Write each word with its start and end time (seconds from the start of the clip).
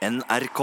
NRK. 0.00 0.60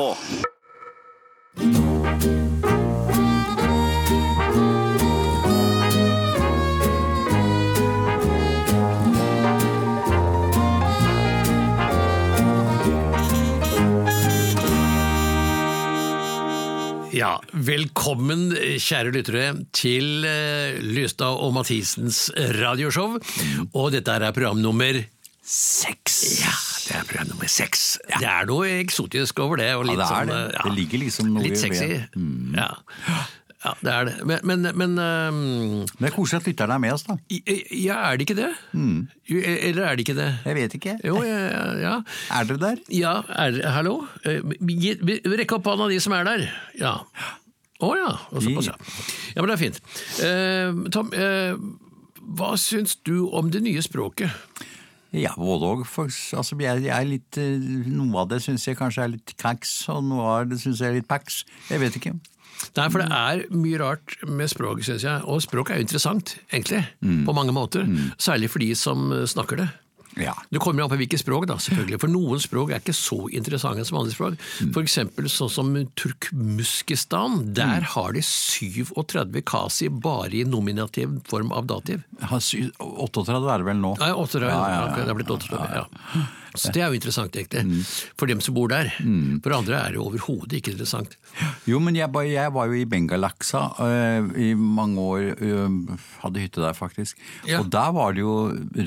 Ja, 17.14 17.38
velkommen 17.54 18.56
kjære 18.58 19.12
lyttere 19.14 19.52
til 19.70 20.26
eh, 20.26 20.82
Lystad 20.82 21.38
og 21.38 21.54
Mathisens 21.54 22.32
radioshow. 22.58 23.20
Og 23.78 23.94
dette 23.94 24.18
er 24.18 24.34
program 24.34 24.66
nummer 24.66 24.98
Seks! 25.46 26.42
Ja, 26.42 26.58
det 26.88 26.96
er 26.96 27.08
program 27.10 27.28
nummer 27.34 27.50
seks. 27.52 27.82
Det 28.08 28.28
er 28.28 28.46
noe 28.50 28.68
eksotisk 28.82 29.40
over 29.44 29.60
det. 29.60 29.74
Og 29.76 29.86
Ja, 29.88 29.96
det 29.96 30.06
er 30.06 30.14
sånn, 30.14 30.32
det. 30.32 30.56
eh, 30.56 30.64
Det 30.70 30.76
ligger 30.78 31.04
liksom 31.04 31.34
noe 31.34 31.44
Litt 31.44 31.60
sexy. 31.60 31.88
Mm. 32.16 32.56
Ja. 32.56 32.68
ja, 33.66 33.74
det 33.84 33.94
er 33.94 34.06
det. 34.10 34.14
Men, 34.30 34.40
men, 34.48 34.68
men 34.78 34.94
um, 35.00 35.40
Men 35.84 36.06
det 36.06 36.10
er 36.12 36.16
koselig 36.16 36.40
at 36.42 36.48
lytterne 36.52 36.78
er 36.78 36.84
med 36.86 36.94
oss, 36.96 37.04
da. 37.10 37.18
ja, 37.28 37.98
er 38.12 38.18
det 38.22 38.28
ikke 38.30 38.38
det? 38.40 38.52
Mm. 38.74 39.02
Eller 39.28 39.84
er 39.90 39.98
det 40.00 40.06
ikke 40.08 40.16
det? 40.20 40.30
Jeg 40.46 40.56
vet 40.62 40.78
ikke. 40.80 40.96
Jo, 41.04 41.18
ja, 41.28 41.40
ja, 41.48 41.66
ja. 41.84 41.96
Er 42.40 42.48
dere 42.52 42.62
der? 42.64 42.80
Ja, 42.96 43.16
er, 43.36 43.60
hallo? 43.76 43.98
Eh, 44.24 44.40
Rekk 45.38 45.58
opp 45.60 45.68
hånda 45.74 45.90
de 45.92 46.00
som 46.04 46.16
er 46.16 46.24
der. 46.30 46.48
Ja. 46.80 46.96
Å 47.84 47.92
ja. 47.94 48.14
Og 48.32 48.42
såpass, 48.42 48.72
ja. 48.72 48.78
Ja, 49.36 49.44
men 49.44 49.52
det 49.52 49.58
er 49.58 49.66
fint. 49.66 49.84
Uh, 50.24 50.88
Tom, 50.96 51.12
uh, 51.14 51.60
hva 52.38 52.56
syns 52.60 52.96
du 53.06 53.28
om 53.38 53.52
det 53.54 53.62
nye 53.68 53.84
språket? 53.86 54.32
Ja, 55.16 55.32
både 55.40 55.70
òg. 55.70 55.84
Altså, 55.88 56.58
jeg, 56.60 56.84
jeg 56.84 56.94
er 56.94 57.08
litt, 57.08 57.38
eh, 57.40 57.68
noe 57.88 58.24
av 58.24 58.32
det 58.32 58.42
syns 58.44 58.66
jeg 58.68 58.78
kanskje 58.80 59.06
er 59.06 59.14
litt 59.16 59.36
kaks, 59.40 59.76
og 59.94 60.04
noe 60.10 60.26
av 60.34 60.50
det 60.52 60.60
syns 60.64 60.82
jeg 60.84 60.92
er 60.92 60.98
litt 61.00 61.08
paks. 61.08 61.44
Jeg 61.72 61.80
vet 61.84 61.96
ikke. 62.00 62.16
Nei, 62.76 62.88
for 62.90 63.04
det 63.04 63.08
er 63.14 63.44
mye 63.54 63.78
rart 63.80 64.16
med 64.26 64.50
språk, 64.50 64.82
syns 64.84 65.06
jeg. 65.06 65.22
Og 65.30 65.44
språk 65.46 65.70
er 65.72 65.78
jo 65.80 65.86
interessant, 65.86 66.36
egentlig. 66.52 66.84
På 67.28 67.36
mange 67.38 67.54
måter. 67.54 67.86
Særlig 68.18 68.50
for 68.50 68.60
de 68.64 68.72
som 68.76 69.12
snakker 69.30 69.62
det. 69.62 69.68
Ja. 70.22 70.34
Du 70.52 70.60
kommer 70.64 70.84
an 70.86 70.92
på 70.92 70.98
hvilke 71.00 71.20
språk, 71.20 71.48
da, 71.50 71.58
selvfølgelig. 71.62 72.00
For 72.02 72.12
noen 72.12 72.42
språk 72.42 72.72
er 72.74 72.82
ikke 72.82 72.96
så 72.98 73.20
interessante 73.36 73.86
som 73.88 74.00
andre 74.02 74.16
språk. 74.16 74.38
For 74.76 74.82
eksempel 74.84 75.30
sånn 75.32 75.52
som 75.54 75.74
Turkmuskistan. 76.00 77.54
Der 77.58 77.86
har 77.94 78.14
de 78.16 78.24
37 78.26 79.42
kasi 79.48 79.90
bare 79.90 80.34
i 80.42 80.44
nominativ 80.48 81.20
form 81.30 81.52
av 81.56 81.68
dativ. 81.70 82.04
Har 82.22 82.42
38 82.42 83.38
er 83.38 83.64
det 83.64 83.70
vel 83.70 83.82
nå? 83.82 83.96
Nei, 84.02 84.12
38, 84.14 84.48
Ja, 84.48 84.58
ja, 84.58 84.82
ja. 84.88 85.04
det 85.04 85.10
er 85.14 85.18
blitt 85.18 85.32
38, 85.32 85.70
ja. 85.76 86.26
Så 86.58 86.74
det 86.76 86.84
er 86.84 86.92
jo 86.92 86.98
interessant, 86.98 87.36
egentlig. 87.38 87.86
For 88.18 88.30
dem 88.30 88.42
som 88.44 88.56
bor 88.58 88.72
der. 88.72 88.92
For 89.44 89.56
andre 89.58 89.80
er 89.80 89.96
det 89.96 90.02
overhodet 90.04 90.60
ikke 90.60 90.74
interessant. 90.76 91.18
Jo, 91.70 91.80
men 91.84 91.96
jeg, 91.96 92.10
jeg 92.32 92.54
var 92.56 92.70
jo 92.70 92.78
i 92.78 92.86
Bengalaksa 92.90 93.64
øh, 93.84 94.32
i 94.42 94.54
mange 94.54 95.00
år. 95.02 95.34
øh, 95.38 95.98
hadde 96.24 96.44
hytte 96.44 96.62
der, 96.62 96.74
faktisk. 96.74 97.18
Ja. 97.48 97.60
Og 97.62 97.72
der 97.72 97.92
var 97.96 98.16
det 98.16 98.24
jo 98.24 98.36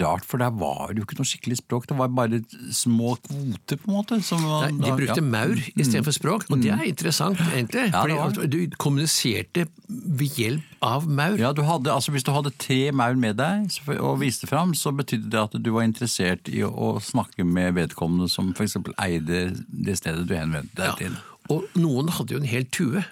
rart, 0.02 0.24
for 0.24 0.38
der 0.42 0.50
var 0.50 0.90
det 0.90 1.02
jo 1.02 1.06
ikke 1.08 1.20
noe 1.20 1.28
skikkelig 1.28 1.60
språk. 1.60 1.88
Det 1.90 1.98
var 1.98 2.10
bare 2.14 2.42
små 2.74 3.16
kvoter, 3.26 3.80
på 3.80 3.90
en 3.90 3.96
måte. 3.96 4.20
Som, 4.26 4.44
Nei, 4.44 4.72
de 4.80 4.96
brukte 4.96 5.20
ja. 5.22 5.26
maur 5.26 5.60
istedenfor 5.74 6.16
språk, 6.16 6.48
og 6.50 6.62
det 6.64 6.74
er 6.74 6.84
interessant, 6.88 7.40
egentlig. 7.52 7.88
Ja, 7.92 8.04
for 8.04 8.50
du 8.50 8.60
kommuniserte 8.80 9.68
ved 9.88 10.38
hjelp 10.38 10.69
av 10.84 11.06
maur. 11.08 11.36
Ja, 11.40 11.52
du 11.52 11.62
hadde, 11.68 11.92
altså 11.92 12.12
Hvis 12.14 12.24
du 12.24 12.32
hadde 12.32 12.52
tre 12.56 12.90
maur 12.96 13.16
med 13.20 13.36
deg 13.40 13.68
og 13.98 14.20
viste 14.22 14.48
fram, 14.48 14.74
så 14.74 14.92
betydde 14.96 15.30
det 15.32 15.40
at 15.40 15.56
du 15.60 15.70
var 15.74 15.84
interessert 15.86 16.48
i 16.48 16.62
å 16.64 16.94
snakke 17.04 17.44
med 17.44 17.76
vedkommende 17.76 18.30
som 18.32 18.52
f.eks. 18.56 18.78
eide 18.96 19.42
det 19.68 19.98
stedet 20.00 20.26
du 20.28 20.34
henvendte 20.36 20.76
deg 20.80 20.88
Ja, 20.88 20.96
til. 20.98 21.18
Og 21.50 21.66
noen 21.80 22.08
hadde 22.16 22.36
jo 22.36 22.40
en 22.40 22.48
hel 22.48 22.66
tue. 22.72 23.04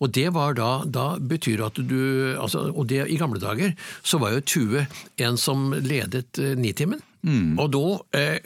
Og 0.00 0.10
det 0.12 0.26
var 0.36 0.52
da, 0.58 0.70
da 0.84 1.14
betyr 1.16 1.62
at 1.64 1.78
du 1.88 2.36
altså, 2.36 2.66
Og 2.76 2.84
det 2.90 3.06
i 3.08 3.16
gamle 3.16 3.40
dager 3.40 3.72
så 4.04 4.20
var 4.20 4.34
jo 4.34 4.42
tue 4.44 4.82
en 5.16 5.38
som 5.40 5.70
ledet 5.72 6.36
eh, 6.36 6.52
Nitimen. 6.60 7.00
Mm. 7.26 7.58
Og 7.60 7.70
da, 7.74 7.82
eh, 8.18 8.38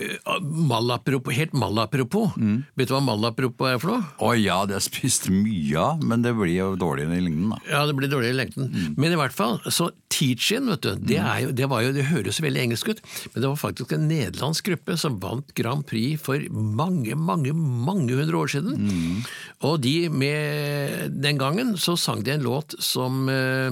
malapropo, 0.42 1.30
helt 1.30 1.52
malapropos, 1.54 2.34
Mm. 2.36 2.64
vet 2.76 2.88
du 2.88 2.94
hva 2.94 3.00
malapropos 3.04 3.68
er 3.70 3.78
for 3.78 3.88
noe? 3.94 4.04
Å 4.18 4.32
ja, 4.42 4.64
det 4.66 4.74
har 4.74 4.80
spist 4.84 5.28
mye 5.30 5.76
av, 5.78 6.02
men 6.02 6.22
det 6.22 6.34
blir 6.34 6.54
jo 6.56 6.76
dårligere 6.76 7.18
i 7.18 7.24
lengden, 7.24 7.50
da. 7.50 7.58
Ja, 7.70 7.86
det 7.86 7.94
blir 7.96 8.08
dårlig 8.10 8.30
i 8.32 8.38
lengden. 8.38 8.70
Mm. 8.72 8.94
Men 8.98 9.12
i 9.12 9.16
hvert 9.20 9.32
fall, 9.32 9.60
så 9.70 9.90
Teach-In, 10.10 10.66
vet 10.70 10.80
du, 10.82 10.94
det, 10.96 11.18
er 11.18 11.40
jo, 11.42 11.52
det, 11.52 11.68
var 11.68 11.82
jo, 11.82 11.92
det 11.92 12.04
høres 12.06 12.40
veldig 12.40 12.62
engelsk 12.68 12.88
ut, 12.88 13.00
men 13.34 13.42
det 13.42 13.48
var 13.50 13.56
faktisk 13.58 13.92
en 13.96 14.08
nederlandsk 14.08 14.64
gruppe 14.70 14.98
som 15.00 15.18
vant 15.22 15.54
Grand 15.54 15.84
Prix 15.86 16.20
for 16.22 16.38
mange, 16.50 17.14
mange, 17.18 17.52
mange 17.54 18.14
hundre 18.14 18.36
år 18.44 18.52
siden. 18.54 18.76
Mm. 18.78 19.24
Og 19.62 19.80
de 19.82 20.08
med 20.08 21.20
Den 21.22 21.38
gangen 21.38 21.74
så 21.80 21.96
sang 21.98 22.22
de 22.22 22.32
en 22.34 22.42
låt 22.42 22.74
som, 22.78 23.28
eh, 23.28 23.70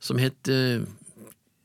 som 0.00 0.18
het 0.18 0.48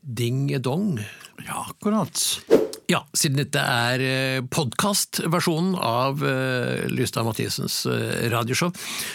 eh, 0.02 0.14
Ding 0.18 0.62
Dong. 0.62 0.98
Ja, 1.46 1.66
akkurat. 1.70 2.42
Ja, 2.90 3.00
siden 3.16 3.38
dette 3.40 3.60
er 3.62 4.02
eh, 4.04 4.40
podkastversjonen 4.52 5.76
av 5.78 6.20
eh, 6.26 6.82
Lystad 6.92 7.24
Mathisens 7.24 7.84
eh, 7.88 8.26
radioshow, 8.32 8.72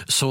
så 0.08 0.30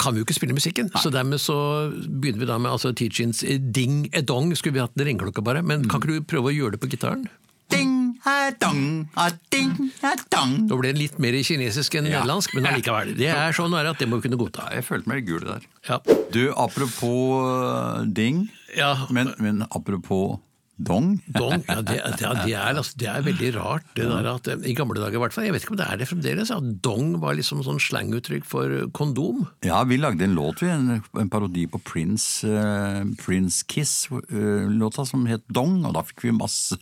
kan 0.00 0.14
vi 0.14 0.22
jo 0.22 0.26
ikke 0.26 0.38
spille 0.38 0.56
musikken. 0.56 0.90
Så 0.98 1.12
dermed 1.14 1.42
så 1.42 1.58
begynner 1.92 2.42
vi 2.42 2.48
da 2.50 2.58
med 2.58 2.72
altså, 2.72 2.94
Teachings 2.96 3.44
Ding 3.74 4.08
Edong. 4.16 4.54
Skulle 4.58 4.78
vi 4.78 4.82
hatt 4.82 4.96
en 4.98 5.06
ringeklokka 5.06 5.44
bare, 5.46 5.62
men 5.62 5.86
kan 5.86 6.02
ikke 6.02 6.16
du 6.16 6.30
prøve 6.32 6.50
å 6.50 6.56
gjøre 6.56 6.76
det 6.76 6.82
på 6.82 6.90
gitaren? 6.94 7.28
Ding, 7.70 7.97
a 8.26 8.50
dong, 8.60 9.08
a 9.16 9.30
ding, 9.50 9.72
a 10.02 10.14
dong. 10.30 10.66
Da 10.68 10.76
ble 10.76 10.92
det 10.92 10.98
litt 10.98 11.18
mer 11.22 11.32
kinesisk 11.32 11.94
enn 11.98 12.06
Ja. 12.08 12.20
nederlandsk, 12.22 12.54
men 12.54 12.66
allikevel. 12.66 13.14
Det 13.16 13.28
er 13.28 13.52
sånn 13.52 13.74
er 13.78 13.86
at 13.90 13.98
det 13.98 14.08
må 14.08 14.18
vi 14.20 14.28
kunne 14.28 14.38
godta. 14.40 14.68
Jeg 14.74 14.84
følte 14.84 15.08
meg 15.08 15.26
gul 15.26 15.40
der. 15.40 15.62
Ja. 15.88 15.98
Du, 16.32 16.52
apropos 16.56 17.44
øh, 17.44 18.06
ding, 18.12 18.48
Ja, 18.76 19.06
men, 19.10 19.32
men 19.38 19.62
apropos 19.70 20.38
dong 20.78 21.18
Dong, 21.34 21.62
ja, 21.66 21.80
det, 21.82 21.98
det, 22.18 22.28
det, 22.44 22.54
er, 22.54 22.76
altså, 22.78 22.94
det 23.00 23.08
er 23.10 23.24
veldig 23.26 23.50
rart. 23.56 23.86
Det 23.96 24.06
der 24.06 24.28
at, 24.30 24.48
eh, 24.50 24.66
I 24.70 24.74
gamle 24.78 25.00
dager 25.00 25.18
i 25.18 25.22
hvert 25.22 25.34
fall, 25.34 25.46
jeg 25.48 25.54
vet 25.56 25.64
ikke 25.64 25.74
om 25.74 25.80
det 25.80 25.86
er 25.88 26.00
det 26.00 26.08
fremdeles, 26.10 26.52
at 26.54 26.68
dong 26.84 27.16
var 27.22 27.36
liksom 27.38 27.62
sånn 27.66 27.80
slanguttrykk 27.82 28.46
for 28.48 28.74
eh, 28.74 28.86
kondom. 28.94 29.44
Ja, 29.66 29.80
vi 29.88 29.98
lagde 30.00 30.26
en 30.26 30.36
låt, 30.38 30.62
vi, 30.62 30.70
en, 30.72 31.00
en 31.02 31.32
parodi 31.32 31.66
på 31.70 31.80
Prince, 31.82 32.46
uh, 32.46 33.02
Prince 33.20 33.66
Kiss-låta 33.68 35.06
som 35.08 35.26
het 35.30 35.44
Dong, 35.50 35.80
og 35.88 35.96
da 35.96 36.04
fikk 36.06 36.28
vi 36.28 36.34
masse, 36.36 36.78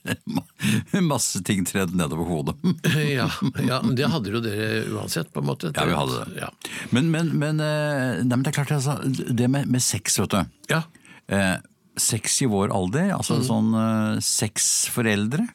masse 1.13 1.43
ting 1.47 1.65
tredd 1.69 1.97
nedover 1.97 2.28
hodet. 2.31 2.59
Ja, 3.17 3.28
ja, 3.63 3.78
men 3.84 3.95
det 3.97 4.09
hadde 4.11 4.33
jo 4.33 4.41
dere 4.43 4.83
uansett, 4.93 5.31
på 5.33 5.41
en 5.41 5.49
måte. 5.49 5.71
Ja, 5.77 5.84
vi 5.89 5.95
hadde 5.97 6.25
det. 6.25 6.41
Ja. 6.43 6.51
Men, 6.93 7.09
men, 7.13 7.31
men, 7.39 7.63
uh, 7.63 8.21
nei, 8.21 8.34
men 8.34 8.45
det 8.45 8.53
er 8.53 8.59
klart, 8.59 8.75
altså, 8.77 8.99
det 9.07 9.49
med, 9.53 9.71
med 9.71 9.84
sex, 9.84 10.19
vet 10.21 10.34
du. 10.34 10.61
ja. 10.73 10.83
Eh, 11.27 11.57
sex 11.97 12.41
i 12.45 12.49
vår 12.51 12.73
alder, 12.77 13.12
altså 13.17 13.39
sånn 13.47 13.71
eh, 13.77 14.19
seks 14.25 14.67
foreldre. 14.93 15.47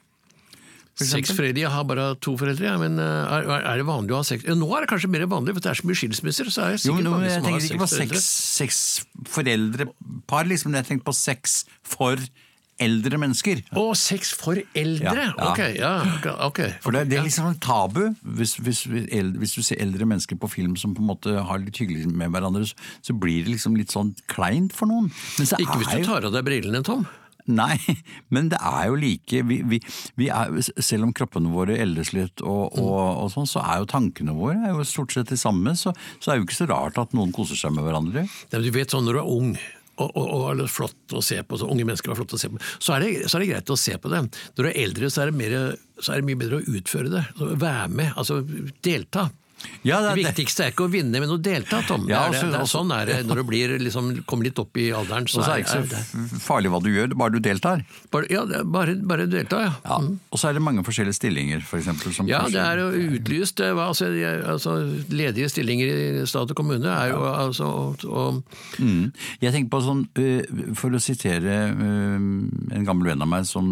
for 0.97 1.05
Seks 1.07 1.31
foreldre, 1.37 1.61
jeg 1.63 1.71
har 1.73 1.85
bare 1.87 2.07
to 2.21 2.33
foreldre, 2.37 2.65
ja, 2.67 2.77
men 2.81 2.97
eh, 2.99 3.35
er, 3.37 3.49
er 3.73 3.81
det 3.81 3.85
vanlig 3.87 4.13
å 4.15 4.19
ha 4.21 4.27
seks? 4.27 4.45
Nå 4.57 4.67
er 4.75 4.83
det 4.85 4.89
kanskje 4.91 5.09
mer 5.13 5.25
vanlig, 5.31 5.53
for 5.57 5.63
det 5.65 5.71
er 5.71 5.79
så 5.81 5.87
mye 5.89 5.99
skilsmisser, 6.01 6.49
så 6.53 6.65
er 6.65 6.75
det 6.75 6.81
Jo, 6.81 6.95
sikkert 6.95 6.97
men 6.99 7.07
nå, 7.07 7.13
mange 7.15 7.29
jeg 7.29 7.35
som 7.35 7.45
har 7.45 7.51
tenker 7.51 7.67
ikke 7.69 7.81
på 7.83 7.89
seks 7.91 7.97
foreldre. 7.97 8.21
seks, 8.21 8.79
seks 8.85 9.35
foreldrepar, 9.37 10.49
liksom. 10.51 10.75
Jeg 10.81 10.89
tenkte 10.89 11.07
på 11.11 11.15
seks 11.17 11.59
for 11.95 12.25
eldre 12.83 13.19
mennesker. 13.21 13.61
Å, 13.77 13.85
sex 13.97 14.33
for 14.37 14.59
eldre! 14.77 15.13
Ja, 15.13 15.29
ja. 15.29 15.51
Ok, 15.51 15.61
ja, 15.77 15.93
ok. 16.47 16.61
For 16.83 16.95
det, 16.95 17.05
det 17.11 17.19
er 17.21 17.27
liksom 17.27 17.51
en 17.51 17.59
tabu 17.61 18.03
hvis, 18.21 18.57
hvis, 18.61 18.83
hvis 18.89 19.55
du 19.57 19.61
ser 19.65 19.81
eldre 19.83 20.07
mennesker 20.09 20.39
på 20.41 20.49
film 20.51 20.75
som 20.79 20.95
på 20.97 21.03
en 21.03 21.11
måte 21.13 21.37
har 21.47 21.61
litt 21.63 21.81
hyggelig 21.81 22.09
med 22.11 22.33
hverandre, 22.33 22.67
så, 22.67 23.17
blir 23.21 23.45
det 23.45 23.55
liksom 23.57 23.77
litt 23.77 23.93
sånn 23.93 24.15
kleint 24.31 24.75
for 24.75 24.89
noen. 24.89 25.11
Ikke 25.41 25.81
hvis 25.81 25.91
du 25.93 26.07
tar 26.07 26.27
av 26.27 26.33
deg 26.33 26.47
brillene, 26.47 26.83
Tom. 26.85 27.05
Nei, 27.49 27.77
men 28.33 28.51
det 28.51 28.59
er 28.61 28.87
jo 28.91 28.97
like 29.01 29.41
vi, 29.49 29.61
vi, 29.65 29.79
vi 30.19 30.27
er, 30.29 30.51
Selv 30.61 31.07
om 31.07 31.13
kroppene 31.15 31.51
våre 31.53 31.77
eldes 31.81 32.13
litt, 32.13 32.43
og, 32.45 32.77
og, 32.77 32.99
og 33.23 33.31
sånn, 33.33 33.49
så 33.49 33.63
er 33.65 33.81
jo 33.81 33.89
tankene 33.89 34.35
våre 34.37 34.59
er 34.67 34.75
jo 34.75 34.85
stort 34.87 35.15
sett 35.15 35.31
de 35.31 35.39
samme. 35.39 35.73
Så, 35.79 35.93
så 36.19 36.31
er 36.31 36.37
det 36.37 36.43
jo 36.43 36.49
ikke 36.49 36.59
så 36.61 36.69
rart 36.71 36.99
at 37.01 37.15
noen 37.17 37.33
koser 37.35 37.59
seg 37.59 37.73
med 37.75 37.87
hverandre. 37.87 38.25
Nei, 38.27 38.57
men 38.57 38.67
Du 38.67 38.73
vet 38.75 38.93
sånn 38.93 39.07
når 39.07 39.17
du 39.17 39.21
er 39.23 39.31
ung, 39.37 39.53
og, 39.99 40.45
er 40.51 40.71
flott 40.71 41.15
å 41.15 41.21
se 41.25 41.41
på, 41.43 41.59
så 41.59 41.67
unge 41.69 41.85
mennesker 41.87 42.13
er 42.13 42.19
flott 42.19 42.35
å 42.35 42.39
se 42.39 42.49
på, 42.51 42.61
så 42.79 42.95
er, 42.95 43.03
det, 43.03 43.27
så 43.27 43.37
er 43.37 43.43
det 43.43 43.51
greit 43.51 43.73
å 43.73 43.79
se 43.79 43.97
på 44.01 44.11
det. 44.11 44.23
Når 44.55 44.63
du 44.63 44.69
er 44.69 44.81
eldre, 44.85 45.11
så 45.11 45.23
er 45.23 45.31
det, 45.31 45.37
mer, 45.41 45.57
så 45.99 46.13
er 46.13 46.21
det 46.21 46.29
mye 46.29 46.39
bedre 46.39 46.61
å 46.61 46.79
utføre 46.79 47.11
det. 47.13 47.23
Være 47.61 47.87
med, 47.91 48.13
altså 48.15 48.41
delta. 48.85 49.29
Ja, 49.83 49.99
Det 50.01 50.15
det, 50.15 50.25
viktigste 50.25 50.65
er 50.65 50.71
ikke 50.71 50.85
å 50.87 50.91
vinne, 50.91 51.19
men 51.19 51.29
å 51.29 51.37
delta, 51.41 51.81
Tom. 51.87 52.07
Ja, 52.09 52.27
er 52.27 52.31
det, 52.31 52.37
altså, 52.37 52.47
det 52.47 52.55
er 52.55 52.59
altså- 52.61 52.77
sånn 52.79 52.91
er 53.01 53.05
det 53.05 53.17
når 53.27 53.35
du 53.35 53.43
blir, 53.43 53.75
liksom, 53.79 54.23
kommer 54.25 54.43
litt 54.45 54.59
opp 54.59 54.77
i 54.77 54.89
alderen. 54.91 55.27
Så 55.27 55.39
og 55.39 55.45
så 55.45 55.51
er 55.51 55.59
er, 55.59 55.63
det 55.63 55.65
ikke 55.65 55.97
er 55.97 56.27
så 56.29 56.39
farlig 56.45 56.69
hva 56.71 56.81
du 56.83 56.89
gjør, 56.89 57.15
bare 57.17 57.31
du 57.31 57.39
deltar. 57.39 57.83
bare, 58.11 58.25
ja, 58.29 58.43
er 58.43 58.63
bare, 58.63 58.95
bare 58.95 59.27
delta, 59.27 59.61
ja. 59.61 59.73
Ja. 59.85 59.97
Og 60.31 60.37
så 60.39 60.49
er 60.49 60.53
det 60.53 60.61
mange 60.61 60.83
forskjellige 60.83 61.15
stillinger, 61.17 61.61
for 61.61 61.77
eksempel. 61.79 62.13
Som 62.13 62.27
Ja, 62.27 62.43
det 62.47 62.55
er 62.61 62.77
jo 62.77 63.17
utlyst. 63.17 63.59
eh, 63.59 63.71
Altså, 63.81 64.05
altså, 64.45 64.77
ledige 65.09 65.49
stillinger 65.49 66.21
i 66.21 66.25
stat 66.25 66.49
og 66.51 66.55
kommune 66.55 66.85
er 66.85 67.09
jo 67.11 67.21
altså 67.23 67.65
og, 67.65 68.05
og, 68.05 68.43
Mm. 68.79 69.11
Jeg 69.41 69.53
tenker 69.53 69.69
på 69.69 69.81
sånn, 69.83 70.07
øh, 70.15 70.75
For 70.75 70.89
å 70.89 70.99
sitere 71.01 71.73
øh, 71.75 72.15
en 72.75 72.85
gammel 72.85 73.07
venn 73.11 73.21
av 73.21 73.27
meg 73.27 73.45
som 73.45 73.65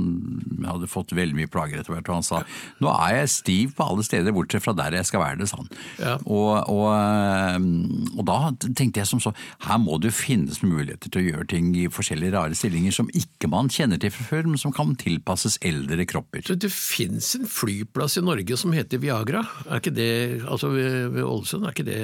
hadde 0.66 0.88
fått 0.88 1.14
veldig 1.16 1.36
mye 1.36 1.48
plager 1.52 1.80
etter 1.80 1.94
hvert, 1.94 2.10
og 2.10 2.16
han 2.20 2.24
sa 2.24 2.44
nå 2.82 2.90
er 3.08 3.16
jeg 3.22 3.30
stiv 3.30 3.76
på 3.76 3.86
alle 3.90 4.04
steder 4.04 4.32
bortsett 4.36 4.62
fra 4.64 4.74
der 4.74 4.92
jeg 5.00 5.06
skal 5.06 5.22
være 5.22 5.40
det, 5.40 5.48
sa 5.50 5.58
han. 5.58 5.70
Ja. 6.00 6.18
Og, 6.26 6.70
og, 6.70 6.88
eh, 6.94 7.58
og 8.18 8.24
da 8.28 8.38
tenkte 8.78 9.02
jeg 9.02 9.08
som 9.10 9.22
så, 9.24 9.34
her 9.68 9.80
må 9.82 10.00
det 10.02 10.12
jo 10.12 10.18
finnes 10.20 10.62
muligheter 10.64 11.12
til 11.12 11.22
å 11.22 11.28
gjøre 11.32 11.48
ting 11.54 11.72
i 11.80 11.88
forskjellige 11.92 12.34
rare 12.36 12.58
stillinger 12.58 12.96
som 12.96 13.10
ikke 13.16 13.50
man 13.52 13.70
kjenner 13.74 14.00
til 14.02 14.12
fra 14.16 14.26
før, 14.30 14.50
men 14.52 14.62
som 14.62 14.74
kan 14.76 14.96
tilpasses 15.00 15.58
eldre 15.66 16.06
kropper. 16.10 16.44
Så 16.48 16.58
Det 16.60 16.72
fins 16.74 17.36
en 17.40 17.48
flyplass 17.50 18.18
i 18.20 18.24
Norge 18.26 18.58
som 18.60 18.74
heter 18.76 19.02
Viagra. 19.02 19.44
Er 19.70 19.80
ikke 19.82 19.94
det, 19.96 20.10
altså 20.46 20.72
ved, 20.74 21.10
ved 21.16 21.24
Ålesund, 21.24 21.66
er 21.66 21.76
ikke 21.76 21.88
det 21.88 22.00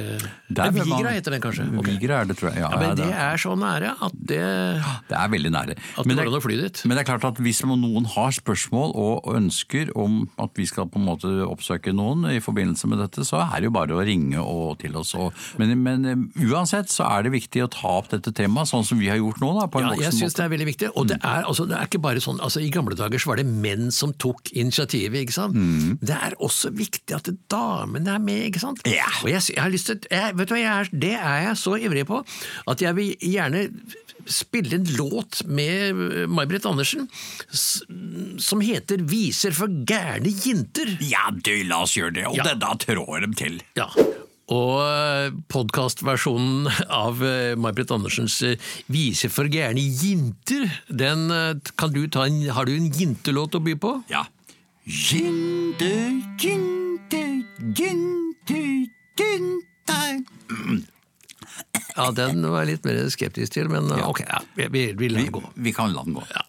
Der 0.50 0.72
Nei, 0.72 0.86
Vigra 0.86 1.12
heter 1.16 1.32
den 1.36 1.42
kanskje? 1.44 1.68
Okay. 1.80 1.96
Vigra 2.00 2.22
er 2.22 2.30
det, 2.32 2.38
tror 2.40 2.52
jeg. 2.52 2.60
Ja, 2.64 2.70
Ja, 2.76 2.80
men 2.82 2.96
det 2.98 3.10
er- 3.12 3.38
så 3.46 3.54
nære 3.60 3.92
at 4.02 4.14
det, 4.16 4.42
det 5.10 5.18
er 5.20 5.28
veldig 5.30 5.52
nære. 5.52 5.76
at 5.76 6.06
det- 6.08 6.16
går 6.18 6.28
an 6.32 6.40
å 6.40 6.42
fly 6.44 6.56
dit. 6.62 6.82
Men 6.86 6.98
det 6.98 7.04
er 7.08 7.10
klart 7.18 7.26
at 7.28 7.42
hvis 7.44 7.62
noen 7.66 8.06
har 8.16 8.32
spørsmål 8.32 8.96
og 8.96 9.36
ønsker 9.36 9.92
om 9.96 10.30
at 10.40 10.52
vi 10.56 10.66
skal 10.66 10.88
på 10.88 11.00
en 11.00 11.06
måte 11.06 11.28
oppsøke 11.46 11.94
noen 11.94 12.26
i 12.32 12.40
forbindelse 12.40 12.88
med 12.88 13.00
dette, 13.00 13.26
så 13.28 13.42
er 13.44 13.62
det 13.62 13.65
jo 13.68 13.74
bare 13.76 13.96
å 13.96 14.04
ringe 14.06 14.42
og 14.42 14.78
til 14.82 14.96
oss. 15.00 15.14
Og, 15.20 15.34
men, 15.62 15.74
men 15.86 16.06
eh, 16.10 16.46
uansett 16.50 16.92
så 16.94 17.08
er 17.10 17.26
det 17.26 17.34
viktig 17.36 17.64
å 17.66 17.70
ta 17.72 17.96
opp 18.00 18.12
dette 18.14 18.34
temaet, 18.36 18.70
sånn 18.72 18.86
som 18.88 19.02
vi 19.02 19.10
har 19.12 19.20
gjort 19.22 19.42
nå. 19.44 19.52
da, 19.60 19.68
på 19.72 19.82
en 19.82 19.90
Ja, 19.90 20.08
jeg 20.08 20.18
syns 20.20 20.38
det 20.38 20.46
er 20.46 20.54
veldig 20.54 20.70
viktig. 20.72 20.92
Og 20.96 21.10
det 21.12 21.20
er, 21.22 21.46
altså, 21.48 21.68
det 21.70 21.78
er 21.80 21.90
ikke 21.90 22.04
bare 22.06 22.24
sånn, 22.24 22.42
altså 22.44 22.64
I 22.64 22.72
gamle 22.74 22.98
dager 22.98 23.22
så 23.22 23.34
var 23.34 23.42
det 23.42 23.48
menn 23.50 23.92
som 23.96 24.14
tok 24.22 24.54
initiativet. 24.54 25.26
ikke 25.26 25.38
sant? 25.38 25.60
Det 26.06 26.16
er 26.16 26.38
også 26.44 26.74
viktig 26.76 27.18
at 27.18 27.30
damene 27.52 28.16
er 28.16 28.24
med. 28.24 28.48
ikke 28.50 28.64
sant? 28.64 28.82
Ja. 28.90 29.10
Og 29.24 29.32
jeg, 29.32 29.44
jeg 29.56 29.62
har 29.62 29.74
lyst 29.74 29.92
til, 29.92 30.02
jeg, 30.12 30.38
vet 30.38 30.50
du 30.50 30.56
hva, 30.56 30.62
jeg 30.62 30.74
er, 30.74 30.92
Det 31.06 31.14
er 31.18 31.38
jeg 31.50 31.62
så 31.62 31.78
ivrig 31.80 32.06
på 32.10 32.22
at 32.72 32.82
jeg 32.82 32.96
vil 32.98 33.14
gjerne 33.22 33.68
spille 34.28 34.76
en 34.80 34.86
låt 34.98 35.44
med 35.46 35.90
eh, 35.90 36.28
May-Britt 36.28 36.66
Andersen 36.66 37.08
som 37.52 38.62
heter 38.62 38.98
'Viser 39.06 39.52
for 39.56 39.68
gærne 39.68 40.30
jinter'. 40.30 40.98
Ja, 41.02 41.30
du, 41.32 41.52
la 41.64 41.82
oss 41.84 41.96
gjøre 41.98 42.14
det, 42.14 42.26
og 42.28 42.38
Ja. 42.38 42.54
da 42.54 42.74
trår 42.76 43.22
dem 43.22 43.34
til. 43.34 43.62
Ja. 43.76 43.90
Og 44.48 45.42
podkastversjonen 45.50 46.68
av 46.90 47.24
eh, 47.26 47.56
May-Britt 47.58 47.92
Andersens 47.92 48.42
eh, 48.46 48.58
'Viser 48.90 49.30
for 49.34 49.46
gærne 49.50 49.82
jinter', 49.82 50.70
den 50.90 51.32
eh, 51.32 51.56
kan 51.78 51.92
du 51.94 52.08
ta 52.08 52.26
en, 52.26 52.42
Har 52.50 52.66
du 52.66 52.76
en 52.76 52.92
jintelåt 52.92 53.56
å 53.56 53.64
by 53.64 53.76
på? 53.76 54.04
Ja. 54.10 54.26
Jinte, 54.86 55.92
jinte, 56.38 57.24
jinte, 57.74 58.54
jinte. 58.54 58.90
ginte. 59.18 60.86
Ja, 61.96 62.10
den 62.12 62.44
var 62.52 62.66
jeg 62.66 62.76
litt 62.76 62.88
mer 62.88 62.98
skeptisk 63.14 63.54
til, 63.56 63.70
men 63.72 63.88
ok, 64.04 64.20
ja, 64.28 64.42
vi, 64.58 64.68
vi, 64.74 64.86
vi 65.00 65.10
lar 65.14 65.24
den 65.24 65.32
gå. 65.38 65.44
vi 65.56 65.72
kan 65.76 65.94
la 65.96 66.04
den 66.04 66.18
gå. 66.18 66.24
Ja, 66.34 66.44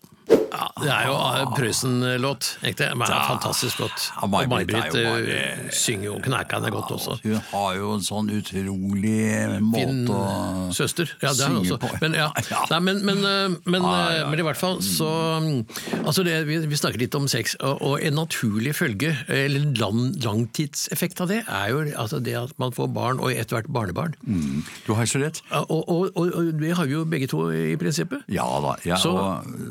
det 0.82 0.90
er 0.92 1.06
jo 1.08 1.16
Prøysen-låt. 1.56 2.50
egentlig. 2.62 2.88
Men 2.96 3.06
det 3.08 3.16
er 3.16 3.28
fantastisk 3.30 3.78
godt. 3.82 4.06
Ja, 4.16 4.22
Og 4.26 4.30
May-Britt 4.50 4.94
eh, 4.94 5.06
bare- 5.06 5.70
synger 5.74 6.04
jo 6.10 6.14
knækende 6.24 6.70
godt 6.74 6.90
også. 6.96 7.18
Hun 7.22 7.40
har 7.52 7.74
jo 7.76 7.92
en 7.94 8.04
sånn 8.06 8.30
utrolig 8.30 9.60
måte 9.62 10.12
å 10.16 10.72
søster. 10.76 11.10
Ja, 11.22 11.32
det 11.32 11.44
er 11.46 11.54
hun 11.54 11.60
også. 11.64 12.00
Men, 12.02 12.14
ja. 12.22 12.28
Nei, 12.70 12.80
men, 12.80 13.02
men, 13.06 13.22
eh, 13.24 13.56
men, 13.64 13.82
eh, 13.84 14.22
men 14.30 14.38
i 14.42 14.46
hvert 14.46 14.60
fall 14.60 14.80
så 14.84 15.08
mm, 15.42 16.04
altså 16.04 16.24
det, 16.26 16.36
vi, 16.48 16.58
vi 16.66 16.78
snakker 16.78 17.00
litt 17.02 17.14
om 17.18 17.28
sex, 17.30 17.56
og, 17.60 17.80
og 17.82 18.04
en 18.04 18.16
naturlig 18.18 18.74
følge, 18.78 19.12
eller 19.32 19.66
lang, 19.80 20.12
langtidseffekt 20.24 21.20
av 21.24 21.30
det, 21.32 21.42
er 21.46 21.70
jo 21.72 21.82
altså 21.96 22.20
det 22.22 22.36
at 22.38 22.54
man 22.62 22.72
får 22.76 22.90
barn, 22.94 23.20
og 23.22 23.32
etter 23.32 23.58
hvert 23.60 23.70
barnebarn. 23.72 24.14
Mm. 24.26 24.62
Du 24.86 24.92
har 24.96 25.08
så 25.10 25.20
rett. 25.22 25.40
Og, 25.66 25.82
og, 25.88 26.10
og, 26.16 26.52
det 26.60 26.74
har 26.76 26.86
vi 26.88 26.96
jo 26.96 27.04
begge 27.08 27.28
to 27.30 27.46
i 27.52 27.76
prinsippet. 27.80 28.24
Ja 28.32 28.46
da. 28.62 28.76
Ja, 28.86 28.96
Så, 29.00 29.12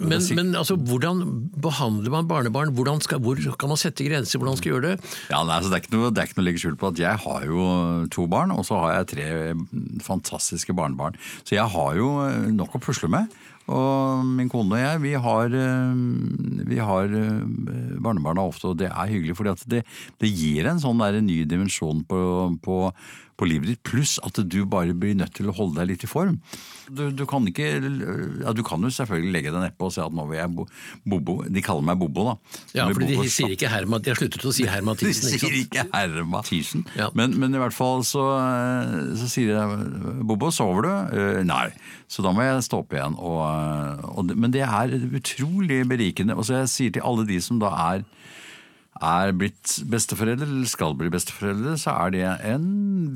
men, 0.01 0.21
men 0.37 0.53
altså, 0.55 0.74
hvordan 0.77 1.23
behandler 1.61 2.13
man 2.13 2.29
barnebarn? 2.29 2.73
Skal, 3.03 3.21
hvor 3.23 3.39
kan 3.59 3.71
man 3.71 3.79
sette 3.79 4.05
grenser? 4.07 4.39
Hvordan 4.41 4.59
skal 4.59 4.75
man 4.75 4.81
gjøre 4.81 4.93
det? 4.93 5.13
Ja, 5.31 5.41
nei, 5.43 5.57
altså, 5.57 5.71
det, 5.71 5.77
er 5.77 5.83
ikke 5.83 5.95
noe, 5.95 6.11
det 6.11 6.21
er 6.21 6.29
ikke 6.29 6.39
noe 6.39 6.45
å 6.45 6.49
legge 6.49 6.63
skjul 6.63 6.77
på 6.81 6.91
at 6.91 7.01
jeg 7.01 7.23
har 7.25 7.47
jo 7.49 7.65
to 8.13 8.27
barn, 8.31 8.53
og 8.55 8.65
så 8.67 8.79
har 8.83 8.95
jeg 8.99 9.11
tre 9.15 9.27
fantastiske 10.05 10.75
barnebarn. 10.77 11.19
Så 11.43 11.57
jeg 11.57 11.67
har 11.75 11.99
jo 11.99 12.11
nok 12.55 12.77
å 12.77 12.83
pusle 12.83 13.11
med. 13.11 13.31
Og 13.73 14.25
min 14.37 14.49
kone 14.51 14.77
og 14.77 14.81
jeg, 14.81 15.01
vi 15.01 15.13
har, 15.17 15.53
eh, 15.57 16.01
vi 16.69 16.77
har 16.77 17.09
eh, 17.17 17.97
barnebarna 17.97 18.45
ofte, 18.45 18.69
og 18.71 18.79
det 18.81 18.91
er 18.91 19.11
hyggelig. 19.11 19.37
fordi 19.39 19.55
det, 19.71 19.83
det 20.21 20.29
gir 20.29 20.69
en 20.69 20.81
sånn 20.81 21.01
der 21.01 21.17
ny 21.21 21.43
dimensjon 21.49 22.03
på, 22.05 22.19
på, 22.61 22.77
på 23.35 23.49
livet 23.49 23.71
ditt, 23.73 23.83
pluss 23.87 24.19
at 24.21 24.37
du 24.37 24.59
bare 24.69 24.93
blir 24.93 25.17
nødt 25.17 25.33
til 25.33 25.49
å 25.49 25.55
holde 25.57 25.79
deg 25.79 25.95
litt 25.95 26.05
i 26.05 26.11
form. 26.11 26.37
Du, 26.85 27.07
du 27.09 27.23
kan 27.25 27.41
ikke 27.49 27.65
ja, 27.81 28.51
Du 28.53 28.61
kan 28.61 28.83
jo 28.85 28.91
selvfølgelig 28.93 29.31
legge 29.33 29.53
deg 29.55 29.63
nedpå 29.63 29.87
og 29.87 29.95
si 29.95 30.03
at 30.03 30.13
nå 30.13 30.27
vil 30.29 30.37
jeg 30.37 30.51
bo, 30.53 30.67
Bobo. 31.01 31.39
De 31.49 31.63
kaller 31.65 31.87
meg 31.87 31.97
Bobo, 31.97 32.27
da. 32.29 32.35
Ja, 32.77 32.85
for 32.91 33.01
de 33.01 33.17
sier 33.25 33.55
ikke 33.55 33.71
Herma, 33.73 33.97
de 33.97 34.13
har 34.13 34.21
sluttet 34.21 34.45
å 34.45 34.53
si 34.53 34.67
Herman 34.69 34.99
de 35.01 35.13
sier 35.17 35.57
ikke 35.63 35.87
Herma 35.89 36.27
Mathisen. 36.35 36.85
Ja. 36.99 37.09
Men, 37.17 37.33
men 37.41 37.57
i 37.57 37.61
hvert 37.61 37.73
fall 37.73 38.05
så, 38.05 38.27
så 39.17 39.29
sier 39.31 39.57
de 39.57 40.21
Bobo, 40.25 40.53
sover 40.53 40.85
du? 40.85 40.93
«Eh, 41.15 41.41
nei. 41.47 41.69
Så 42.11 42.21
da 42.25 42.31
må 42.35 42.43
jeg 42.45 42.61
stå 42.65 42.83
opp 42.83 42.93
igjen. 42.93 43.15
Og, 43.17 43.41
og, 44.15 44.31
men 44.35 44.53
det 44.53 44.63
er 44.65 44.95
utrolig 45.15 45.83
berikende. 45.89 46.35
Og 46.35 46.47
så 46.47 46.61
jeg 46.61 46.71
sier 46.71 46.95
til 46.95 47.05
alle 47.05 47.27
de 47.27 47.39
som 47.43 47.59
da 47.61 47.71
er 47.89 48.05
er 49.03 49.31
blitt 49.35 49.73
besteforeldre, 49.91 50.45
eller 50.47 50.67
skal 50.71 50.93
bli 50.95 51.09
besteforeldre, 51.11 51.73
så 51.81 51.91
er 52.05 52.11
det 52.15 52.23
en 52.47 52.67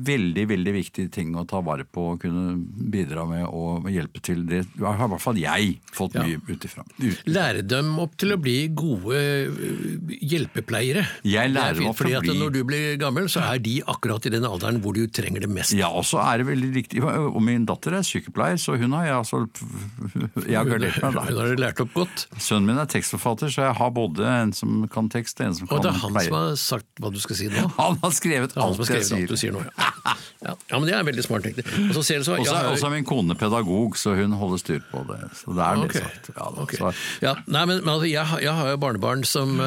veldig 0.04 0.44
veldig 0.50 0.72
viktig 0.76 1.06
ting 1.14 1.32
å 1.40 1.46
ta 1.48 1.60
vare 1.64 1.86
på 1.88 2.04
og 2.12 2.20
kunne 2.20 2.52
bidra 2.92 3.24
med 3.28 3.46
og 3.48 3.88
hjelpe 3.88 4.20
til. 4.24 4.42
Det 4.48 4.60
har 4.80 5.00
i 5.06 5.08
hvert 5.14 5.24
fall 5.24 5.38
jeg 5.40 5.78
fått 5.96 6.14
Ja. 6.14 6.22
mye 6.26 6.40
ut 6.50 6.66
ifra. 6.68 6.84
Lære 7.26 7.62
dem 7.66 7.98
opp 7.98 8.12
til 8.20 8.32
å 8.34 8.38
bli 8.40 8.68
gode 8.76 9.14
øh, 9.16 10.12
hjelpepleiere. 10.20 11.06
Jeg 11.24 11.48
er 11.48 11.54
lærer 11.54 11.78
dem 11.80 11.88
opp 11.90 11.96
til 11.96 12.04
fordi 12.06 12.14
å 12.14 12.18
at 12.20 12.28
bli- 12.28 12.38
Når 12.40 12.52
du 12.52 12.60
blir 12.64 12.96
gammel, 13.00 13.24
så 13.32 13.40
er 13.54 13.58
de 13.58 13.78
akkurat 13.86 14.26
i 14.26 14.30
den 14.36 14.44
alderen 14.44 14.80
hvor 14.82 14.92
du 14.94 15.06
trenger 15.08 15.40
det 15.40 15.50
mest. 15.50 15.72
Ja, 15.76 15.88
og 15.88 16.04
så 16.04 16.20
er 16.22 16.38
det 16.38 16.46
veldig 16.50 16.70
riktig. 16.76 17.02
Og 17.04 17.40
min 17.42 17.64
datter 17.66 17.94
er 17.94 18.02
sykepleier, 18.06 18.58
så 18.60 18.76
hun 18.78 18.92
har 18.92 19.04
jeg 19.06 19.16
altså 19.16 19.40
Jeg 20.50 20.56
har 20.56 20.64
gardert 20.68 21.00
meg 21.02 21.14
Hun 21.14 21.34
der. 21.34 21.40
har 21.48 21.56
lært 21.64 21.80
opp 21.80 21.92
godt. 21.94 22.26
Sønnen 22.38 22.66
min 22.70 22.78
er 22.78 22.86
tekstforfatter, 22.90 23.48
så 23.52 23.66
jeg 23.68 23.74
har 23.80 23.90
både 23.96 24.24
en 24.26 24.52
som 24.56 24.86
kan 24.92 25.08
tekst 25.12 25.40
og 25.40 25.46
en 25.46 25.54
som 25.54 25.69
Og 25.70 25.82
det 25.84 25.90
er 25.92 25.98
han 26.02 26.12
pleie. 26.12 26.26
som 26.28 26.34
har 26.34 26.54
sagt 26.56 26.86
hva 27.00 27.10
du 27.14 27.18
skal 27.22 27.36
si 27.36 27.48
nå. 27.48 27.62
Han 27.76 27.96
har 28.02 28.10
skrevet 28.16 28.54
Det 28.54 28.62
alt 28.62 28.76
har 28.76 28.84
skrevet 28.88 29.10
jeg 29.10 29.22
alt 29.22 29.28
du 29.30 29.36
sier. 29.36 29.52
nå. 29.52 29.62
Ja. 29.66 30.14
Ja. 30.40 30.54
ja, 30.70 30.78
men 30.80 30.86
det 30.88 30.94
er 30.96 31.04
veldig 31.04 31.22
smart, 31.26 31.44
egentlig. 31.44 31.66
Og 31.90 31.94
så 31.98 32.02
ser 32.02 32.18
du 32.18 32.24
så, 32.24 32.32
Og 32.38 32.46
så 32.46 32.48
jeg 32.48 32.56
er 32.56 32.64
har- 32.64 32.72
også 32.72 32.86
er 32.86 32.90
min 32.94 33.04
kone 33.04 33.34
pedagog, 33.36 33.96
så 34.00 34.14
hun 34.16 34.32
holder 34.32 34.58
styr 34.62 34.80
på 34.90 35.02
det. 35.06 35.18
Så 35.36 35.52
det 35.52 35.60
er 35.66 35.76
okay. 35.76 36.00
litt 36.00 36.00
sagt. 36.00 36.30
Ja, 36.32 36.46
da. 36.56 36.62
ok. 36.64 36.72
så, 36.80 36.92
Ja, 37.22 37.34
nei, 37.46 37.64
men, 37.68 37.84
men 37.84 37.92
altså, 37.94 38.08
jeg, 38.10 38.24
har- 38.26 38.40
jeg 38.40 38.54
har 38.56 38.70
jo 38.70 38.76
barnebarn 38.80 39.24
som 39.28 39.60
uh, 39.60 39.66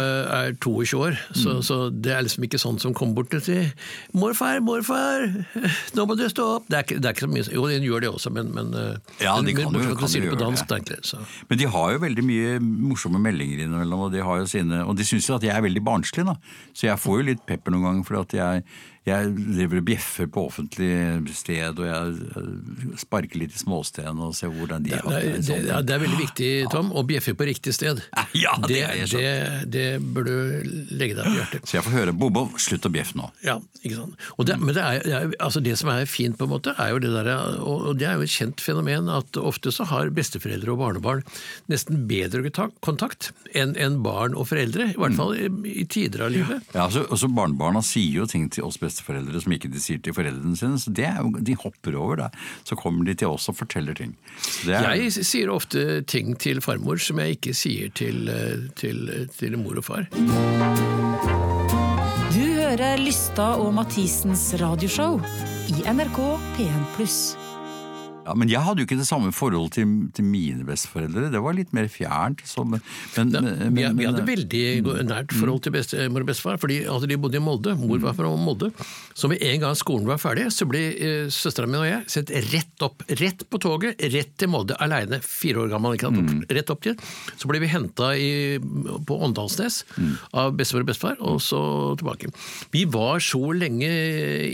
er 0.50 0.54
22 0.58 0.98
år, 0.98 1.20
så, 1.34 1.54
Mm. 1.54 1.62
så 1.62 1.78
det 2.02 2.12
er 2.12 2.22
liksom 2.26 2.44
ikke 2.48 2.58
sånn 2.60 2.80
som 2.82 2.94
kommer 2.98 3.14
bort 3.22 3.34
og 3.38 3.44
sier 3.46 3.72
'morfar, 4.14 4.60
morfar, 4.66 5.30
nå 5.94 6.06
må 6.10 6.18
du 6.18 6.26
stå 6.30 6.44
opp'. 6.58 6.68
Det 6.68 6.78
er 6.80 6.84
ikke, 6.88 7.00
det 7.02 7.06
er 7.06 7.14
ikke 7.14 7.26
så 7.28 7.32
mye, 7.32 7.54
jo, 7.54 7.68
den 7.70 7.84
gjør 7.86 8.02
det 8.02 8.10
også, 8.10 8.32
men, 8.34 8.52
men, 8.54 8.74
eh, 8.74 8.98
Ja, 9.22 9.36
de 9.38 9.44
men, 9.54 9.56
kan 9.56 9.64
jo- 9.66 9.70
men 9.72 9.82
bortsett 9.82 10.00
kan 10.00 10.10
de 10.10 10.20
det 10.20 10.30
på 10.30 10.36
gjøre 10.36 10.46
dansk, 10.48 10.68
det. 10.68 10.78
egentlig. 10.82 11.26
Men 11.50 11.58
de 11.58 11.66
har 11.66 11.92
jo 11.94 12.00
veldig 12.00 12.24
mye 12.26 12.60
morsomme 12.60 13.20
meldinger 13.22 13.62
innimellom, 13.68 14.00
og 14.08 14.12
de, 14.12 14.24
har 14.24 14.38
jo 14.42 14.46
sine, 14.50 14.82
og 14.88 14.96
de 14.98 15.04
syns 15.04 15.28
jo 15.30 15.36
at 15.36 15.42
jeg 15.44 15.54
er 15.56 15.62
veldig 15.62 15.84
barnslig. 15.84 15.93
Da. 16.28 16.36
Så 16.74 16.88
jeg 16.88 17.00
får 17.00 17.20
jo 17.20 17.28
litt 17.30 17.46
pepper 17.46 17.72
noen 17.72 17.84
ganger, 17.88 18.08
for 18.08 18.22
at 18.24 18.34
jeg, 18.34 18.64
jeg 19.04 19.34
driver 19.36 19.82
og 19.82 19.86
bjeffer 19.90 20.30
på 20.32 20.44
offentlig 20.48 20.92
sted, 21.36 21.80
og 21.82 21.88
jeg 21.90 23.00
sparker 23.02 23.42
litt 23.42 23.58
i 23.58 23.60
småsten 23.60 24.22
og 24.24 24.32
ser 24.38 24.54
hvordan 24.54 24.86
de 24.86 24.94
Det, 24.94 25.00
har 25.04 25.18
er, 25.18 25.42
det, 25.44 25.58
ja, 25.68 25.82
det 25.84 25.96
er 25.98 26.02
veldig 26.06 26.20
viktig, 26.22 26.52
Tom, 26.72 26.94
å 26.96 27.04
bjeffe 27.08 27.34
på 27.36 27.48
riktig 27.50 27.76
sted. 27.76 28.00
Ja, 28.34 28.56
det 28.64 28.70
det, 28.72 28.80
er 28.82 28.96
jeg 28.98 29.10
det, 29.12 29.34
det 29.74 29.88
bør 30.16 30.26
du 30.26 30.36
legge 30.96 31.18
deg 31.20 31.28
på 31.28 31.34
hjertet. 31.36 31.68
Så 31.70 31.76
jeg 31.78 31.86
får 31.86 31.94
høre 31.98 32.14
Bobo, 32.18 32.46
slutt 32.60 32.88
å 32.88 32.92
bjeffe 32.94 33.18
nå. 33.20 33.28
Ja, 33.46 33.58
ikke 33.84 34.00
sant. 34.00 34.24
Og 34.40 34.48
det, 34.48 34.58
men 34.62 34.74
det, 34.78 34.84
er, 34.84 35.36
altså 35.44 35.62
det 35.64 35.76
som 35.80 35.92
er 35.94 36.08
fint, 36.10 36.38
på 36.40 36.48
en 36.48 36.54
måte, 36.56 36.74
er 36.80 36.94
jo 36.96 37.02
det 37.04 37.12
der, 37.14 37.30
og 37.60 37.92
det 38.00 38.08
er 38.10 38.18
jo 38.18 38.26
et 38.26 38.34
kjent 38.34 38.64
fenomen, 38.64 39.12
at 39.12 39.38
ofte 39.38 39.72
så 39.76 39.86
har 39.92 40.10
besteforeldre 40.16 40.74
og 40.74 40.80
barnebarn 40.82 41.22
nesten 41.72 42.08
bedre 42.10 42.42
kontakt- 42.48 42.80
kontakt 42.84 43.30
enn 43.54 43.76
en 43.80 44.00
barn 44.06 44.34
og 44.40 44.48
foreldre. 44.50 44.94
I 44.96 45.00
hvert 45.00 45.20
fall 45.20 45.36
i, 45.38 45.52
i 45.84 45.86
tider 45.92 46.26
av 46.26 46.34
livet. 46.34 46.72
Ja, 46.74 46.88
altså, 46.88 47.06
også 47.12 47.30
Barnebarna 47.34 47.84
sier 47.86 48.24
jo 48.24 48.30
ting 48.30 48.50
til 48.54 48.66
oss 48.68 48.80
besteforeldre 48.82 48.93
som 48.94 49.56
ikke 49.56 49.72
de 49.72 49.82
sier 49.82 50.02
til 50.04 50.16
foreldrene 50.16 50.58
sine. 50.58 50.80
så 50.80 50.94
det 50.94 51.06
er 51.10 51.42
De 51.42 51.56
hopper 51.56 51.96
over 51.96 52.16
der. 52.16 52.30
Så 52.64 52.76
kommer 52.76 53.06
de 53.06 53.14
til 53.14 53.28
oss 53.28 53.50
og 53.50 53.58
forteller 53.58 53.94
ting. 53.94 54.16
Det 54.66 54.76
er, 54.76 54.94
Jeg 54.96 55.12
sier 55.26 55.50
ofte 55.50 56.02
ting 56.08 56.38
til 56.38 56.62
farmor 56.62 56.98
som 57.02 57.20
jeg 57.20 57.38
ikke 57.38 57.54
sier 57.54 57.90
til, 57.94 58.28
eh, 58.30 58.70
til, 58.76 59.28
til 59.38 59.58
mor 59.58 59.78
og 59.78 59.84
far. 59.86 60.08
Du 62.34 62.42
hører 62.42 62.98
Lysta 62.98 63.54
og 63.62 63.74
Mathisens 63.74 64.54
radioshow 64.62 65.20
i 65.70 65.84
NRK 65.86 66.20
P1+. 66.58 67.43
Ja, 68.24 68.34
Men 68.40 68.48
jeg 68.48 68.62
hadde 68.64 68.80
jo 68.80 68.86
ikke 68.88 68.96
det 69.02 69.06
samme 69.08 69.34
forholdet 69.36 69.74
til, 69.76 69.88
til 70.16 70.24
mine 70.24 70.64
besteforeldre. 70.64 71.26
Det 71.34 71.42
var 71.44 71.56
litt 71.58 71.74
mer 71.76 71.90
fjernt. 71.92 72.40
Så, 72.48 72.64
men, 72.64 72.80
men, 73.18 73.34
Ja, 73.34 73.42
men- 73.42 73.74
vi, 73.76 73.84
vi 74.00 74.06
hadde 74.08 74.24
men- 74.24 74.30
veldig 74.30 75.08
nært 75.10 75.34
forhold 75.36 75.62
til 75.66 75.74
bestemor 75.76 76.24
og 76.24 76.30
bestefar, 76.30 76.58
fordi 76.62 76.78
altså, 76.88 77.10
de 77.12 77.18
bodde 77.20 77.36
i 77.36 77.44
Molde. 77.44 77.74
Mor 77.76 77.98
Mm. 78.00 78.02
var 78.06 78.14
fra 78.16 78.32
Molde. 78.40 78.72
Så 79.14 79.28
med 79.28 79.44
en 79.44 79.60
gang 79.60 79.76
skolen 79.76 80.08
var 80.08 80.18
ferdig, 80.24 80.46
så 80.56 80.66
ble 80.66 80.80
eh, 80.96 81.28
søstera 81.28 81.68
mi 81.68 81.78
og 81.78 81.84
jeg 81.90 82.06
sendt 82.08 82.32
rett 82.54 82.82
opp. 82.88 83.04
Rett 83.10 83.44
på 83.50 83.60
toget, 83.60 84.00
rett 84.14 84.38
til 84.40 84.48
Molde 84.48 84.78
aleine, 84.80 85.20
fire 85.22 85.60
år 85.68 85.70
gammel. 85.76 86.00
Mm. 86.00 86.46
Rett 86.50 86.70
opp 86.72 86.82
dit. 86.82 86.98
Så 87.38 87.48
ble 87.52 87.60
vi 87.60 87.68
henta 87.68 88.14
på 89.06 89.20
Åndalsnes 89.20 89.84
Mm. 90.00 90.18
av 90.34 90.56
bestemor 90.56 90.82
og 90.82 90.88
bestefar, 90.88 91.18
og 91.20 91.42
så 91.44 91.60
tilbake. 92.00 92.32
Vi 92.72 92.86
var 92.86 93.20
så 93.20 93.52
lenge 93.54 93.92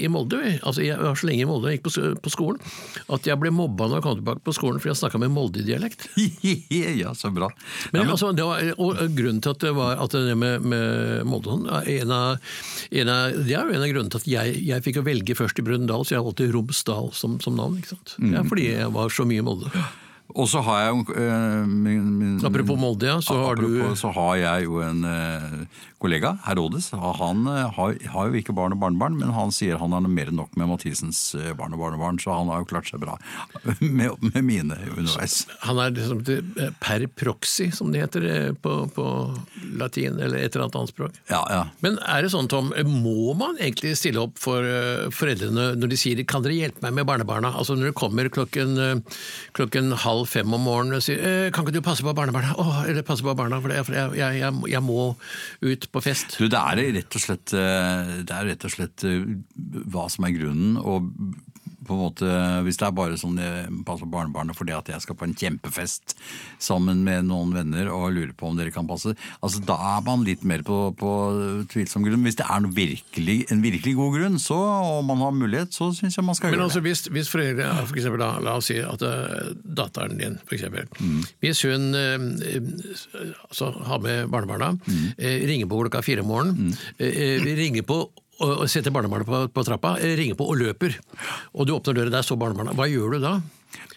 i 0.02 0.08
Molde, 0.08 0.60
altså 0.66 0.82
jeg 0.84 0.98
var 0.98 1.14
så 1.16 1.28
lenge 1.30 1.42
i 1.42 1.46
Molde, 1.46 1.70
jeg 1.70 1.84
gikk 1.84 1.92
på, 1.94 2.22
på 2.26 2.34
skolen, 2.34 2.60
at 3.10 3.24
jeg 3.30 3.40
ble 3.40 3.52
mobba 3.60 3.88
når 3.90 4.00
jeg 4.00 4.06
kom 4.08 4.18
tilbake 4.20 4.44
på 4.48 4.56
skolen 4.56 4.82
fordi 4.82 4.94
jeg 4.94 5.02
snakka 5.04 5.22
med 5.22 5.34
Molde-dialekt. 5.36 6.08
ja, 7.02 7.14
så 7.18 7.32
bra. 7.36 7.52
Men, 7.92 8.02
ja, 8.02 8.04
men, 8.04 8.14
altså, 8.16 8.32
det 8.36 8.48
var, 8.48 8.74
og 8.80 9.00
grunnen 9.18 9.44
til 9.46 9.56
at 9.56 9.64
det 9.68 9.74
var 9.78 10.04
at 10.04 10.18
det 10.18 10.36
med, 10.40 10.66
med 10.66 11.24
Molde 11.30 11.54
sånn, 11.54 11.66
en 11.70 12.14
av, 12.16 12.52
en 12.92 13.14
av, 13.14 13.40
Det 13.46 13.56
er 13.56 13.70
jo 13.70 13.78
en 13.78 13.86
av 13.86 13.94
grunnene 13.94 14.14
til 14.14 14.24
at 14.24 14.30
jeg, 14.34 14.60
jeg 14.70 14.86
fikk 14.86 15.02
å 15.02 15.08
velge 15.08 15.38
først 15.38 15.62
i 15.62 15.66
Brøndal, 15.66 16.06
så 16.06 16.18
jeg 16.18 16.28
valgte 16.28 16.52
Romsdal 16.54 17.12
som, 17.18 17.40
som 17.44 17.58
navn. 17.58 17.80
ikke 17.80 17.96
sant? 17.96 18.16
Ja, 18.34 18.46
fordi 18.48 18.70
jeg 18.72 18.94
var 18.96 19.12
så 19.14 19.28
mye 19.30 19.46
Molde. 19.46 19.72
Og 20.38 20.46
så 20.50 20.62
har 20.62 20.82
jeg 20.84 20.94
jo 20.94 21.16
eh, 21.18 21.66
min, 21.66 22.10
min, 22.20 22.34
Apropos 22.46 22.78
Molde, 22.78 23.08
ja, 23.10 23.18
så 23.22 23.34
har 23.40 23.58
apropos, 23.58 23.96
du 23.96 23.98
så 23.98 24.12
har 24.14 24.36
jeg 24.38 24.68
jo 24.68 24.78
en 24.86 25.02
eh, 25.10 25.86
kollega, 26.00 26.36
Herodes. 26.46 26.92
Han 26.94 27.48
eh, 27.50 27.66
har, 27.76 27.96
har 28.14 28.30
jo 28.30 28.38
ikke 28.38 28.54
barn 28.56 28.76
og 28.76 28.82
barnebarn, 28.84 29.18
men 29.18 29.34
han 29.34 29.50
sier 29.56 29.82
han 29.82 29.96
har 29.96 30.06
mer 30.06 30.30
enn 30.30 30.38
nok 30.38 30.54
med 30.60 30.70
Mathisens 30.70 31.20
barn 31.58 31.74
og 31.74 31.82
barnebarn, 31.82 32.22
så 32.22 32.36
han 32.38 32.52
har 32.54 32.62
jo 32.62 32.70
klart 32.70 32.92
seg 32.92 33.02
bra 33.02 33.18
med, 33.80 34.22
med 34.30 34.46
mine 34.46 34.78
underveis. 34.94 35.42
Han 35.66 35.82
er 35.82 35.96
liksom 35.98 36.22
per 36.84 37.08
proxy, 37.18 37.72
som 37.74 37.90
det 37.94 38.06
heter 38.06 38.54
på, 38.62 38.76
på 38.94 39.08
latin, 39.82 40.22
eller 40.22 40.44
et 40.44 40.54
eller 40.54 40.68
annet 40.68 40.80
annet 40.84 40.94
språk. 40.94 41.20
Ja, 41.32 41.42
ja. 41.50 41.64
Men 41.82 41.98
er 42.06 42.26
det 42.26 42.32
sånn, 42.36 42.52
Tom, 42.52 42.70
må 42.86 43.34
man 43.40 43.58
egentlig 43.58 43.96
stille 43.98 44.22
opp 44.28 44.38
for 44.42 44.66
foreldrene 45.16 45.72
når 45.80 45.90
de 45.90 45.98
sier 45.98 46.22
'kan 46.30 46.44
dere 46.46 46.58
hjelpe 46.58 46.84
meg 46.86 47.00
med 47.00 47.08
barnebarna'? 47.10 47.56
Altså 47.56 47.74
når 47.74 47.90
det 47.90 47.98
kommer 47.98 48.30
klokken, 48.30 49.02
klokken 49.58 49.94
halv 49.98 50.19
fem 50.28 50.54
om 50.56 50.64
morgenen 50.66 50.98
og 50.98 51.04
sier 51.06 51.20
eh, 51.20 51.52
'kan 51.52 51.66
ikke 51.66 51.78
du 51.78 51.86
passe 51.86 52.04
på 52.04 52.14
barnebarna'? 52.16 52.56
Åh, 52.60 52.90
eller 52.90 53.06
passe 53.08 53.24
på 53.24 53.36
barna, 53.36 53.62
for, 53.62 53.72
jeg, 53.72 53.86
jeg, 54.18 54.40
jeg, 54.40 54.54
jeg 54.68 54.84
må 54.84 55.16
ut 55.62 55.88
på 55.92 56.02
fest. 56.04 56.38
Du, 56.40 56.48
det 56.48 56.60
er 56.60 56.94
rett 57.00 57.16
og 57.16 57.22
slett, 57.24 57.54
eh, 57.54 58.16
det 58.24 58.36
er 58.36 58.50
rett 58.52 58.66
og 58.66 58.74
slett 58.74 59.06
eh, 59.08 59.24
hva 59.88 60.10
som 60.10 60.28
er 60.28 60.36
grunnen. 60.36 60.78
og 60.78 61.12
på 61.90 61.98
en 61.98 62.04
måte, 62.06 62.30
Hvis 62.66 62.80
det 62.80 62.88
er 62.88 62.96
bare 62.96 63.18
sånn 63.20 63.40
jeg 63.42 63.68
passer 63.88 64.06
på 64.06 64.14
barnebarnet 64.14 64.58
fordi 64.58 64.76
at 64.76 64.90
jeg 64.92 65.04
skal 65.04 65.18
på 65.18 65.26
en 65.28 65.36
kjempefest 65.38 66.16
sammen 66.62 67.04
med 67.06 67.28
noen 67.30 67.54
venner 67.56 67.90
og 67.94 68.14
lurer 68.16 68.34
på 68.38 68.50
om 68.50 68.58
dere 68.60 68.74
kan 68.74 68.88
passe, 68.90 69.16
altså 69.40 69.62
da 69.66 69.78
er 69.96 70.04
man 70.06 70.26
litt 70.28 70.46
mer 70.48 70.64
på, 70.68 70.78
på 71.00 71.12
tvilsom 71.72 72.06
grunn. 72.06 72.26
Hvis 72.26 72.40
det 72.40 72.48
er 72.48 72.68
virkelig, 72.76 73.38
en 73.54 73.64
virkelig 73.64 73.96
god 73.98 74.16
grunn, 74.18 74.40
så, 74.42 74.58
og 74.60 75.04
man 75.08 75.24
har 75.24 75.36
mulighet, 75.36 75.74
så 75.76 75.90
syns 75.96 76.20
jeg 76.20 76.28
man 76.28 76.38
skal 76.38 76.52
Men 76.52 76.60
gjøre 76.60 76.70
altså 76.70 76.84
det. 76.84 76.88
hvis, 76.90 77.04
hvis 77.16 77.32
foreldre, 77.34 77.70
for 77.82 78.00
eksempel 78.00 78.24
da, 78.24 78.32
la 78.46 78.56
oss 78.60 78.70
si 78.70 78.80
at 78.84 79.06
uh, 79.06 79.52
datteren 79.80 80.20
din, 80.20 80.40
for 80.46 80.58
eksempel, 80.58 80.90
hvis 81.44 81.64
hun 81.68 81.94
eh, 81.98 82.18
altså, 83.48 83.72
har 83.90 84.02
med 84.04 84.30
barnebarna, 84.32 84.74
eh, 85.18 85.46
ringer 85.50 85.70
på 85.70 85.84
klokka 85.84 86.04
fire 86.06 86.26
om 86.26 86.34
morgenen, 86.34 86.74
mm. 86.74 87.46
vi 87.46 87.56
ringer 87.60 87.88
på 87.88 88.04
og 88.40 88.58
og 88.64 88.70
setter 88.72 88.92
barnebarnet 88.96 89.28
på, 89.28 89.40
på 89.54 89.64
trappa, 89.68 89.98
eh, 90.00 90.16
ringer 90.20 90.36
på 90.40 90.48
og 90.50 90.58
løper, 90.58 90.96
og 91.54 91.68
du 91.68 91.74
åpner 91.76 91.94
døra, 91.98 92.10
der 92.18 92.22
står 92.24 92.38
barnebarnet. 92.40 92.76
hva 92.76 92.88
gjør 92.90 93.16
du 93.18 93.20
da? 93.24 93.40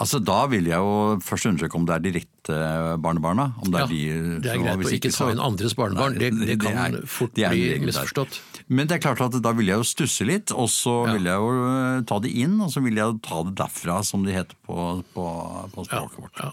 Altså 0.02 0.18
Da 0.20 0.46
vil 0.52 0.66
jeg 0.68 0.76
jo 0.76 1.18
først 1.24 1.46
undersøke 1.48 1.76
om 1.78 1.86
det 1.88 1.94
er 1.94 2.02
direkte 2.04 2.56
barnebarna. 3.00 3.54
om 3.62 3.70
det 3.72 3.78
Ja, 3.80 3.84
er 3.84 3.88
de... 3.88 4.40
det 4.44 4.50
er 4.52 4.58
greit 4.60 4.78
hvis 4.82 4.90
å 4.92 4.96
ikke 4.98 5.12
ta 5.16 5.28
inn 5.32 5.40
andres 5.40 5.74
barnebarn, 5.78 6.18
det, 6.20 6.28
det 6.42 6.58
kan 6.60 6.76
er- 6.76 7.06
fort 7.08 7.32
det 7.38 7.44
er 7.46 7.54
bli 7.54 7.78
misforstått. 7.86 8.40
Men 8.68 8.86
det 8.90 8.98
er 8.98 9.02
klart 9.06 9.22
at 9.24 9.38
da 9.42 9.52
vil 9.56 9.66
jeg 9.72 9.80
jo 9.80 9.86
stusse 9.88 10.26
litt, 10.28 10.52
og 10.52 10.68
så 10.68 11.06
Ja. 11.06 11.12
vil 11.14 11.24
jeg 11.24 11.38
jo 11.40 11.50
eh, 11.70 12.02
ta 12.04 12.18
det 12.20 12.32
inn, 12.36 12.60
og 12.60 12.68
så 12.74 12.82
vil 12.84 12.94
jeg 13.00 13.06
jo 13.14 13.18
ta 13.24 13.42
det 13.48 13.54
derfra, 13.62 14.02
som 14.04 14.24
det 14.26 14.34
heter 14.36 14.56
på, 14.66 15.02
på, 15.14 15.24
på 15.72 15.86
Ja, 15.90 16.02
vårt. 16.18 16.36
ja. 16.42 16.52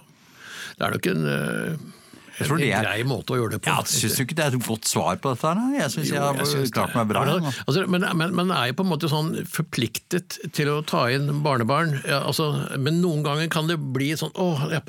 Det 0.79 0.85
er 0.87 0.91
nok 0.95 1.07
en, 1.11 1.25
eh, 1.27 1.77
en, 2.47 2.83
grei 2.85 3.03
måte 3.07 3.33
å 3.35 3.39
gjøre 3.39 3.51
det 3.57 3.61
på. 3.65 3.69
Ja, 3.73 3.83
Syns 3.89 4.15
du 4.17 4.23
ikke 4.23 4.35
det 4.39 4.45
er 4.45 4.55
et 4.57 4.65
godt 4.67 4.87
svar 4.89 5.17
på 5.21 5.33
dette? 5.33 5.53
da? 5.59 5.65
Jeg 5.77 5.91
syns 5.93 6.11
jeg 6.13 6.21
har 6.21 6.71
klart 6.75 6.95
meg 6.95 7.07
bra. 7.11 7.23
Ja, 7.27 7.53
altså, 7.67 7.85
men, 7.91 8.05
men 8.17 8.35
man 8.37 8.51
er 8.55 8.69
jo 8.71 8.77
på 8.79 8.85
en 8.85 8.91
måte 8.93 9.09
sånn 9.11 9.31
forpliktet 9.49 10.37
til 10.55 10.69
å 10.71 10.79
ta 10.87 11.05
inn 11.13 11.27
barnebarn. 11.45 11.97
Ja, 12.07 12.21
altså, 12.29 12.49
men 12.79 13.01
noen 13.03 13.23
ganger 13.25 13.49
kan 13.51 13.67
det 13.69 13.77
bli 13.79 14.11
sånn 14.19 14.31
Å, 14.39 14.45
jeg, 14.71 14.83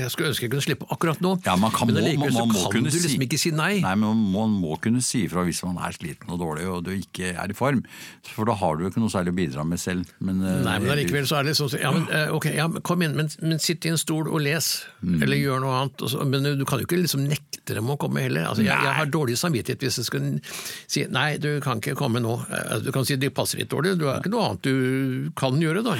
jeg 0.00 0.10
skulle 0.12 0.30
ønske 0.32 0.46
jeg 0.46 0.52
kunne 0.54 0.64
slippe 0.64 0.88
akkurat 0.94 1.20
nå. 1.24 1.34
Ja, 1.46 1.56
man 1.60 1.72
kan, 1.74 1.90
men 1.90 1.98
må, 2.00 2.06
allikevel 2.06 2.36
man, 2.38 2.54
så 2.54 2.64
må 2.64 2.72
kan 2.72 2.84
du 2.86 2.90
liksom 2.90 3.10
si, 3.14 3.20
ikke 3.26 3.40
si 3.40 3.52
nei. 3.56 3.72
Nei, 3.84 3.94
men 4.00 4.22
man 4.34 4.54
må, 4.62 4.76
kunne 4.82 5.02
si 5.04 5.24
ifra 5.26 5.44
hvis 5.46 5.62
man 5.66 5.78
er 5.84 5.94
sliten 5.96 6.30
og 6.32 6.40
dårlig 6.42 6.66
og 6.70 6.84
du 6.86 6.92
ikke 6.96 7.32
er 7.34 7.52
i 7.52 7.56
form. 7.56 7.82
For 8.30 8.48
da 8.48 8.54
har 8.60 8.76
du 8.78 8.86
jo 8.86 8.92
ikke 8.92 9.02
noe 9.02 9.12
særlig 9.12 9.34
å 9.34 9.38
bidra 9.40 9.64
med 9.68 9.80
selv. 9.82 10.08
Men, 10.22 10.40
eh, 10.46 10.60
Nei, 10.64 10.76
men 10.82 10.94
allikevel 10.94 11.26
så 11.28 11.40
er 11.40 11.48
det 11.50 11.56
sånn 11.58 11.74
ja, 11.80 11.90
men, 11.94 12.06
eh, 12.14 12.30
ok, 12.34 12.48
ja, 12.56 12.68
kom 12.86 13.02
inn, 13.06 13.16
men, 13.18 13.28
men 13.42 13.60
sitt 13.62 13.84
i 13.86 13.92
en 13.92 14.00
stol 14.00 14.28
og 14.30 14.40
les, 14.44 14.70
Mm. 15.00 15.22
eller 15.24 15.38
gjør 15.40 15.60
noe 15.62 15.76
annet. 15.80 16.02
Men 16.28 16.44
du 16.60 16.64
kan 16.70 16.80
jo 16.82 16.86
ikke 16.88 17.00
liksom 17.02 17.24
nekte 17.28 17.76
dem 17.76 17.90
å 17.92 17.96
komme 18.00 18.22
heller. 18.24 18.46
Altså, 18.50 18.64
jeg, 18.64 18.72
jeg 18.86 18.96
har 19.00 19.10
dårlig 19.12 19.36
samvittighet 19.40 19.82
hvis 19.84 19.98
jeg 20.00 20.06
skulle 20.08 20.30
si 20.90 21.04
nei, 21.12 21.36
du 21.42 21.50
kan 21.64 21.82
ikke 21.82 21.96
komme 21.98 22.22
nå. 22.22 22.36
Eh, 22.48 22.76
Du 22.86 22.90
kan 22.94 23.04
si 23.06 23.18
det 23.20 23.32
passer 23.36 23.60
litt 23.60 23.70
dårlig, 23.72 23.96
du 24.00 24.06
har 24.08 24.22
ikke 24.22 24.32
noe 24.32 24.48
annet 24.52 24.64
du 24.66 25.30
kan 25.38 25.58
gjøre 25.60 25.82
da. 25.86 25.96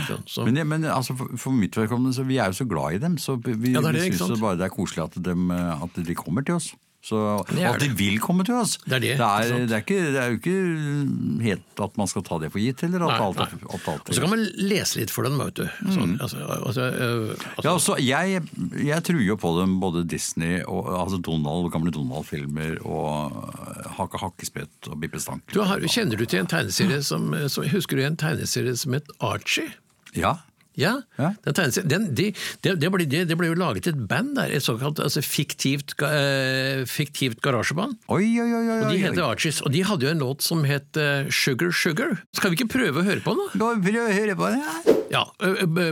Men, 0.47 0.63
men 0.71 0.87
altså, 0.91 1.17
for, 1.19 1.35
for 1.41 1.57
mitt 1.57 1.77
vedkommende, 1.77 2.15
så 2.17 2.25
vi 2.29 2.39
er 2.41 2.51
jo 2.55 2.61
så 2.63 2.69
glad 2.71 2.97
i 2.97 3.03
dem, 3.03 3.19
så 3.21 3.37
vi, 3.43 3.75
Ja, 3.75 3.83
det 3.85 3.97
det, 3.99 4.07
vi 4.11 4.17
syns 4.19 4.41
bare 4.41 4.59
det 4.61 4.71
er 4.71 4.75
koselig 4.75 5.05
at, 5.09 5.19
dem, 5.27 5.51
eh, 5.55 5.83
at 5.85 6.01
de 6.07 6.15
kommer 6.19 6.47
til 6.47 6.57
oss. 6.61 6.71
Så, 7.01 7.17
Det 7.49 7.65
at 7.65 7.81
de 7.81 7.89
vil 7.97 8.19
komme 8.21 8.45
til 8.45 8.59
oss. 8.61 8.75
Det 8.85 8.99
er 8.99 9.01
det, 9.01 9.13
det, 9.17 9.25
er, 9.27 9.53
det, 9.71 9.73
er 9.73 9.81
ikke, 9.81 10.01
det 10.13 10.19
er 10.21 10.35
jo 10.35 10.37
ikke 10.37 11.45
helt 11.47 11.81
at 11.87 11.95
man 11.97 12.11
skal 12.11 12.25
ta 12.27 12.37
det 12.43 12.51
for 12.53 12.61
gitt, 12.61 12.83
eller 12.85 13.07
at 13.07 13.15
Nei, 13.15 13.21
alt, 13.25 13.41
nei. 13.41 13.61
at 13.79 13.87
alt 13.89 14.11
Og 14.11 14.19
så 14.19 14.21
kan 14.21 14.33
man 14.35 14.43
lese 14.61 15.01
litt 15.01 15.15
for 15.15 15.25
dem, 15.25 15.39
vet 15.41 15.57
du. 15.63 15.65
Sånn, 15.95 16.13
altså, 16.21 16.43
altså, 16.59 16.91
øh, 16.91 17.33
altså, 17.33 17.65
Ja, 17.65 17.73
altså, 17.73 17.97
jeg, 18.05 18.43
jeg 18.85 19.07
tror 19.09 19.25
jo 19.25 19.39
på 19.41 19.55
dem, 19.63 19.79
både 19.81 20.05
Disney 20.13 20.61
og 20.69 20.91
altså 20.99 21.23
Donald, 21.25 21.71
gamle 21.73 21.95
Donald-filmer 21.97 22.77
og 22.85 23.41
eh, 23.49 23.89
Hake 23.97 24.21
Hakkespett 24.21 24.93
og 24.93 25.01
Bippe 25.01 25.23
Stank. 25.25 25.47
du 25.57 25.63
har, 25.65 25.81
kjenner 25.89 26.21
du 26.21 26.27
til 26.29 26.45
en 26.45 26.53
tegneserie 26.53 27.01
som, 27.07 27.33
som 27.49 27.65
Husker 27.73 27.97
du 27.97 28.05
en 28.05 28.21
tegneserie 28.21 28.77
som 28.77 28.93
het 28.99 29.09
Archie? 29.25 29.73
Ja, 30.13 30.37
Ja, 30.81 30.95
Ja. 31.21 31.33
Den 31.45 32.09
de, 32.17 32.31
det, 32.65 32.75
det, 32.81 32.91
ble, 32.93 33.05
det, 33.09 33.25
det 33.29 33.37
ble 33.39 33.51
jo 33.51 33.57
laget 33.59 33.89
et 33.91 33.99
band 34.09 34.35
der, 34.39 34.53
et 34.57 34.65
såkalt 34.65 35.01
altså, 35.03 35.23
fiktivt, 35.25 35.95
eh, 36.07 36.85
fiktivt 36.89 37.43
garasjeband. 37.45 37.99
oi, 38.09 38.25
oi, 38.41 38.49
oi, 38.49 38.63
oi, 38.65 38.79
Og 38.85 38.93
De 38.93 39.03
heter 39.03 39.23
Archies, 39.27 39.61
og 39.63 39.75
de 39.75 39.85
hadde 39.87 40.09
jo 40.09 40.15
en 40.15 40.25
låt 40.25 40.45
som 40.47 40.65
het 40.69 40.97
uh, 40.97 41.29
Sugar 41.31 41.75
Sugar. 41.77 42.17
Skal 42.37 42.53
vi 42.55 42.61
ikke 42.61 42.73
prøve 42.79 43.03
å 43.03 43.07
høre 43.07 43.25
på 43.25 43.37
den, 43.37 43.47
da? 43.53 43.61
Nå 43.61 43.71
prøv 43.85 44.01
å 44.07 44.17
høre 44.17 44.39
på 44.39 44.51
det. 44.55 44.97
Ja, 45.11 45.25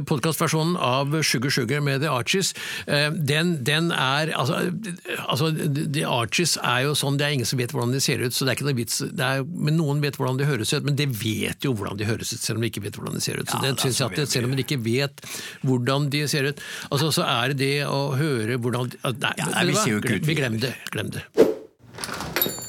Podkastversjonen 0.07 0.76
av 0.78 1.16
Sugar 1.26 1.50
Sugar 1.50 1.80
med 1.83 2.04
The 2.04 2.11
Archies, 2.12 2.52
eh, 2.87 3.11
den, 3.11 3.57
den 3.66 3.90
er 3.90 4.30
altså, 4.38 4.61
altså, 5.26 5.50
The 5.75 6.04
Archies 6.07 6.54
er 6.62 6.85
jo 6.87 6.95
sånn, 6.99 7.18
det 7.18 7.26
er 7.26 7.35
ingen 7.38 7.49
som 7.49 7.59
vet 7.59 7.75
hvordan 7.75 7.97
de 7.97 8.02
ser 8.04 8.23
ut, 8.23 8.35
så 8.37 8.47
det 8.47 8.52
er 8.54 8.61
ikke 8.61 8.68
noe 8.68 8.78
vits. 8.78 9.00
Det 9.02 9.26
er, 9.26 9.42
men 9.42 9.78
Noen 9.78 10.02
vet 10.04 10.16
hvordan 10.18 10.38
de 10.38 10.47
høres 10.47 10.73
ut, 10.75 10.87
men 10.87 10.97
de 10.99 11.09
vet 11.11 11.66
jo 11.66 11.75
hvordan 11.75 11.99
de 11.99 12.07
høres 12.07 12.30
ut, 12.30 12.38
selv 12.42 12.61
om 12.61 12.66
de 12.66 12.71
ikke 12.71 12.85
vet 12.87 12.99
hvordan 12.99 13.18
de 13.18 13.25
ser 13.25 13.42
ut. 13.42 13.50
Så 13.50 13.59
Ja, 13.59 13.64
det 13.66 13.75
det 13.78 13.85
synes 13.87 14.00
jeg 14.00 14.11
at 14.11 14.16
det, 14.18 14.28
Selv 14.28 14.49
om 14.49 14.54
de 14.57 14.64
ikke 14.64 14.78
vet 14.85 15.21
hvordan 15.67 16.09
de 16.13 16.25
ser 16.31 16.49
ut, 16.51 16.61
altså, 16.91 17.11
så 17.15 17.27
er 17.27 17.53
det 17.55 17.59
det 17.63 17.75
å 17.87 18.01
høre 18.19 18.59
hvordan 18.59 18.89
de- 18.95 19.01
Nei, 19.19 19.35
Ja, 19.39 19.47
nei, 19.55 19.67
vi 19.71 19.75
ser 19.75 19.91
jo 19.97 20.01
ikke 20.03 20.17
ut, 20.21 20.27
vi 20.27 20.35
glem 20.39 20.59
det. 20.63 20.75
Glem 20.95 21.11
det. 21.15 21.23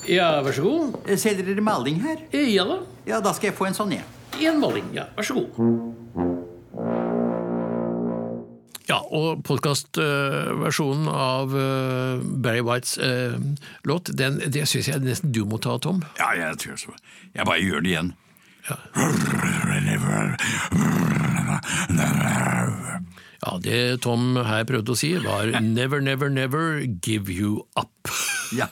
Ja, 0.10 0.42
vær 0.42 0.54
så 0.58 0.64
god. 0.66 0.96
Selger 1.22 1.46
dere 1.46 1.62
maling 1.62 2.00
her? 2.02 2.18
Ja 2.34 2.64
da. 2.66 2.80
Ja, 3.06 3.20
da 3.22 3.34
skal 3.38 3.52
jeg 3.52 3.58
få 3.60 3.68
en 3.70 3.78
sånn, 3.78 3.92
jeg. 3.94 4.04
Én 4.42 4.58
maling, 4.62 4.88
ja. 4.96 5.06
Vær 5.18 5.24
så 5.28 5.36
god. 5.38 5.50
Ja, 8.90 8.98
og 9.14 9.44
podkastversjonen 9.46 11.06
av 11.14 11.52
eh, 11.54 12.24
Barry 12.42 12.64
Whites 12.66 12.96
eh, 12.98 13.36
låt, 13.86 14.10
den, 14.18 14.40
det 14.50 14.64
syns 14.72 14.88
jeg 14.90 15.04
nesten 15.06 15.30
du 15.36 15.44
må 15.46 15.60
ta, 15.62 15.76
Tom. 15.78 16.02
Ja, 16.18 16.32
jeg 16.34 16.58
tror 16.64 16.80
så. 16.82 16.96
Jeg 17.38 17.46
bare 17.46 17.62
gjør 17.62 17.86
det 17.86 17.92
igjen. 17.94 18.10
Ja, 18.70 18.80
Det 23.64 24.02
Tom 24.04 24.36
her 24.36 24.66
prøvde 24.68 24.92
å 24.96 24.98
si, 25.00 25.14
var 25.24 25.46
'never, 25.62 26.02
never, 26.02 26.30
never 26.30 26.82
give 27.02 27.30
you 27.30 27.66
up'. 27.78 28.12
Ja. 28.56 28.68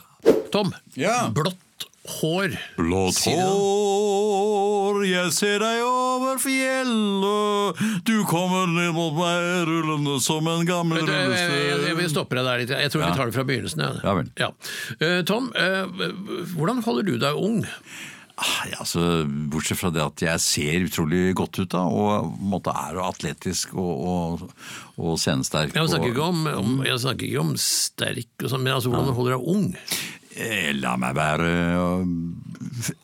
Tom, 0.52 0.74
Ja. 0.96 1.28
blått 1.32 1.56
hår. 2.08 2.56
Blått 2.76 3.18
hår, 3.24 5.04
jeg 5.06 5.32
ser 5.32 5.58
deg 5.60 5.82
over 5.84 6.38
fjellet. 6.40 8.04
Du 8.04 8.24
kommer 8.28 8.66
ned 8.66 8.92
mot 8.96 9.12
meg 9.18 9.66
rullende 9.68 10.20
som 10.24 10.46
en 10.48 10.64
gammel 10.68 10.98
rullestein 11.04 11.84
Jeg, 11.86 11.96
vil 11.96 12.08
stopper 12.10 12.40
deg 12.40 12.44
der 12.48 12.58
litt. 12.64 12.72
Jeg 12.84 12.90
tror 12.92 13.04
vi 13.04 13.16
tar 13.16 13.26
det 13.26 13.34
fra 13.36 13.44
begynnelsen. 13.44 13.80
Ja, 13.84 13.92
Ja 14.04 14.14
vel. 14.14 14.30
Ja. 14.38 14.50
Eh, 15.00 15.22
Tom, 15.28 15.52
eh, 15.54 15.84
hvordan 16.56 16.82
holder 16.84 17.02
du 17.04 17.18
deg 17.18 17.34
ung? 17.36 17.64
Ah, 18.38 18.68
Ja, 18.70 18.76
altså, 18.84 19.00
bortsett 19.50 19.80
fra 19.80 19.90
det 19.90 20.02
at 20.04 20.22
jeg 20.22 20.42
ser 20.44 20.84
utrolig 20.86 21.32
godt 21.38 21.58
ut 21.58 21.72
da, 21.74 21.80
og 21.90 22.28
på 22.28 22.44
en 22.44 22.52
måte 22.52 22.70
er 22.70 23.00
atletisk 23.02 23.72
og, 23.74 24.04
og, 24.12 24.44
og 24.98 25.16
scenesterk. 25.18 25.74
Jeg 25.74 25.90
snakker 25.90 26.12
ikke 26.12 26.28
om, 26.28 26.44
om, 26.52 26.76
jeg 26.86 27.00
snakker 27.02 27.26
ikke 27.26 27.42
om 27.42 27.56
sterk, 27.58 28.30
og 28.44 28.52
sånn, 28.52 28.62
men 28.62 28.76
altså 28.76 28.92
hvordan 28.94 29.10
du 29.10 29.16
holder 29.18 29.34
deg 29.38 29.50
ung. 29.56 29.66
Eh, 30.38 30.70
La 30.78 30.94
meg 31.02 31.16
være 31.18 31.50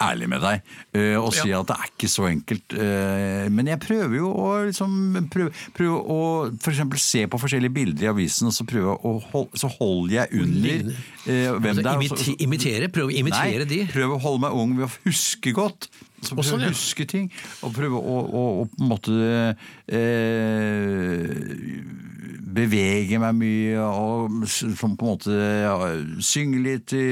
ærlig 0.03 0.29
med 0.31 0.41
deg 0.45 0.61
uh, 0.97 1.19
og 1.25 1.33
si 1.35 1.49
Ja. 1.51 1.61
at 1.61 1.69
det 1.71 1.77
er 1.77 1.91
ikke 1.91 2.11
så 2.13 2.27
enkelt. 2.31 2.77
Uh, 2.77 3.51
Men 3.53 3.67
jeg 3.73 3.81
prøver 3.83 4.17
jo 4.17 4.31
å 4.33 4.49
liksom 4.69 4.95
prøve, 5.33 5.51
prøve 5.77 5.99
å 6.01 6.21
for 6.61 6.71
eksempel 6.75 6.99
se 7.03 7.27
på 7.31 7.41
forskjellige 7.43 7.75
bilder 7.75 8.07
i 8.07 8.11
avisen, 8.13 8.49
og 8.51 8.55
så 8.57 8.65
prøve 8.69 8.95
å 8.97 9.15
hold, 9.33 9.49
så 9.59 9.69
holder 9.79 10.15
jeg 10.21 10.43
under 10.45 10.89
uh, 10.89 11.59
hvem 11.59 11.71
Altså, 11.75 11.83
det 11.83 11.93
er. 11.93 12.35
og 12.35 12.43
imitere, 12.49 12.89
prøv 12.95 13.11
å 13.11 13.15
imitere 13.15 13.65
Nei, 13.65 13.71
de. 13.71 13.81
prøve 13.93 14.17
å 14.19 14.23
holde 14.25 14.45
meg 14.47 14.53
ung 14.65 14.77
ved 14.79 14.87
å 14.89 14.93
huske 15.09 15.53
godt. 15.57 15.89
Så 16.25 16.33
prøve 16.39 16.47
sånn, 16.49 16.63
ja. 16.65 16.71
å 16.71 16.73
huske 16.73 17.05
ting, 17.05 17.27
og 17.67 17.75
prøve 17.77 17.99
å, 18.01 18.15
å, 18.25 18.45
å 18.63 18.67
på 18.71 18.81
en 18.81 18.89
måte 18.89 19.13
eh, 19.93 21.25
bevege 22.55 23.19
meg 23.23 23.39
mye, 23.39 23.81
og 23.85 24.45
som 24.51 24.75
på 24.77 25.07
en 25.07 25.11
måte 25.15 25.39
ja, 25.65 25.75
synge 26.25 26.61
litt 26.65 26.95
i 26.97 27.07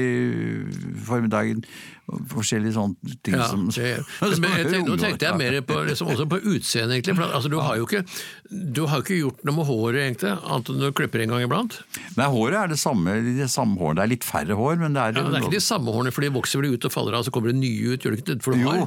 formiddagen. 1.07 1.63
Forskjellige 2.03 2.75
sånne 2.75 3.13
ting 3.23 3.37
Ja, 3.37 3.45
som, 3.47 3.69
det, 3.71 3.93
som 4.19 4.43
tenkte, 4.43 4.81
nå 4.83 4.97
tenkte 4.99 5.29
jeg 5.29 5.39
mer 5.39 5.55
på, 5.63 5.77
liksom, 5.87 6.09
også 6.11 6.25
på 6.27 6.41
utseendet, 6.41 6.97
egentlig. 6.97 7.15
For, 7.15 7.35
altså, 7.37 7.51
du, 7.53 7.55
har 7.63 7.79
jo 7.79 7.87
ikke, 7.87 8.01
du 8.51 8.81
har 8.91 9.05
ikke 9.05 9.21
gjort 9.21 9.45
noe 9.47 9.55
med 9.61 9.69
håret, 9.69 10.01
egentlig, 10.01 10.33
annet 10.43 10.73
enn 10.73 10.83
du 10.83 10.89
klipper 10.99 11.23
en 11.23 11.31
gang 11.31 11.45
iblant. 11.47 11.79
Nei, 12.19 12.27
håret 12.35 12.59
er 12.59 12.75
det 12.75 12.81
samme, 12.83 13.15
det 13.39 13.47
samme 13.53 13.79
håret. 13.79 14.01
Det 14.01 14.05
er 14.05 14.13
litt 14.17 14.27
færre 14.27 14.59
hår, 14.59 14.77
men 14.83 14.99
det 14.99 15.05
er, 15.05 15.15
Ja, 15.15 15.23
men 15.23 15.31
det 15.31 15.39
er 15.39 15.47
ikke 15.47 15.55
de 15.55 15.63
samme 15.63 15.95
hårene, 15.95 16.11
for 16.11 16.27
de 16.27 16.33
vokser 16.35 16.59
vel 16.59 16.75
ut 16.75 16.91
og 16.91 16.95
faller 16.97 17.19
av, 17.21 17.23
så 17.23 17.33
kommer 17.35 17.53
det 17.53 17.61
nye 17.63 17.95
ut, 17.95 18.03
gjør 18.03 18.17
det 18.17 18.23
ikke 18.25 18.31
det? 18.33 18.39
For 18.43 18.59
du 18.59 18.67
har 18.67 18.85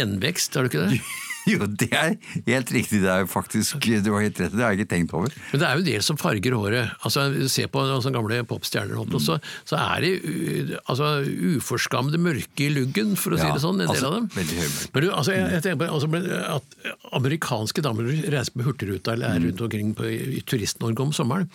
gjenvekst, 0.00 0.58
har 0.58 0.66
du 0.66 0.72
ikke 0.74 0.88
det? 0.88 1.02
Jo, 1.52 1.66
det 1.80 1.88
er 1.96 2.16
helt 2.46 2.70
riktig. 2.74 3.00
Det 3.04 3.10
er 3.12 3.22
jo 3.24 3.28
faktisk, 3.30 3.78
Du 4.04 4.10
har 4.12 4.24
helt 4.26 4.40
rett, 4.42 4.52
det 4.52 4.62
har 4.64 4.74
jeg 4.74 4.82
ikke 4.82 4.90
tenkt 4.94 5.14
over. 5.16 5.32
Men 5.52 5.62
det 5.62 5.68
er 5.68 5.78
jo 5.80 5.86
del 5.86 6.02
som 6.04 6.18
farger 6.20 6.56
håret. 6.58 6.92
Altså, 7.06 7.24
Se 7.48 7.64
på 7.72 7.84
sånne 7.88 8.12
gamle 8.18 8.40
popstjerner, 8.48 8.98
mm. 8.98 9.16
så, 9.24 9.38
så 9.68 9.78
er 9.80 10.04
de 10.04 10.10
u- 10.18 10.76
altså, 10.90 11.08
uforskammede 11.56 12.20
mørke 12.20 12.66
i 12.66 12.70
luggen, 12.74 13.14
for 13.18 13.34
å 13.36 13.40
si 13.40 13.48
det 13.48 13.62
sånn, 13.64 13.80
en 13.80 13.86
del 13.86 13.94
altså, 13.94 14.10
av 14.10 14.16
dem. 14.18 14.28
veldig 14.36 14.58
høymørk. 14.60 14.92
Men 14.94 15.06
du, 15.06 15.08
altså, 15.14 15.34
jeg, 15.36 15.46
jeg 15.56 15.64
tenker 15.64 15.80
på 15.80 15.90
altså, 15.96 16.10
at 16.58 17.16
amerikanske 17.18 17.84
damer 17.84 18.10
reiser 18.34 18.54
på 18.58 18.66
Hurtigruta 18.68 19.14
eller 19.16 19.32
er 19.38 19.46
rundt 19.46 19.64
omkring 19.64 19.94
på, 19.98 20.08
i 20.38 20.42
Turist-Norge 20.48 21.06
om 21.08 21.14
sommeren, 21.16 21.48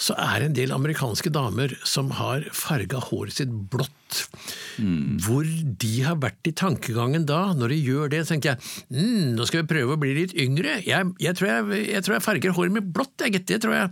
så 0.00 0.16
er 0.18 0.42
det 0.42 0.50
en 0.50 0.58
del 0.58 0.74
amerikanske 0.76 1.30
damer 1.34 1.76
som 1.86 2.10
har 2.18 2.46
farga 2.56 3.00
håret 3.10 3.38
sitt 3.38 3.52
blått. 3.72 3.94
Hvor 5.24 5.44
de 5.82 5.90
har 6.06 6.16
vært 6.22 6.48
i 6.48 6.52
tankegangen 6.56 7.26
da, 7.28 7.50
når 7.58 7.74
de 7.74 7.78
gjør 7.90 8.12
det, 8.14 8.22
tenker 8.28 8.54
jeg 8.54 8.94
mm, 8.94 9.27
nå 9.34 9.46
skal 9.48 9.64
vi 9.64 9.72
prøve 9.74 9.96
å 9.96 10.00
bli 10.00 10.14
litt 10.16 10.34
yngre. 10.38 10.78
Jeg, 10.86 11.10
jeg, 11.22 11.38
tror, 11.38 11.50
jeg, 11.50 11.82
jeg 11.92 12.04
tror 12.06 12.16
jeg 12.16 12.24
farger 12.24 12.56
håret 12.56 12.76
mitt 12.78 12.88
blått, 12.94 13.16
jeg, 13.24 13.34
gitt. 13.36 13.48
Det 13.50 13.60
tror 13.64 13.76
jeg. 13.76 13.90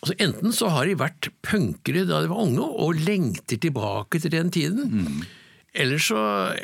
Altså, 0.00 0.16
enten 0.26 0.56
så 0.56 0.72
har 0.74 0.88
de 0.88 0.98
vært 1.02 1.30
punkere 1.44 2.06
da 2.08 2.22
de 2.24 2.32
var 2.32 2.42
unge, 2.46 2.64
og 2.64 3.00
lengter 3.06 3.60
tilbake 3.62 4.22
til 4.22 4.34
den 4.34 4.52
tiden. 4.54 5.06
Eller 5.72 5.96
så, 6.04 6.18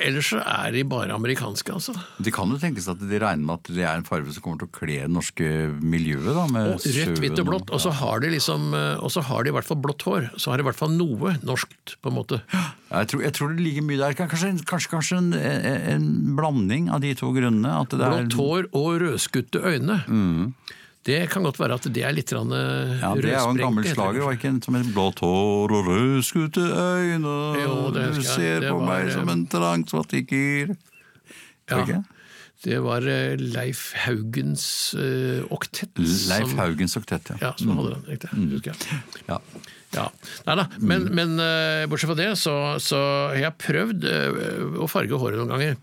ellers 0.04 0.26
så 0.34 0.38
er 0.42 0.74
de 0.74 0.82
bare 0.84 1.14
amerikanske, 1.16 1.72
altså. 1.72 1.94
Det 2.20 2.28
kan 2.36 2.50
jo 2.52 2.58
tenkes 2.60 2.90
at 2.92 3.00
de 3.00 3.20
regner 3.22 3.40
med 3.40 3.54
at 3.54 3.70
det 3.72 3.86
er 3.86 3.96
en 3.96 4.04
farge 4.04 4.34
som 4.36 4.44
kommer 4.44 4.60
til 4.60 4.68
å 4.68 4.74
kle 4.74 4.98
det 5.00 5.08
norske 5.08 5.48
miljøet. 5.80 6.28
da, 6.36 6.44
med 6.52 6.74
Og 6.74 6.84
rødt, 6.84 7.22
hvitt 7.22 7.40
og 7.40 7.48
blått, 7.48 7.72
og 7.72 7.80
så 7.80 7.94
har 8.02 8.20
de 8.20 8.34
liksom, 8.34 8.68
eh, 8.76 9.00
og 9.00 9.08
så 9.14 9.24
har 9.24 9.46
de 9.46 9.48
i 9.48 9.56
hvert 9.56 9.68
fall 9.68 9.80
blått 9.80 10.04
hår. 10.04 10.28
Så 10.36 10.52
har 10.52 10.60
de 10.60 10.66
i 10.66 10.68
hvert 10.68 10.76
fall 10.76 10.92
noe 10.92 11.38
norskt, 11.40 11.96
på 12.04 12.12
en 12.12 12.18
måte. 12.18 12.42
Jeg 12.52 13.08
tror, 13.08 13.24
jeg 13.24 13.36
tror 13.38 13.56
det 13.56 13.64
ligger 13.64 13.88
mye 13.88 14.02
der. 14.02 14.18
Kanskje, 14.18 14.52
kanskje, 14.68 14.92
kanskje 14.92 15.22
en, 15.22 15.32
en, 15.94 16.08
blanding 16.36 16.92
av 16.92 17.00
de 17.00 17.14
to 17.16 17.32
grunnene. 17.32 17.78
At 17.80 17.96
det 17.96 18.04
er, 18.04 18.28
Blått 18.28 18.36
hår 18.36 18.68
og 18.76 18.90
rødskutte 19.06 19.64
øyne. 19.64 20.02
Det 21.08 21.22
kan 21.32 21.46
godt 21.46 21.56
være 21.62 21.78
at 21.78 21.86
det 21.94 22.02
er 22.04 22.12
litt 22.12 22.28
rødsprengt. 22.36 22.52
eh, 22.58 23.00
ja, 23.00 23.14
Det 23.16 23.30
er 23.32 23.38
jo 23.40 23.54
en 23.54 23.62
gammel 23.62 23.86
slager, 23.88 24.24
var 24.26 24.36
ikke 24.36 24.50
en 24.52 24.60
som 24.66 24.76
het 24.76 24.90
Blått 24.92 25.22
hår 25.24 25.72
og 25.78 25.86
rødskutte 25.88 26.60
øyne, 26.68 27.32
Jo, 27.62 27.78
det 27.96 28.06
du 28.18 28.22
ser 28.26 28.66
på 28.68 28.76
var, 28.76 28.86
meg 28.90 29.08
eh, 29.08 29.14
som 29.16 29.28
en 29.32 29.46
trangsvatiker. 29.48 30.76
Ja, 31.68 31.80
Ikke? 31.82 32.02
det 32.64 32.78
var 32.82 33.04
eh, 33.06 33.36
Leif 33.38 33.92
Haugens 34.04 34.62
uh, 34.98 35.44
oktett. 35.54 35.92
Leif 36.00 36.48
som- 36.50 36.58
Haugens 36.58 36.96
oktett, 36.98 37.28
ja. 37.30 37.36
Ja, 37.40 37.52
som 37.60 37.76
hadde 37.78 37.94
den. 37.94 38.04
Riktig, 38.12 38.30
husker 38.52 38.72
jeg. 38.74 39.02
ja. 39.28 39.38
Ja. 39.94 40.08
Nei 40.44 40.54
da, 40.58 40.66
men, 40.80 41.06
Mm. 41.08 41.14
men 41.16 41.30
uh, 41.40 41.86
bortsett 41.88 42.10
fra 42.10 42.16
det, 42.18 42.26
så, 42.36 42.54
så 42.82 42.98
jeg 43.32 43.46
har 43.46 43.54
prøvd 43.56 44.04
uh, 44.04 44.82
å 44.84 44.88
farge 44.90 45.16
håret 45.16 45.38
noen 45.40 45.48
ganger. 45.54 45.76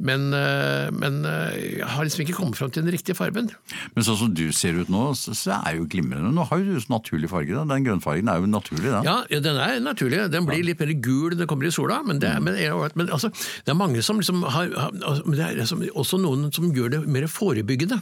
Men, 0.00 0.30
eh, 0.32 0.88
men 0.96 1.18
eh, 1.28 1.56
jeg 1.80 1.88
har 1.92 2.06
liksom 2.06 2.22
ikke 2.24 2.36
kommet 2.38 2.56
fram 2.56 2.70
til 2.72 2.82
den 2.86 2.92
riktige 2.94 3.16
fargen. 3.18 3.50
Men 3.94 4.06
sånn 4.06 4.16
som 4.16 4.30
du 4.34 4.46
ser 4.56 4.78
ut 4.80 4.88
nå, 4.92 5.02
så, 5.18 5.34
så 5.36 5.58
er 5.60 5.76
jo 5.76 5.84
glimrende. 5.92 6.30
Nå 6.32 6.46
har 6.48 6.62
jo 6.62 6.78
du 6.78 6.86
naturlig 6.92 7.28
farge. 7.28 7.52
da. 7.52 7.66
Den 7.68 7.84
grønnfargen 7.84 8.30
er 8.32 8.40
jo 8.40 8.48
naturlig, 8.48 8.88
da. 8.94 9.02
Ja, 9.04 9.40
den 9.44 9.58
er 9.60 9.76
naturlig. 9.84 10.22
Den 10.32 10.46
blir 10.48 10.64
litt 10.64 10.80
mer 10.80 10.92
gul 11.04 11.34
når 11.34 11.42
den 11.42 11.50
kommer 11.50 11.68
i 11.68 11.72
sola, 11.74 11.98
men 12.06 12.18
det, 12.22 12.30
er- 12.32 12.40
men, 12.40 12.56
men 12.96 13.12
altså, 13.12 13.28
det 13.66 13.74
er 13.74 13.76
mange 13.78 14.00
som 14.06 14.18
liksom 14.22 14.40
har, 14.48 14.72
altså, 14.72 15.22
Det 15.36 15.44
er 15.44 15.58
liksom 15.60 15.84
også 16.00 16.18
noen 16.22 16.48
som 16.56 16.70
gjør 16.74 16.94
det 16.96 17.02
mer 17.06 17.28
forebyggende. 17.30 18.00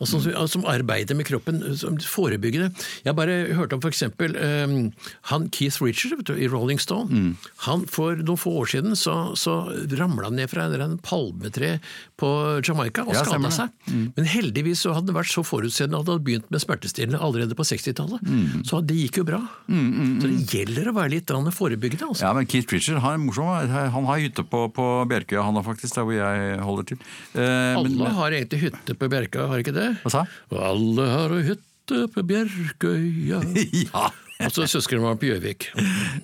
altså, 0.00 0.20
som, 0.22 0.46
som 0.48 0.64
arbeider 0.70 1.18
med 1.18 1.26
kroppen 1.28 1.60
som 1.76 1.98
forebyggende. 1.98 2.70
Jeg 3.04 3.16
bare 3.18 3.36
hørte 3.58 3.74
om 3.76 3.82
f.eks. 3.82 4.04
Um, 4.22 4.92
han 5.32 5.48
Keith 5.50 5.82
Richards 5.82 6.14
vet 6.20 6.30
du, 6.30 6.34
i 6.38 6.48
Rolling 6.52 6.78
Stone. 6.82 7.34
Han 7.66 7.84
For 7.90 8.14
noen 8.22 8.38
få 8.40 8.52
år 8.62 8.70
siden 8.76 8.94
så, 8.98 9.16
så 9.38 9.58
ramla 9.98 10.30
han 10.30 10.36
ned 10.38 10.50
fra 10.52 10.66
en 10.68 10.74
annen 10.76 10.98
palmetre 11.16 11.72
på 12.20 12.28
Jamaica 12.66 13.02
og 13.08 13.14
Ja, 13.16 13.24
skada 13.24 13.50
seg. 13.54 13.72
Mm. 13.88 14.06
Men 14.16 14.28
heldigvis 14.28 14.84
så 14.84 14.92
hadde 14.96 15.10
han 15.12 15.18
vært 15.22 15.32
så 15.32 15.42
forutseende 15.46 15.96
at 15.98 16.04
han 16.06 16.14
hadde 16.18 16.26
begynt 16.28 16.50
med 16.52 16.62
smertestillende 16.62 17.20
allerede 17.24 17.56
på 17.56 17.64
60-tallet. 17.66 18.22
Så 18.68 18.80
det 18.86 18.96
gikk 19.00 19.20
jo 19.22 19.26
bra. 19.32 19.40
Så 19.66 20.26
det 20.28 20.46
gjelder 20.52 20.90
å 20.92 20.96
være 21.00 21.14
litt 21.16 21.32
forebyggende. 21.56 22.10
Altså. 22.10 22.26
Ja, 22.26 22.32
men 22.36 22.46
Keith 22.50 22.72
Richard 22.74 23.00
han 23.04 23.16
er 23.16 23.22
morsom. 23.24 23.48
Han 23.96 24.08
har 24.10 24.20
hytte 24.22 24.44
på, 24.46 24.66
på 24.76 24.86
Bjerkøya, 25.10 25.44
han 25.46 25.56
har 25.58 25.64
faktisk, 25.66 25.94
der 25.96 26.06
hvor 26.06 26.16
jeg 26.18 26.60
holder 26.66 26.88
til. 26.92 26.98
Eh, 27.34 27.40
men- 27.40 27.78
Alle 27.80 28.12
har 28.18 28.36
egentlig 28.36 28.60
hytte 28.66 28.96
på 28.98 29.08
Bjerkøya, 29.12 29.48
har 29.48 29.62
ikke 29.64 29.74
det? 29.76 29.88
Hva 30.04 30.12
sa 30.12 30.24
Og 30.52 30.60
alle 30.72 31.08
har 31.14 31.34
hytte 31.50 32.04
på 32.12 32.26
Bjerkøya. 32.26 33.40
Ja. 33.86 34.10
Og 34.44 34.50
så 34.52 34.66
søskenbarn 34.68 35.16
på 35.16 35.30
Gjøvik. 35.30 35.70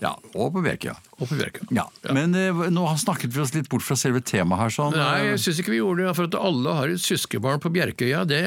ja, 0.03 0.11
og 0.35 0.53
på. 0.53 0.61
Og 1.23 1.29
på 1.31 1.37
Bjerka. 1.39 1.65
Ja. 1.73 1.85
Men 2.13 2.35
eh, 2.37 2.59
nå 2.75 2.83
har 2.89 2.99
snakket 3.01 3.31
vi 3.33 3.41
oss 3.41 3.53
litt 3.55 3.69
bort 3.73 3.85
fra 3.87 3.95
selve 3.97 4.21
temaet 4.27 4.61
her. 4.61 4.73
sånn. 4.75 4.97
Nei, 4.99 5.31
jeg 5.31 5.39
syns 5.41 5.61
ikke 5.63 5.73
vi 5.73 5.79
gjorde 5.79 6.05
det. 6.09 6.15
For 6.19 6.29
at 6.29 6.37
alle 6.37 6.75
har 6.77 6.93
et 6.93 7.01
søskenbarn 7.01 7.63
på 7.63 7.71
Bjerkøya, 7.73 8.25
det, 8.29 8.41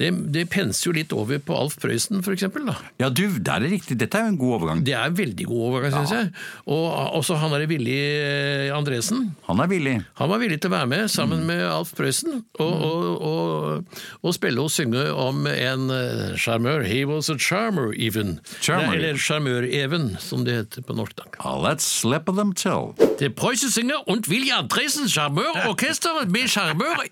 det, 0.00 0.08
det 0.34 0.46
penser 0.50 0.88
jo 0.90 0.94
litt 0.96 1.12
over 1.14 1.38
på 1.44 1.54
Alf 1.58 1.76
Prøysen, 1.82 2.22
eksempel. 2.34 2.66
Ja, 2.98 3.10
du, 3.12 3.22
der 3.38 3.60
er 3.60 3.66
det 3.66 3.70
riktig. 3.76 3.98
Dette 4.00 4.18
er 4.18 4.26
jo 4.26 4.32
en 4.34 4.40
god 4.40 4.56
overgang. 4.58 4.82
Det 4.88 4.96
er 4.96 5.12
en 5.12 5.18
veldig 5.20 5.46
god 5.52 5.62
overgang, 5.68 5.94
syns 6.00 6.14
jeg. 6.16 6.32
Og 6.74 6.86
også 7.20 7.38
han 7.42 7.54
derre 7.54 7.68
Willy 7.70 7.98
eh, 8.00 8.72
Andresen. 8.74 9.28
Han 9.46 9.62
er 9.62 9.70
villig. 9.70 9.94
Han 10.18 10.32
var 10.32 10.42
villig 10.42 10.58
til 10.64 10.72
å 10.72 10.76
være 10.78 10.90
med 10.90 11.06
sammen 11.12 11.44
Mm. 11.44 11.46
med 11.50 11.62
Alf 11.66 11.90
Prøysen 11.98 12.40
og, 12.62 12.72
og, 12.72 13.22
og, 13.26 14.02
og 14.22 14.34
spille 14.36 14.62
og 14.62 14.70
synge 14.72 15.06
om 15.12 15.44
en 15.50 15.86
eh, 15.92 16.34
sjarmør. 16.40 16.84
He 16.88 17.02
was 17.08 17.28
a 17.30 17.36
charmer 17.38 17.92
even. 17.94 18.38
Charmer. 18.64 19.03
Eller 19.04 19.20
sjarmør-even, 19.20 20.16
som 20.20 20.44
det 20.44 20.54
heter 20.54 20.82
på 20.82 20.96
norsk. 20.96 21.16
da. 21.16 21.24
Uh, 21.40 21.58
let's 21.60 21.84
slap 21.84 22.26
them 22.26 22.52
till. 22.52 22.94
Det 23.18 23.34
Preußesinger 23.34 24.08
und 24.08 24.28
Willy 24.28 24.50
Andresen 24.50 25.08
Sjarmørorkester 25.08 26.26
med 26.26 26.48
sjarmør 26.48 27.04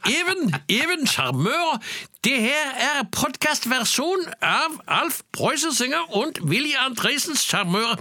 Even. 0.68 1.07
Sjarmør. 1.07 1.83
Det 2.24 2.38
her 2.40 2.72
er 2.78 3.05
podkastversjon 3.12 4.24
av 4.42 4.81
Alf 4.88 5.20
Preussesinger 5.33 6.16
und 6.16 6.40
Willy 6.42 6.72
Andresens 6.78 7.40
sjarmør 7.40 8.00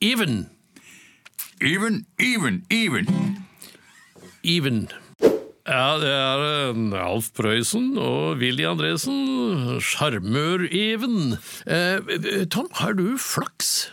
Even. 0.00 0.48
Even, 1.60 2.06
even, 2.18 2.64
even. 2.70 3.08
Even. 4.44 4.88
Ja, 5.68 5.98
det 6.00 6.08
er 6.08 6.42
eh, 6.72 6.98
Alf 7.04 7.28
Prøysen 7.36 7.90
og 8.00 8.38
Willy 8.40 8.64
Andresen. 8.68 9.78
Sjarmør-Even. 9.84 11.36
Eh, 11.68 12.44
Tom, 12.52 12.68
har 12.80 12.96
du 12.98 13.16
flaks? 13.20 13.90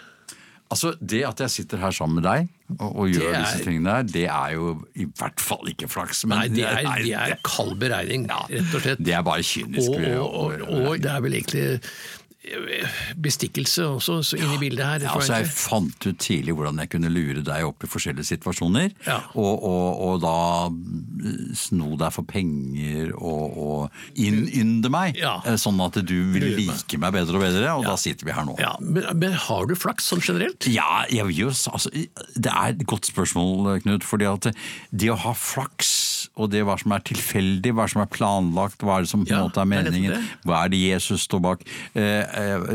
Altså, 0.71 0.95
Det 0.99 1.21
at 1.27 1.39
jeg 1.43 1.51
sitter 1.53 1.77
her 1.83 1.91
sammen 1.93 2.17
med 2.21 2.25
deg 2.25 2.47
og, 2.79 2.95
og 3.03 3.11
gjør 3.13 3.27
er- 3.35 3.43
disse 3.43 3.59
tingene 3.67 3.91
her, 3.99 4.07
det 4.09 4.23
er 4.25 4.55
jo 4.55 4.71
i 4.97 5.05
hvert 5.19 5.39
fall 5.43 5.67
ikke 5.69 5.88
flaks. 5.91 6.23
Men 6.25 6.39
Nei, 6.41 6.47
det 6.55 6.65
er, 6.65 6.79
nei, 6.88 6.95
det 7.05 7.13
er 7.19 7.35
kald 7.45 7.75
beregning, 7.79 8.25
rett 8.31 8.73
og 8.73 8.81
slett. 8.81 9.03
det 9.05 9.13
er 9.13 9.21
bare 9.27 9.45
kynisk. 9.45 9.91
Og, 9.93 10.25
og, 10.25 10.63
og, 10.65 10.88
og 10.89 11.03
det 11.05 11.11
er 11.11 11.21
vel 11.27 11.38
egentlig 11.38 11.67
bestikkelse 13.21 13.86
også 13.95 14.19
så 14.25 14.38
inn 14.39 14.53
i 14.55 14.60
bildet 14.62 14.86
her. 14.86 15.05
Ja, 15.08 15.13
altså 15.17 15.39
jeg 15.39 15.49
fant 15.51 16.08
ut 16.08 16.19
tidlig 16.21 16.55
hvordan 16.58 16.79
jeg 16.84 16.91
kunne 16.93 17.12
lure 17.13 17.43
deg 17.45 17.65
opp 17.67 17.86
i 17.86 17.89
forskjellige 17.89 18.27
situasjoner. 18.34 18.91
Ja. 19.08 19.19
Og, 19.34 19.63
og, 19.65 20.01
og 20.08 20.21
da 20.23 20.36
sno 21.58 21.95
deg 21.99 22.13
for 22.15 22.27
penger 22.29 23.13
og, 23.15 23.58
og 23.65 24.19
innynde 24.19 24.91
meg, 24.93 25.17
Ja. 25.21 25.38
eh, 25.45 25.58
sånn 25.62 25.79
at 25.86 25.99
du 26.05 26.15
vil 26.36 26.47
like 26.60 26.99
meg 27.01 27.15
bedre 27.15 27.39
og 27.39 27.45
bedre, 27.45 27.73
og 27.79 27.86
da 27.88 27.95
sitter 27.99 28.27
vi 28.29 28.36
her 28.36 28.45
nå. 28.47 28.58
ja, 28.62 28.75
men, 28.81 29.08
men 29.21 29.36
har 29.47 29.67
du 29.69 29.75
flaks 29.79 30.10
sånn 30.12 30.23
generelt? 30.25 30.67
Ja, 30.71 31.03
jeg 31.12 31.25
altså, 31.45 31.89
det 31.91 32.51
er 32.51 32.73
et 32.75 32.86
godt 32.88 33.10
spørsmål, 33.10 33.79
Knut. 33.86 34.05
fordi 34.08 34.27
at 34.29 34.49
det 34.91 35.12
å 35.13 35.17
ha 35.25 35.34
flaks, 35.38 35.91
og 36.36 36.50
det 36.52 36.63
hva 36.67 36.76
som 36.82 36.91
er 36.95 37.04
tilfeldig, 37.08 37.71
hva 37.78 37.86
som 37.91 38.02
er 38.04 38.10
planlagt, 38.12 38.84
hva 38.84 38.98
er 39.00 39.06
det 39.06 39.10
som 39.12 39.24
på 39.26 39.32
en 39.32 39.38
Ja, 39.38 39.43
måte 39.48 39.62
er 39.62 39.65
er 39.65 39.71
meningen, 39.71 40.12
det. 40.15 40.21
hva 40.45 40.63
er 40.65 40.69
det 40.74 40.80
Jesus 40.84 41.24
står 41.30 41.41
bak 41.45 41.63
eh, 41.95 42.24
eh, 42.26 42.65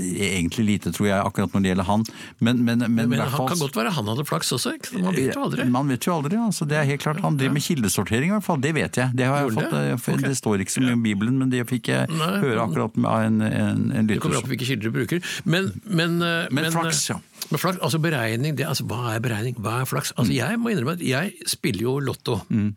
Egentlig 0.00 0.64
lite, 0.66 0.92
tror 0.96 1.08
jeg, 1.10 1.20
akkurat 1.20 1.52
når 1.54 1.64
det 1.64 1.72
gjelder 1.72 1.88
han. 1.90 2.04
Men, 2.40 2.62
men, 2.64 2.78
men, 2.86 3.08
Men 3.12 3.20
han 3.20 3.46
kan 3.48 3.58
godt 3.60 3.76
være 3.76 3.92
han 3.96 4.08
hadde 4.10 4.24
flaks 4.28 4.52
også, 4.56 4.74
ikke? 4.78 5.02
man 5.04 5.14
vet 5.16 5.34
jo 5.36 5.44
aldri. 5.44 5.66
Man 5.70 5.88
vet 5.92 6.06
jo 6.08 6.14
aldri, 6.16 6.36
altså. 6.40 6.66
Det 6.68 6.78
er 6.80 6.88
helt 6.88 7.02
klart. 7.04 7.20
Han 7.24 7.36
driver 7.40 7.56
med 7.58 7.62
kildesortering, 7.66 8.30
i 8.30 8.36
hvert 8.36 8.46
fall. 8.46 8.60
Det 8.64 8.74
vet 8.76 9.00
jeg. 9.00 9.12
Det, 9.16 9.26
har 9.28 9.44
jeg 9.44 9.54
fått, 9.56 9.70
det? 10.06 10.16
eh, 10.16 10.28
det 10.28 10.36
står 10.40 10.64
ikke 10.64 10.76
så 10.76 10.84
mye 10.84 10.96
om 10.98 11.02
Bibelen, 11.04 11.38
men 11.40 11.50
det 11.52 11.64
fikk 11.70 11.92
jeg 11.92 12.10
Nei, 12.12 12.30
høre 12.44 12.64
akkurat 12.66 12.96
av 13.04 13.24
en, 13.28 13.40
en, 13.46 13.84
en 14.00 14.06
Det 14.10 14.20
kommer 14.20 14.36
lytter. 14.36 14.44
an 14.44 14.48
på 14.48 14.54
hvilke 14.54 14.68
kilder 14.70 14.88
du 14.90 14.96
bruker. 14.96 15.24
Men, 15.44 15.72
men, 15.84 16.20
eh, 16.24 16.46
Men 16.54 16.70
flaks, 16.74 17.02
ja. 17.12 17.18
Men 17.50 17.58
flaks, 17.58 17.80
altså 17.82 17.98
beregning, 18.02 18.54
det, 18.58 18.66
altså, 18.68 18.84
Hva 18.90 19.14
er 19.16 19.22
beregning? 19.24 19.56
Hva 19.58 19.80
er 19.82 19.88
flaks? 19.90 20.12
Altså 20.16 20.32
Jeg 20.36 20.58
må 20.60 20.70
innrømme 20.72 20.96
at 20.98 21.04
jeg 21.04 21.32
spiller 21.50 21.86
jo 21.88 21.98
lotto. 22.04 22.40
Mm. 22.48 22.72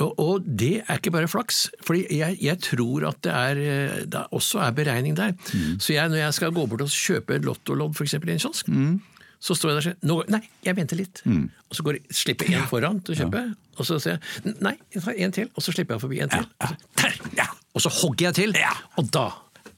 Og, 0.00 0.42
det 0.46 0.82
er 0.86 0.96
ikke 0.98 1.10
bare 1.12 1.28
flaks, 1.28 1.70
fordi 1.86 2.06
jeg, 2.18 2.38
jeg 2.40 2.58
tror 2.60 3.08
at 3.10 3.20
det, 3.24 3.32
er, 3.32 3.60
eh, 3.60 4.00
det 4.06 4.22
også 4.32 4.60
er 4.64 4.70
beregning 4.76 5.16
der. 5.16 5.32
Mm. 5.52 5.78
Så 5.80 5.92
jeg, 5.92 6.08
når 6.08 6.16
jeg 6.24 6.34
skal 6.34 6.52
gå 6.56 6.66
bort 6.66 6.80
og 6.86 6.88
kjøpe 6.88 7.38
lottolodd 7.44 7.94
f.eks. 7.96 8.14
i 8.14 8.20
en 8.30 8.38
kiosk, 8.38 8.68
Mm. 8.68 9.00
så 9.40 9.54
står 9.56 9.70
jeg 9.70 9.76
der 9.82 9.90
og 9.90 10.24
sier 10.26 10.30
Nei, 10.34 10.40
jeg 10.64 10.76
venter 10.76 10.96
litt. 10.96 11.22
Og 11.26 11.76
så 11.76 11.82
går, 11.82 11.92
jeg- 12.00 12.16
slipper 12.16 12.50
jeg 12.50 12.60
en 12.60 12.68
foran 12.68 13.00
til 13.04 13.14
å 13.14 13.18
kjøpe, 13.24 13.44
og 13.78 13.86
så 13.86 13.98
sier 14.00 14.18
jeg 14.44 14.54
nei, 14.60 14.74
jeg 14.94 15.02
tar 15.02 15.14
en 15.16 15.32
til, 15.32 15.48
og 15.56 15.62
så 15.64 15.72
slipper 15.72 15.94
jeg 15.96 16.00
forbi 16.00 16.20
en 16.20 16.28
til. 16.28 16.44
Og 16.60 16.68
så, 16.68 16.76
der! 17.02 17.14
Ja. 17.36 17.46
Og 17.74 17.80
så 17.84 17.88
hogger 18.00 18.26
jeg 18.30 18.34
til, 18.34 18.52
Ja. 18.58 18.72
og 18.98 19.10
da 19.10 19.28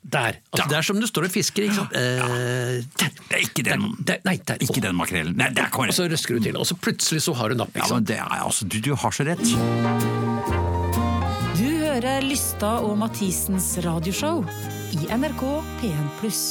der. 0.02 0.38
Altså. 0.52 0.68
Det 0.68 0.76
er 0.76 0.86
som 0.86 1.00
du 1.00 1.06
står 1.06 1.28
og 1.28 1.34
fisker. 1.34 1.62
ikke 1.62 1.74
sant? 1.74 1.94
Ja. 1.94 2.26
der. 2.98 3.12
Det 3.28 3.36
er 3.36 3.44
ikke 3.44 3.64
den. 3.66 3.86
Der, 3.98 4.04
der, 4.14 4.24
nei, 4.26 4.36
der. 4.48 4.58
Ikke 4.60 4.82
den 4.82 4.96
makrellen. 4.98 5.36
Nei, 5.38 5.52
der 5.54 5.70
kommer 5.70 5.92
Og 5.92 5.94
så 5.94 6.08
røsker 6.10 6.38
du 6.38 6.48
til, 6.48 6.56
og 6.58 6.66
så 6.66 6.76
plutselig 6.76 7.22
så 7.22 7.36
har 7.38 7.52
du 7.52 7.60
napp. 7.60 7.76
Ja, 7.76 7.86
men 7.94 8.04
det 8.08 8.18
er, 8.18 8.26
altså, 8.42 8.66
du, 8.66 8.80
du 8.82 8.94
har 8.94 9.14
så 9.14 9.26
rett. 9.28 9.42
Du 11.58 11.68
hører 11.68 12.24
Lystad 12.26 12.82
og 12.82 12.98
Mathisens 12.98 13.74
radioshow 13.84 14.42
i 14.92 15.06
NRK 15.14 15.46
P1+. 15.80 16.44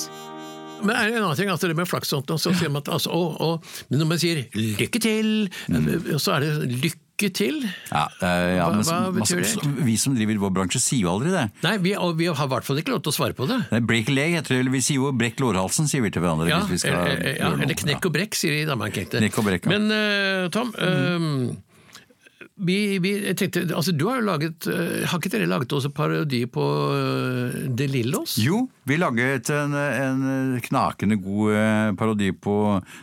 Men 0.81 0.95
er 0.97 1.11
det 1.11 1.17
en 1.19 1.23
annen 1.27 1.37
ting, 1.37 1.49
altså 1.53 1.69
det 1.69 1.77
med 1.77 1.85
flaks 1.89 2.09
og 2.09 2.23
sånt, 2.23 2.41
så 2.41 2.53
sier 2.57 2.71
man 2.73 2.81
at 2.81 2.89
altså, 2.95 3.13
å, 3.13 3.35
å, 3.37 3.85
men 3.91 4.01
når 4.01 4.07
man 4.09 4.21
sier 4.21 4.41
'lykke 4.55 5.01
til', 5.03 6.17
så 6.17 6.39
er 6.39 6.47
det 6.47 6.51
'lykke 6.71 7.11
til'. 7.29 7.62
Ja, 7.91 8.07
uh, 8.10 8.25
ja, 8.25 8.65
Hva- 8.65 8.75
men, 8.75 8.84
hva 8.84 9.12
betyr 9.19 9.43
det? 9.43 9.86
Vi 9.86 9.95
som 9.97 10.15
driver 10.15 10.41
vår 10.41 10.53
bransje 10.57 10.81
sier 10.81 11.05
jo 11.05 11.13
aldri 11.13 11.29
det. 11.29 11.45
Nei, 11.62 11.77
vi, 11.77 11.93
vi 12.17 12.25
har 12.25 12.45
i 12.47 12.51
hvert 12.55 12.65
fall 12.65 12.81
ikke 12.81 12.95
lov 12.95 13.03
til 13.05 13.12
å 13.13 13.17
svare 13.19 13.38
på 13.38 13.47
det. 13.47 13.60
Nei, 13.71 13.79
Break 13.79 14.10
a 14.10 14.15
leg 14.17 14.38
heter 14.39 14.63
det, 14.63 14.71
vi 14.71 14.81
sier 14.81 14.97
jo 14.97 15.12
brekk 15.13 15.39
lårhalsen, 15.39 15.88
sier 15.88 16.01
vi 16.01 16.10
til 16.10 16.21
hverandre. 16.21 16.49
Ja, 16.49 16.62
hvis 16.65 16.81
vi 16.81 16.88
skal 16.88 16.97
eller, 17.05 17.36
ja, 17.38 17.51
eller 17.53 17.75
knekk 17.75 18.05
og 18.05 18.13
brekk, 18.13 18.36
sier 18.36 18.55
de 18.57 18.63
i 18.65 18.69
Danmark. 18.69 18.97
Knekk 19.12 19.38
og 19.38 19.45
brekk. 19.45 19.67
Men 19.71 19.91
uh, 19.91 20.49
Tom, 20.53 20.73
eh, 20.79 21.53
vi, 22.62 22.76
vi 23.02 23.12
tenkte, 23.34 23.63
altså 23.74 23.91
du 23.97 24.06
har 24.10 24.19
jo 24.21 24.26
laget, 24.28 24.67
eh, 24.69 25.06
Har 25.10 25.17
ikke 25.19 25.32
dere 25.34 25.47
laget 25.50 25.74
også 25.74 25.89
parodi 25.97 26.43
på 26.45 26.62
uh, 26.62 27.56
De 27.78 27.88
Lillos? 27.89 28.36
Jo, 28.41 28.67
vi 28.86 28.97
laget 29.02 29.50
en, 29.54 29.74
en 29.76 30.60
knakende 30.65 31.17
god 31.21 31.54
eh, 31.58 31.91
parodi 31.97 32.32
på 32.34 32.56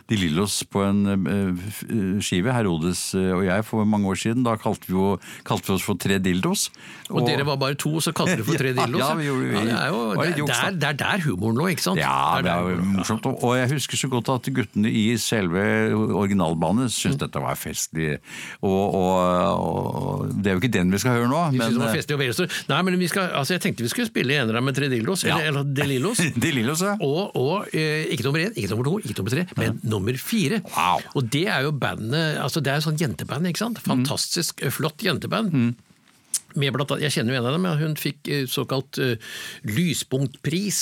De 0.09 0.15
Lillos 0.19 0.61
på 0.71 0.83
en 0.87 1.01
eh, 1.11 1.49
eh, 1.89 2.19
skive, 2.23 2.53
Herodes 2.55 3.01
eh, 3.19 3.31
og 3.35 3.43
jeg, 3.47 3.65
for 3.67 3.83
mange 3.87 4.07
år 4.11 4.19
siden. 4.23 4.45
Da 4.47 4.55
kalte 4.59 4.87
vi, 4.87 4.95
jo, 4.97 5.17
kalte 5.47 5.67
vi 5.71 5.75
oss 5.77 5.85
for 5.87 5.99
Tre 5.99 6.17
dildos. 6.23 6.69
Og, 7.09 7.23
dere 7.27 7.43
var 7.47 7.57
bare 7.59 7.75
to, 7.79 7.95
så 8.03 8.13
kalte 8.15 8.37
dere 8.39 8.47
for 8.47 8.59
Tre 8.63 8.71
Ja, 8.73 8.85
Dillos? 8.85 9.01
ja, 9.03 9.11
vi 9.19 9.27
gjorde- 9.27 9.49
vi- 9.49 9.65
det, 9.69 9.75
er 9.75 9.89
jo, 9.91 10.01
det, 10.47 10.55
er, 10.55 10.71
det 10.79 10.89
er 10.93 10.97
der 11.03 11.23
humoren 11.27 11.57
lå, 11.59 11.67
ikke 11.73 11.83
sant? 11.89 11.99
Ja, 11.99 12.39
det 12.45 12.51
er 12.55 12.79
morsomt. 12.95 13.25
Og 13.27 13.43
og 13.49 13.55
jeg 13.57 13.69
husker 13.75 13.97
så 13.97 14.07
godt 14.11 14.29
at 14.31 14.47
guttene 14.53 14.89
i 14.91 15.05
selve 15.19 15.61
originalbanen 16.15 16.89
syntes 16.91 17.17
Mm. 17.17 17.23
dette 17.25 17.41
var 17.41 17.55
festlig. 17.57 18.17
Og, 18.61 18.95
og, 18.95 19.48
og 19.55 20.29
det 20.29 20.51
er 20.51 20.57
jo 20.57 20.61
ikke 20.63 20.71
den 20.73 20.93
vi 20.93 21.01
skal 21.01 21.17
høre 21.17 21.29
nå, 21.31 21.41
men 21.55 21.79
veldig. 21.79 22.47
Nei, 22.69 22.79
men 22.85 22.99
vi 23.01 23.09
skal, 23.11 23.31
altså, 23.39 23.55
jeg 23.55 23.63
tenkte 23.65 23.85
vi 23.85 23.91
skulle 23.91 24.09
spille 24.09 24.37
En 24.39 24.53
med 24.63 24.77
Tre 24.77 24.89
Dillos, 24.91 25.25
Ja. 25.27 25.39
eller, 25.39 25.63
eller 25.63 25.75
De 25.75 25.87
Lillos. 25.89 26.21
De 26.43 26.53
Lillos, 26.53 26.83
ja. 26.85 26.95
Og, 27.05 27.35
og 27.35 27.67
eh, 27.73 28.07
ikke 28.13 28.27
nummer 28.27 28.45
én, 28.45 28.55
ikke 28.55 28.71
nummer 28.73 28.89
to, 28.89 28.95
ikke 29.03 29.17
nummer 29.19 29.35
tre, 29.35 29.45
men 29.57 29.79
nummer 29.83 30.17
fire. 30.21 30.61
Wow. 30.75 31.03
Og 31.15 31.29
det 31.33 31.47
er 31.47 31.67
jo 31.67 31.75
bandet 31.75 32.39
altså 32.39 32.61
Det 32.63 32.71
er 32.71 32.81
jo 32.81 32.89
sånn 32.89 32.99
jenteband, 32.99 33.47
ikke 33.49 33.63
sant? 33.65 33.83
Fantastisk 33.85 34.63
mm. 34.63 34.73
flott 34.75 35.05
jenteband. 35.05 35.53
Blant 35.53 35.88
annet, 36.55 37.03
jeg 37.03 37.15
kjenner 37.15 37.35
jo 37.35 37.39
en 37.39 37.47
av 37.49 37.55
dem, 37.55 37.67
ja. 37.67 37.73
hun 37.79 37.95
fikk 37.99 38.29
eh, 38.31 38.45
såkalt 38.49 38.99
uh, 39.01 39.13
lyspunktpris 39.67 40.79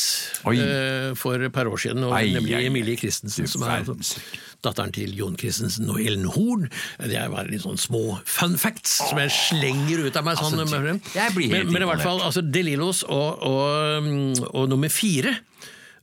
eh, 0.54 1.12
for 1.20 1.44
et 1.44 1.54
par 1.54 1.70
år 1.70 1.82
siden. 1.82 2.06
Og 2.08 2.16
Ai, 2.16 2.30
nemlig 2.36 2.56
ai. 2.58 2.66
Emilie 2.70 2.98
Christensen, 3.00 3.50
som 3.50 3.66
er 3.68 3.84
altså, 3.84 4.22
datteren 4.66 4.94
til 4.96 5.14
Jon 5.18 5.38
Christensen 5.40 5.90
og 5.92 6.02
Ellen 6.04 6.28
Horn. 6.34 6.68
Det 7.04 7.20
er 7.20 7.34
bare 7.34 7.52
litt 7.52 7.66
sånn 7.66 7.80
små 7.82 8.20
fun 8.26 8.58
facts 8.60 9.00
som 9.04 9.20
jeg 9.22 9.34
slenger 9.36 10.08
ut 10.08 10.18
av 10.20 10.28
meg. 10.28 10.40
sånn. 10.40 10.64
Altså, 10.64 10.82
jeg 11.18 11.36
helt 11.36 11.52
men, 11.54 11.74
men 11.74 11.86
i 11.86 11.92
hvert 11.92 12.06
fall 12.06 12.24
altså 12.24 12.46
DeLillos 12.46 13.04
og, 13.08 13.44
og, 13.44 13.62
og, 13.68 14.08
mm, 14.08 14.48
og 14.54 14.72
nummer 14.72 14.92
fire. 14.94 15.36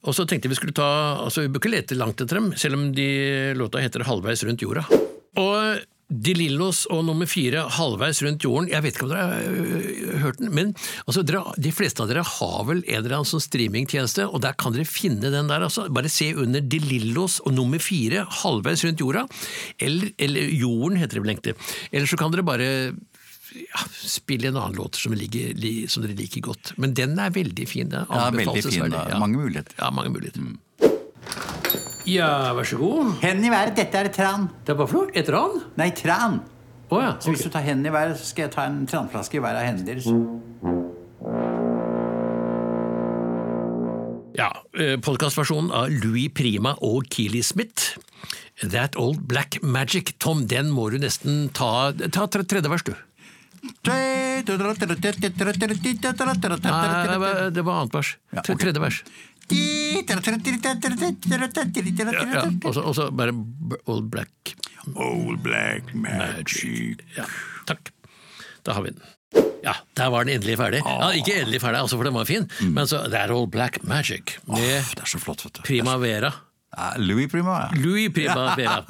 Og 0.04 0.12
så 0.16 0.26
tenkte 0.28 0.50
vi 0.52 0.58
skulle 0.58 0.76
ta 0.76 0.86
altså 1.24 1.46
Vi 1.46 1.50
bør 1.52 1.62
ikke 1.62 1.72
lete 1.72 1.96
langt 1.96 2.20
etter 2.20 2.40
dem, 2.40 2.52
selv 2.60 2.76
om 2.76 2.90
de 2.96 3.08
låta 3.56 3.80
heter 3.80 4.04
'Halvveis 4.04 4.44
rundt 4.44 4.62
jorda'. 4.62 4.84
Og 5.40 5.80
De 6.08 6.34
Lillos 6.36 6.84
og 6.92 7.04
nummer 7.06 7.26
fire, 7.26 7.64
'Halvveis 7.70 8.20
rundt 8.22 8.44
jorden', 8.44 8.68
jeg 8.68 8.82
vet 8.84 8.94
ikke 8.94 9.06
om 9.06 9.12
dere 9.14 9.24
har 9.24 9.40
øh, 9.48 10.18
hørt 10.20 10.38
den, 10.38 10.50
men 10.54 10.74
altså, 11.08 11.22
dere, 11.24 11.40
de 11.56 11.72
fleste 11.72 12.02
av 12.04 12.08
dere 12.10 12.22
har 12.22 12.64
vel 12.68 12.82
en 12.84 12.98
eller 13.00 13.16
annen 13.16 13.30
sånn 13.30 13.40
streamingtjeneste, 13.42 14.28
og 14.28 14.42
der 14.44 14.52
kan 14.52 14.72
dere 14.76 14.84
finne 14.84 15.32
den 15.32 15.48
der. 15.48 15.64
Altså. 15.64 15.88
Bare 15.88 16.12
se 16.12 16.34
under 16.34 16.60
De 16.60 16.78
Lillos 16.78 17.40
og 17.44 17.54
nummer 17.56 17.78
fire, 17.80 18.26
'Halvveis 18.28 18.84
rundt 18.84 19.00
jorda', 19.00 19.26
eller, 19.80 20.12
eller 20.18 20.40
'Jorden' 20.52 21.00
heter 21.00 21.14
det 21.18 21.24
vel 21.24 21.34
egentlig. 21.34 21.56
Eller 21.92 22.06
så 22.06 22.16
kan 22.20 22.30
dere 22.30 22.44
bare 22.44 22.68
ja, 23.54 23.82
spille 23.94 24.48
en 24.48 24.56
annen 24.56 24.76
låt 24.76 24.96
som, 24.98 25.12
ligger, 25.14 25.54
som 25.88 26.02
dere 26.02 26.16
liker 26.18 26.40
godt. 26.42 26.74
Men 26.76 26.94
den 26.94 27.18
er 27.18 27.30
veldig 27.30 27.68
fin. 27.68 27.88
Den 27.88 28.06
Ja, 28.10 28.30
veldig 28.30 28.62
fin. 28.64 28.92
ja. 28.92 29.18
Mange 29.18 29.38
muligheter. 29.38 29.74
Ja, 29.78 29.90
mange 29.90 30.10
muligheter. 30.10 30.42
Ja, 32.04 32.52
vær 32.52 32.66
så 32.68 32.76
god. 32.76 33.14
Hendene 33.22 33.46
i 33.48 33.52
været, 33.52 33.76
dette 33.78 33.96
er 33.96 34.04
et 34.10 34.16
tran. 34.16 34.48
Det 34.64 34.74
er 34.74 34.76
hva 34.76 34.86
for 34.88 35.06
noe? 35.06 35.12
Et 35.16 35.28
ran? 35.32 35.54
Nei, 35.80 35.90
tran. 35.96 36.40
Oh, 36.90 37.00
ja. 37.00 37.14
Så 37.20 37.30
hvis 37.32 37.44
du 37.46 37.50
tar 37.52 37.62
hendene 37.64 37.88
i 37.88 37.92
været, 37.94 38.18
så 38.20 38.26
skal 38.28 38.42
jeg 38.46 38.52
ta 38.52 38.66
en 38.68 38.86
tranflaske 38.88 39.36
i 39.38 39.40
hver 39.42 39.56
av 39.56 39.64
hendene 39.64 39.86
deres. 39.88 40.06
Ja, 44.34 44.50
Podkastversjonen 45.06 45.70
av 45.72 45.88
Louis 46.02 46.28
Prima 46.34 46.74
og 46.84 47.04
Keeley 47.08 47.42
Smith. 47.46 47.96
That 48.60 48.96
Old 49.00 49.20
Black 49.30 49.62
Magic. 49.62 50.12
Tom, 50.18 50.46
den 50.50 50.70
må 50.74 50.90
du 50.92 50.98
nesten 51.02 51.48
ta 51.56 51.92
Ta 51.94 52.26
tredje 52.28 52.70
vers, 52.70 52.82
du. 52.84 52.94
Nei, 53.88 54.42
det 54.44 54.58
var, 57.64 57.80
annet 57.80 57.94
vers. 57.96 58.10
Tredje 58.44 58.80
vers. 58.82 59.00
Ja, 62.34 62.44
og 62.84 62.94
så- 62.96 63.10
bare 63.10 63.32
Old 63.86 64.10
Black 64.10 64.54
Old 64.96 65.38
black 65.42 65.94
magic. 65.94 66.98
Ja, 67.16 67.24
takk. 67.66 67.90
Da 68.64 68.72
har 68.76 68.82
vi 68.84 68.90
den. 68.90 69.00
Ja, 69.64 69.72
der 69.96 70.10
var 70.12 70.24
den 70.24 70.34
endelig 70.36 70.58
ferdig. 70.60 70.82
Ja, 70.84 71.08
ikke 71.16 71.38
endelig 71.40 71.60
ferdig, 71.62 71.80
altså, 71.80 71.96
for 71.96 72.04
den 72.04 72.14
var 72.14 72.24
fin, 72.28 72.48
men 72.60 72.86
så 72.86 73.00
That 73.10 73.30
Old 73.32 73.50
Black 73.50 73.82
Magic 73.88 74.36
med 74.46 74.84
Det 74.94 75.00
er 75.00 75.08
så 75.08 75.18
flott, 75.18 75.44
vet 75.44 75.54
du. 75.54 75.62
Primavera. 75.62 76.32
Louis 76.98 77.28
Prima, 77.30 77.50
ja. 77.62 77.80
Louis 77.80 78.08
Primavera. 78.12 78.82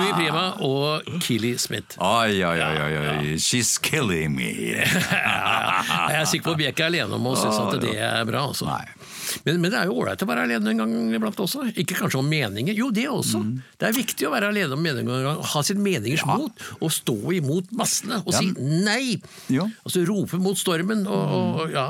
Louis 0.00 0.12
Prima 0.18 0.44
og 0.66 1.02
Kili 1.22 1.56
Smith. 1.58 1.96
Oi, 2.02 2.42
oi, 2.42 2.58
oi, 2.60 2.96
oi. 2.98 3.34
She's 3.38 3.78
killing 3.80 4.34
me. 4.34 4.50
Ja, 4.84 6.08
jeg 6.10 6.20
er 6.20 6.24
sikker 6.28 6.50
på 6.50 6.56
at 6.56 6.58
vi 6.58 6.66
er 6.68 6.74
ikke 6.74 6.88
alene 6.90 7.14
om 7.16 7.26
å 7.30 7.36
synes 7.38 7.56
at 7.62 7.80
det 7.80 7.94
er 7.96 8.24
bra. 8.28 8.42
Altså. 8.50 8.66
Nei. 8.66 8.84
Men, 9.46 9.60
men 9.62 9.72
det 9.72 9.78
er 9.80 9.90
jo 9.90 9.96
ålreit 10.00 10.22
å 10.24 10.28
være 10.28 10.44
alene 10.48 10.72
en 10.72 10.82
gang 10.82 10.94
iblant 11.16 11.40
også. 11.44 11.66
Ikke 11.80 11.98
kanskje 11.98 12.20
om 12.20 12.28
meninger, 12.30 12.76
jo 12.76 12.90
det 12.94 13.06
også. 13.10 13.42
Mm. 13.44 13.56
Det 13.80 13.88
er 13.88 13.96
viktig 13.96 14.28
å 14.28 14.32
være 14.34 14.50
alene 14.52 14.76
om 14.76 14.84
meninger 14.84 15.28
ha 15.52 15.64
sine 15.66 15.84
meningers 15.84 16.24
mot, 16.28 16.64
og 16.80 16.94
stå 16.94 17.16
imot 17.38 17.72
massene 17.76 18.20
og 18.24 18.34
si 18.36 18.52
nei! 18.58 19.18
Ja. 19.52 19.66
Altså 19.84 20.04
rope 20.08 20.40
mot 20.42 20.58
stormen 20.58 21.06
og, 21.08 21.34
og 21.60 21.74
ja. 21.74 21.88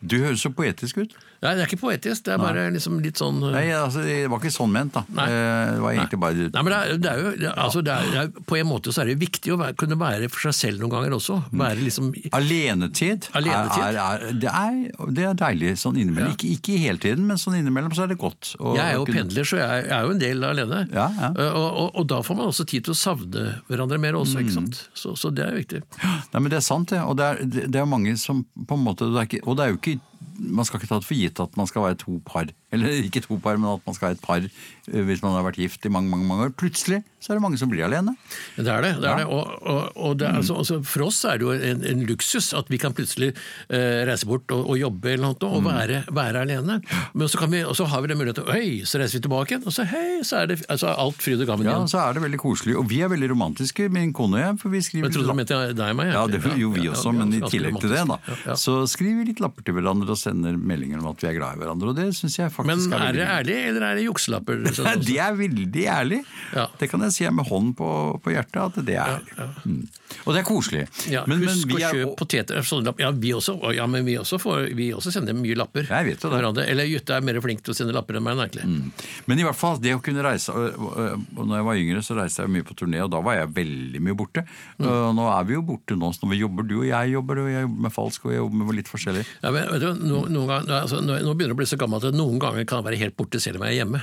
Du 0.00 0.18
høres 0.22 0.44
så 0.44 0.52
poetisk 0.54 1.02
ut. 1.04 1.16
Nei, 1.38 1.52
det 1.54 1.62
er 1.62 1.68
ikke 1.68 1.78
poetisk, 1.84 2.24
det 2.26 2.32
er 2.34 2.38
bare 2.42 2.64
liksom 2.74 2.96
litt 3.00 3.20
sånn 3.20 3.36
Nei, 3.52 3.68
altså, 3.70 4.02
Det 4.02 4.26
var 4.30 4.40
ikke 4.42 4.50
sånn 4.50 4.72
ment, 4.74 4.92
da. 4.96 5.04
Nei. 5.14 5.26
Eh, 5.30 5.70
Det 5.76 5.82
var 5.84 5.92
egentlig 5.94 6.18
bare 6.24 6.48
Nei, 6.50 6.62
men 6.66 6.72
det 6.72 6.78
er, 6.78 6.96
det 7.04 7.10
er 7.12 7.20
jo, 7.22 7.30
det 7.38 7.52
altså 7.54 7.82
er, 7.86 8.08
er, 8.24 8.32
På 8.50 8.56
en 8.58 8.66
måte 8.66 8.90
så 8.90 9.04
er 9.04 9.12
det 9.12 9.18
viktig 9.20 9.52
å 9.54 9.58
være, 9.60 9.76
kunne 9.78 9.98
være 10.00 10.28
for 10.34 10.48
seg 10.48 10.56
selv 10.58 10.82
noen 10.82 10.90
ganger 10.96 11.14
også. 11.14 11.36
Være 11.52 11.78
liksom 11.86 12.08
Alenetid, 12.34 13.28
Alenetid. 13.38 14.40
Det, 14.42 14.50
er, 14.50 15.06
det 15.14 15.24
er 15.28 15.38
deilig 15.44 15.72
sånn 15.78 16.00
innimellom. 16.02 16.32
Ja. 16.32 16.34
Ikke, 16.34 16.50
ikke 16.56 16.80
hele 16.82 16.98
tiden, 17.02 17.26
men 17.30 17.38
sånn 17.40 17.56
innimellom 17.60 17.94
så 17.94 18.06
er 18.08 18.12
det 18.12 18.18
godt. 18.18 18.54
Og, 18.58 18.74
Jeg 18.78 18.84
er 18.88 18.98
jo 18.98 19.04
kunne- 19.06 19.22
pendler, 19.22 19.44
så 19.52 19.60
jeg 19.62 19.84
jeg 19.88 19.94
er 19.94 20.02
jo 20.08 20.10
en 20.16 20.18
del 20.24 20.44
alene. 20.44 20.80
Ja, 20.92 21.06
ja. 21.20 21.30
Eh, 21.38 21.52
Og, 21.58 21.68
og, 21.84 21.90
og 22.02 22.06
da 22.10 22.18
får 22.26 22.36
man 22.36 22.50
også 22.50 22.66
tid 22.66 22.84
til 22.88 22.94
å 22.94 22.98
savne 22.98 23.46
hverandre 23.70 23.98
mer 24.02 24.18
også, 24.18 24.38
Mm. 24.38 24.42
ikke 24.42 24.54
sant. 24.58 24.82
Så, 24.94 25.14
så 25.16 25.30
det 25.34 25.46
er 25.46 25.54
viktig. 25.54 25.82
Nei, 26.02 26.40
men 26.40 26.50
Det 26.50 26.58
er 26.58 26.66
sant, 26.66 26.88
det. 26.90 27.00
Og 27.00 27.16
det 27.16 27.24
er, 27.30 27.44
det 27.70 27.76
er 27.80 27.86
mange 27.86 28.16
som 28.18 28.44
på 28.66 28.74
en 28.74 28.84
måte 28.84 29.06
det 29.14 29.28
ikke, 29.28 29.46
Og 29.46 29.56
det 29.56 29.64
er 29.64 29.70
jo 29.72 29.78
ikke 29.78 30.00
Man 30.38 30.64
skal 30.64 30.78
ikke 30.80 30.88
ta 30.92 30.98
det 31.02 31.08
for 31.08 31.18
gitt 31.18 31.40
at 31.42 31.56
man 31.58 31.66
skal 31.66 31.82
være 31.88 31.98
to 32.04 32.20
par. 32.26 32.46
Eller 32.72 32.98
ikke 33.00 33.22
to 33.24 33.38
par, 33.40 33.56
men 33.56 33.70
at 33.78 33.86
man 33.88 33.94
skal 33.96 34.10
være 34.10 34.18
et 34.18 34.24
par 34.24 34.42
eh, 34.44 35.02
hvis 35.08 35.22
man 35.24 35.32
har 35.32 35.42
vært 35.46 35.56
gift 35.60 35.86
i 35.88 35.92
mange 35.92 36.10
mange, 36.12 36.26
mange 36.28 36.48
år. 36.48 36.52
Plutselig 36.58 37.02
så 37.18 37.32
er 37.32 37.38
det 37.38 37.42
mange 37.42 37.58
som 37.58 37.66
blir 37.72 37.82
alene. 37.82 38.12
Det 38.54 38.68
er 38.70 38.84
det. 38.84 38.92
det, 39.02 39.08
er 39.08 39.08
Ja. 39.08 39.14
det. 39.18 39.26
Og, 39.26 39.54
og, 39.66 39.96
og 39.96 40.18
det 40.20 40.28
er, 40.28 40.36
altså, 40.38 40.54
altså, 40.60 40.76
for 40.86 41.08
oss 41.08 41.24
er 41.26 41.40
det 41.40 41.46
jo 41.48 41.50
en, 41.56 41.80
en 41.82 42.04
luksus 42.06 42.52
at 42.54 42.68
vi 42.70 42.78
kan 42.78 42.92
plutselig 42.94 43.32
eh, 43.34 44.04
reise 44.06 44.28
bort 44.28 44.46
og, 44.54 44.68
og 44.70 44.78
jobbe 44.78 45.10
eller 45.16 45.32
noe, 45.32 45.48
og 45.48 45.64
være, 45.66 46.02
være 46.14 46.44
alene. 46.46 46.76
Men 47.18 47.28
så, 47.32 47.40
kan 47.40 47.50
vi, 47.50 47.64
og 47.66 47.74
så 47.76 47.88
har 47.90 48.04
vi 48.04 48.12
den 48.12 48.20
muligheten 48.20 48.46
Hei, 48.52 48.84
så 48.86 49.00
reiser 49.02 49.18
vi 49.18 49.24
tilbake 49.26 49.56
igjen, 49.56 49.66
og 49.66 49.74
så 49.74 49.88
hei, 49.90 50.20
så 50.28 50.42
er 50.44 50.52
det 50.52 50.60
altså, 50.70 50.92
alt 50.94 51.18
fryd 51.24 51.42
og 51.42 51.50
gammen 51.50 51.66
Ja, 51.66 51.74
igjen. 51.80 51.90
så 51.90 52.04
er 52.04 52.14
det 52.20 52.22
veldig 52.28 52.40
koselig. 52.44 52.76
Og 52.78 52.86
vi 52.92 53.00
er 53.02 53.10
veldig 53.10 53.32
romantiske, 53.32 53.88
min 53.96 54.12
kone 54.14 54.38
og 54.38 54.44
jeg. 54.44 54.60
For 54.62 54.76
vi 54.76 54.84
skriver 54.86 55.08
Jeg 55.08 55.16
trodde 55.18 55.34
du 55.34 55.40
mente 55.40 55.58
deg 55.74 55.90
og 55.90 55.98
meg. 55.98 56.12
Ja, 56.14 56.22
det 56.30 56.42
jo 56.60 56.70
vi 56.76 56.86
Ja, 56.86 56.94
også, 56.94 57.10
ja, 57.10 57.18
men 57.18 57.34
i 57.34 57.42
tillegg 57.50 57.80
til 57.82 57.96
det, 57.96 58.04
da. 58.12 58.20
Ja, 58.28 58.38
ja. 58.52 58.58
Så 58.60 58.78
skriver 58.94 59.24
vi 59.24 59.32
litt 59.32 59.42
lapper 59.42 59.66
til 59.66 59.74
hverandre 59.80 60.14
og 60.14 60.20
sender 60.28 60.56
meldinger 60.60 61.00
om 61.02 61.10
at 61.12 61.24
vi 61.24 61.30
er 61.32 61.36
glad 61.40 61.56
i 61.58 61.62
hverandre. 61.64 61.90
Og 61.92 61.98
det 61.98 62.08
synes 62.16 62.38
jeg 62.38 62.52
faktisk 62.54 62.88
Men 62.92 63.00
er 63.00 63.08
er 63.08 63.12
det 63.18 63.26
ærlig, 63.28 63.58
eller 63.72 63.86
er 63.90 63.98
det 63.98 64.04
jukselapper? 64.06 64.62
sånn 64.78 65.02
det 65.04 65.18
er 65.24 65.36
veldig 65.38 65.86
ærlig. 65.98 66.20
Ja. 66.54 66.68
Det 66.78 66.90
kan 66.92 67.02
jeg 67.08 67.16
si 67.16 67.28
med 67.32 67.48
hånd 67.48 67.74
på, 67.78 67.88
på 68.24 68.34
hjertet 68.34 68.60
at 68.64 68.78
det 68.86 68.96
er 68.98 69.16
ærlig. 69.18 69.48
Mm. 69.64 69.80
Og 70.24 70.32
det 70.34 70.40
er 70.40 70.46
koselig. 70.48 70.84
Ja, 71.12 71.22
Men- 71.26 71.38
men 71.40 71.48
husk 71.52 71.68
vi 71.68 71.76
å 71.78 71.90
kjøpe 71.92 72.14
poteter. 72.18 72.60
Sånne 72.64 72.88
lapper. 72.88 73.04
Ja, 73.04 73.10
vi 73.12 73.32
også, 73.36 73.54
ja, 73.76 73.86
men 73.86 74.04
vi 74.06 74.16
også, 74.20 74.38
får, 74.40 74.70
vi 74.76 74.90
også 74.96 75.12
sender 75.12 75.36
mye 75.36 75.56
lapper. 75.58 75.84
Jeg 75.88 76.06
vet 76.06 76.22
jo 76.24 76.30
det. 76.30 76.38
hverandre. 76.38 76.64
Eller 76.68 76.88
Jytte 76.88 77.16
er 77.18 77.24
mer 77.24 77.40
flink 77.44 77.62
til 77.64 77.74
å 77.74 77.76
sende 77.76 77.92
lapper 77.96 78.16
enn 78.18 78.24
meg, 78.24 78.38
egentlig. 78.40 78.64
Mm. 78.64 78.92
Men 79.28 79.38
i 79.42 79.44
hvert 79.46 79.58
fall, 79.60 79.76
det 79.84 79.94
å 79.96 80.00
kunne 80.04 80.24
reise 80.24 80.52
og, 80.54 81.26
når 81.36 81.54
jeg 81.60 81.66
var 81.68 81.80
yngre, 81.82 82.02
så 82.04 82.16
reiste 82.18 82.42
jeg 82.44 82.52
mye 82.56 82.66
på 82.66 82.74
turné, 82.78 83.02
og 83.04 83.10
da 83.12 83.20
var 83.24 83.36
jeg 83.40 83.52
veldig 83.58 84.00
mye 84.08 84.16
borte. 84.18 84.44
Mm. 84.80 84.88
Nå 85.18 85.26
er 85.32 85.44
vi 85.48 85.56
jo 85.58 85.62
borte 85.68 85.96
nå, 85.98 86.10
så 86.16 86.24
når 86.24 86.32
vi 86.34 86.40
jobber, 86.42 86.68
du 86.68 86.74
og 86.80 86.86
jeg 86.88 87.12
jobber, 87.14 87.42
og 87.44 87.50
jeg 87.52 87.64
jobber 87.66 87.82
med 87.88 87.94
falsk, 87.94 88.24
og 88.28 88.32
jeg 88.34 88.40
jobber 88.42 88.64
med 88.64 88.78
litt 88.80 88.90
forskjellig. 88.90 89.24
Ja, 89.44 89.52
men, 89.54 89.68
vet 89.74 89.84
du, 89.84 90.17
no, 90.26 90.34
noen 90.40 90.50
gang, 90.50 90.68
altså, 90.82 91.00
nå, 91.04 91.14
begynner 91.34 91.52
jeg 91.54 91.56
å 91.56 91.60
bli 91.62 91.70
så 91.70 91.78
gammel 91.80 92.02
at 92.02 92.16
noen 92.18 92.38
ganger 92.42 92.66
kan 92.68 92.82
jeg 92.82 92.88
være 92.90 93.00
helt 93.04 93.16
borte 93.18 93.40
selv 93.42 93.60
om 93.60 93.66
jeg 93.68 93.76
er 93.78 93.80
hjemme. 93.84 94.02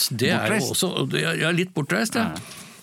Så 0.00 0.14
det 0.16 0.30
er 0.32 0.54
jo 0.56 0.70
også, 0.72 0.92
Jeg 1.12 1.42
er- 1.44 1.52
litt 1.56 1.74
bortreist, 1.76 2.14
ja. 2.16 2.30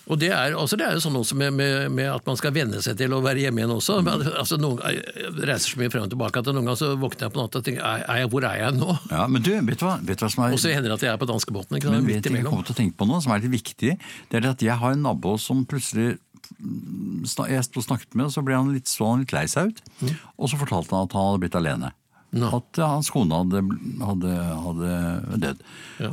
Og 0.04 0.18
det 0.20 0.28
er, 0.36 0.52
også, 0.52 0.76
det 0.76 0.84
er 0.84 0.98
jo 0.98 1.00
sånn 1.00 1.14
også 1.16 1.32
med, 1.40 1.54
med, 1.56 1.86
med 1.96 2.10
at 2.12 2.26
man 2.28 2.36
skal 2.36 2.52
venne 2.52 2.76
seg 2.84 2.98
til 3.00 3.12
å 3.16 3.22
være 3.24 3.40
hjemme 3.46 3.62
igjen 3.62 3.70
også. 3.72 4.02
Men, 4.04 4.20
altså, 4.36 4.58
noen, 4.60 4.82
jeg 4.84 5.30
reiser 5.48 5.72
så 5.72 5.80
mye 5.80 5.88
frem 5.94 6.04
og 6.04 6.10
tilbake 6.12 6.42
at 6.42 6.50
noen 6.52 6.60
ganger 6.68 6.76
så 6.76 6.90
våkner 7.00 7.24
jeg 7.24 7.32
på 7.32 7.40
natta 7.40 7.62
og 7.62 7.64
tenker 7.64 7.86
er, 7.88 8.02
er 8.12 8.18
jeg, 8.20 8.28
hvor 8.34 8.44
er 8.44 8.58
jeg 8.60 8.76
nå? 8.76 8.98
Ja, 9.08 9.22
Men 9.32 9.46
du, 9.46 9.48
vet 9.56 9.80
du 9.80 9.86
hva, 9.86 9.94
vet 10.04 10.20
du 10.20 10.26
hva 10.26 10.30
som 10.34 10.44
er 10.44 10.52
Og 10.58 10.60
så 10.60 10.74
hender 10.74 10.92
det 10.92 10.98
at 10.98 11.06
jeg 11.08 11.12
er 11.14 11.22
på 11.24 11.30
danskebåten. 11.32 11.80
Men 11.80 12.04
Midt 12.04 12.18
vet 12.20 12.28
du, 12.28 12.36
jeg 12.36 12.44
kommer 12.44 12.68
til 12.68 12.76
å 12.76 12.80
tenke 12.82 12.98
på 13.00 13.08
noe 13.08 13.24
som 13.24 13.32
er 13.32 13.40
litt 13.46 13.54
viktig. 13.56 13.96
Det 14.28 14.42
er 14.42 14.50
at 14.52 14.66
jeg 14.68 14.76
har 14.84 14.92
en 14.92 15.04
nabo 15.08 15.38
som 15.40 15.64
plutselig 15.64 16.18
Jeg 16.60 17.64
sto 17.64 17.80
og 17.80 17.88
snakket 17.88 18.12
med, 18.12 18.28
og 18.28 18.32
så 18.36 18.44
ble 18.44 18.60
han 18.60 18.74
litt, 18.76 18.90
så 18.92 19.08
han 19.08 19.24
litt 19.24 19.32
lei 19.32 19.46
seg 19.48 19.72
ut. 19.72 19.80
Og 20.36 20.52
så 20.52 20.60
fortalte 20.60 20.92
han 20.92 21.08
at 21.08 21.16
han 21.16 21.30
hadde 21.30 21.40
blitt 21.46 21.56
alene. 21.56 21.94
Nå. 22.34 22.50
At 22.58 22.82
hans 22.82 23.10
kone 23.14 23.40
hadde, 23.44 23.62
hadde, 24.02 24.36
hadde 24.66 24.94
dødd. 25.46 25.64
Ja. 26.02 26.12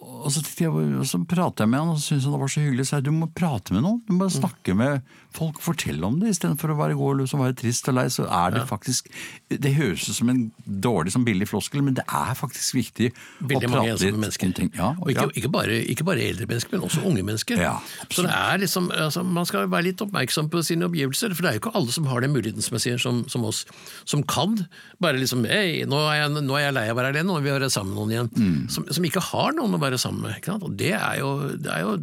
Og 0.00 0.28
så, 0.34 0.42
jeg, 0.58 0.70
og 0.72 1.06
så 1.08 1.20
pratet 1.28 1.62
jeg 1.64 1.70
med 1.70 1.80
han, 1.80 1.92
og 1.94 2.00
syntes 2.02 2.26
han 2.26 2.34
det 2.34 2.40
var 2.42 2.52
så 2.52 2.62
hyggelig. 2.64 2.86
Så 2.88 2.98
jeg, 2.98 3.06
du 3.06 3.12
må 3.14 3.28
prate 3.36 3.76
med 3.76 3.84
noen. 3.84 4.00
Du 4.08 4.14
må 4.16 4.28
snakke 4.32 4.74
med 4.76 5.06
folk, 5.36 5.60
fortelle 5.62 6.06
om 6.06 6.18
det. 6.20 6.34
Istedenfor 6.34 6.72
å 6.72 6.76
være 6.78 6.96
gå 6.98 7.10
og 7.14 7.40
være 7.40 7.56
trist 7.58 7.88
og 7.90 7.96
lei, 7.98 8.06
så 8.12 8.26
er 8.26 8.54
det 8.54 8.64
faktisk 8.68 9.08
Det 9.50 9.72
høres 9.76 10.08
ut 10.08 10.16
som 10.16 10.30
en 10.32 10.42
dårlig, 10.64 11.12
som 11.14 11.24
billig 11.26 11.48
floskel, 11.50 11.82
men 11.86 11.96
det 11.98 12.04
er 12.06 12.34
faktisk 12.38 12.76
viktig 12.76 13.10
Veldig 13.40 13.68
å 13.68 13.72
prate 13.72 14.04
litt 14.04 14.18
mennesker. 14.18 14.46
om 14.46 14.56
ting. 14.58 14.70
Ja, 14.76 14.90
og 14.98 15.10
ikke, 15.10 15.26
ja. 15.28 15.34
ikke, 15.40 15.52
bare, 15.52 15.78
ikke 15.94 16.06
bare 16.06 16.24
eldre 16.28 16.46
mennesker, 16.50 16.76
men 16.76 16.86
også 16.86 17.04
unge 17.06 17.24
mennesker. 17.26 17.60
Ja, 17.60 17.76
så 18.10 18.24
det 18.26 18.34
er 18.34 18.62
liksom, 18.62 18.90
altså, 18.94 19.24
Man 19.24 19.46
skal 19.48 19.68
være 19.70 19.88
litt 19.90 20.02
oppmerksom 20.04 20.50
på 20.52 20.62
sine 20.66 20.86
omgivelser, 20.88 21.34
for 21.34 21.46
det 21.46 21.50
er 21.50 21.58
jo 21.58 21.64
ikke 21.64 21.74
alle 21.78 21.94
som 21.94 22.08
har 22.10 22.24
den 22.24 22.34
muligheten 22.34 22.64
som 22.64 22.78
jeg 22.78 22.86
sier, 22.86 23.02
som, 23.02 23.22
som 23.30 23.44
oss, 23.48 23.64
som 24.04 24.22
kan 24.22 24.58
bare 25.00 25.20
liksom 25.20 25.46
Hei, 25.50 25.84
nå 25.88 25.98
er 26.10 26.20
jeg, 26.22 26.44
nå 26.44 26.56
er 26.58 26.66
jeg 26.66 26.76
lei 26.76 26.86
av 26.90 26.94
å 26.96 27.00
være 27.00 27.12
alene, 27.14 27.26
nå 27.30 27.38
vil 27.40 27.48
vi 27.48 27.54
være 27.56 27.70
sammen 27.72 27.94
med 27.94 28.00
noen 28.00 28.14
igjen. 28.14 28.30
Mm. 28.36 28.68
Som, 28.70 28.86
som 28.92 29.06
ikke 29.08 29.22
har 29.30 29.54
noen 29.56 29.76
å 29.76 29.80
være 29.82 29.98
sammen 30.00 30.26
med. 30.26 30.50
Og 30.60 30.74
det 30.78 30.92
er 30.96 31.20
jo, 31.22 31.30
det 31.58 31.72
er 31.74 31.84
jo 31.86 31.94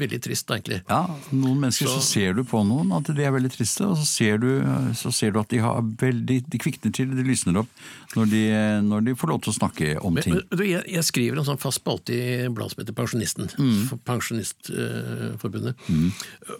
veldig 0.00 0.20
trist, 0.26 0.50
egentlig. 0.54 0.80
Ja, 0.90 1.02
noen 1.32 1.64
mennesker 1.64 1.88
så, 1.88 1.98
Så- 2.00 2.10
ser 2.10 2.36
du 2.36 2.39
på 2.48 2.62
noen 2.66 2.92
at 2.96 3.10
de 3.10 3.24
er 3.26 3.34
veldig 3.34 3.52
triste, 3.54 3.86
og 3.86 3.98
så 4.00 4.06
ser 4.08 4.40
du, 4.42 4.50
så 4.98 5.12
ser 5.14 5.34
du 5.34 5.40
at 5.42 5.50
de, 5.52 5.62
har 5.64 5.80
veldig, 5.80 6.40
de 6.50 6.60
kvikner 6.62 6.94
til, 6.96 7.12
de 7.16 7.26
lysner 7.26 7.60
opp 7.62 7.70
når 8.16 8.30
de, 8.32 8.42
når 8.82 9.04
de 9.06 9.16
får 9.18 9.30
lov 9.30 9.42
til 9.44 9.52
å 9.52 9.58
snakke 9.60 9.92
om 10.02 10.16
ting. 10.18 10.34
Men, 10.34 10.46
du, 10.50 10.64
jeg, 10.66 10.82
jeg 10.90 11.06
skriver 11.06 11.38
en 11.40 11.46
sånn 11.46 11.60
fast 11.62 11.78
spalte 11.82 12.14
i 12.16 12.48
bladet 12.50 12.74
som 12.74 12.82
heter 12.82 12.96
Pensjonisten. 12.96 13.50
Mm. 13.54 14.00
Pensjonistforbundet. 14.08 15.50
Pensjonistforbundet. 15.50 15.74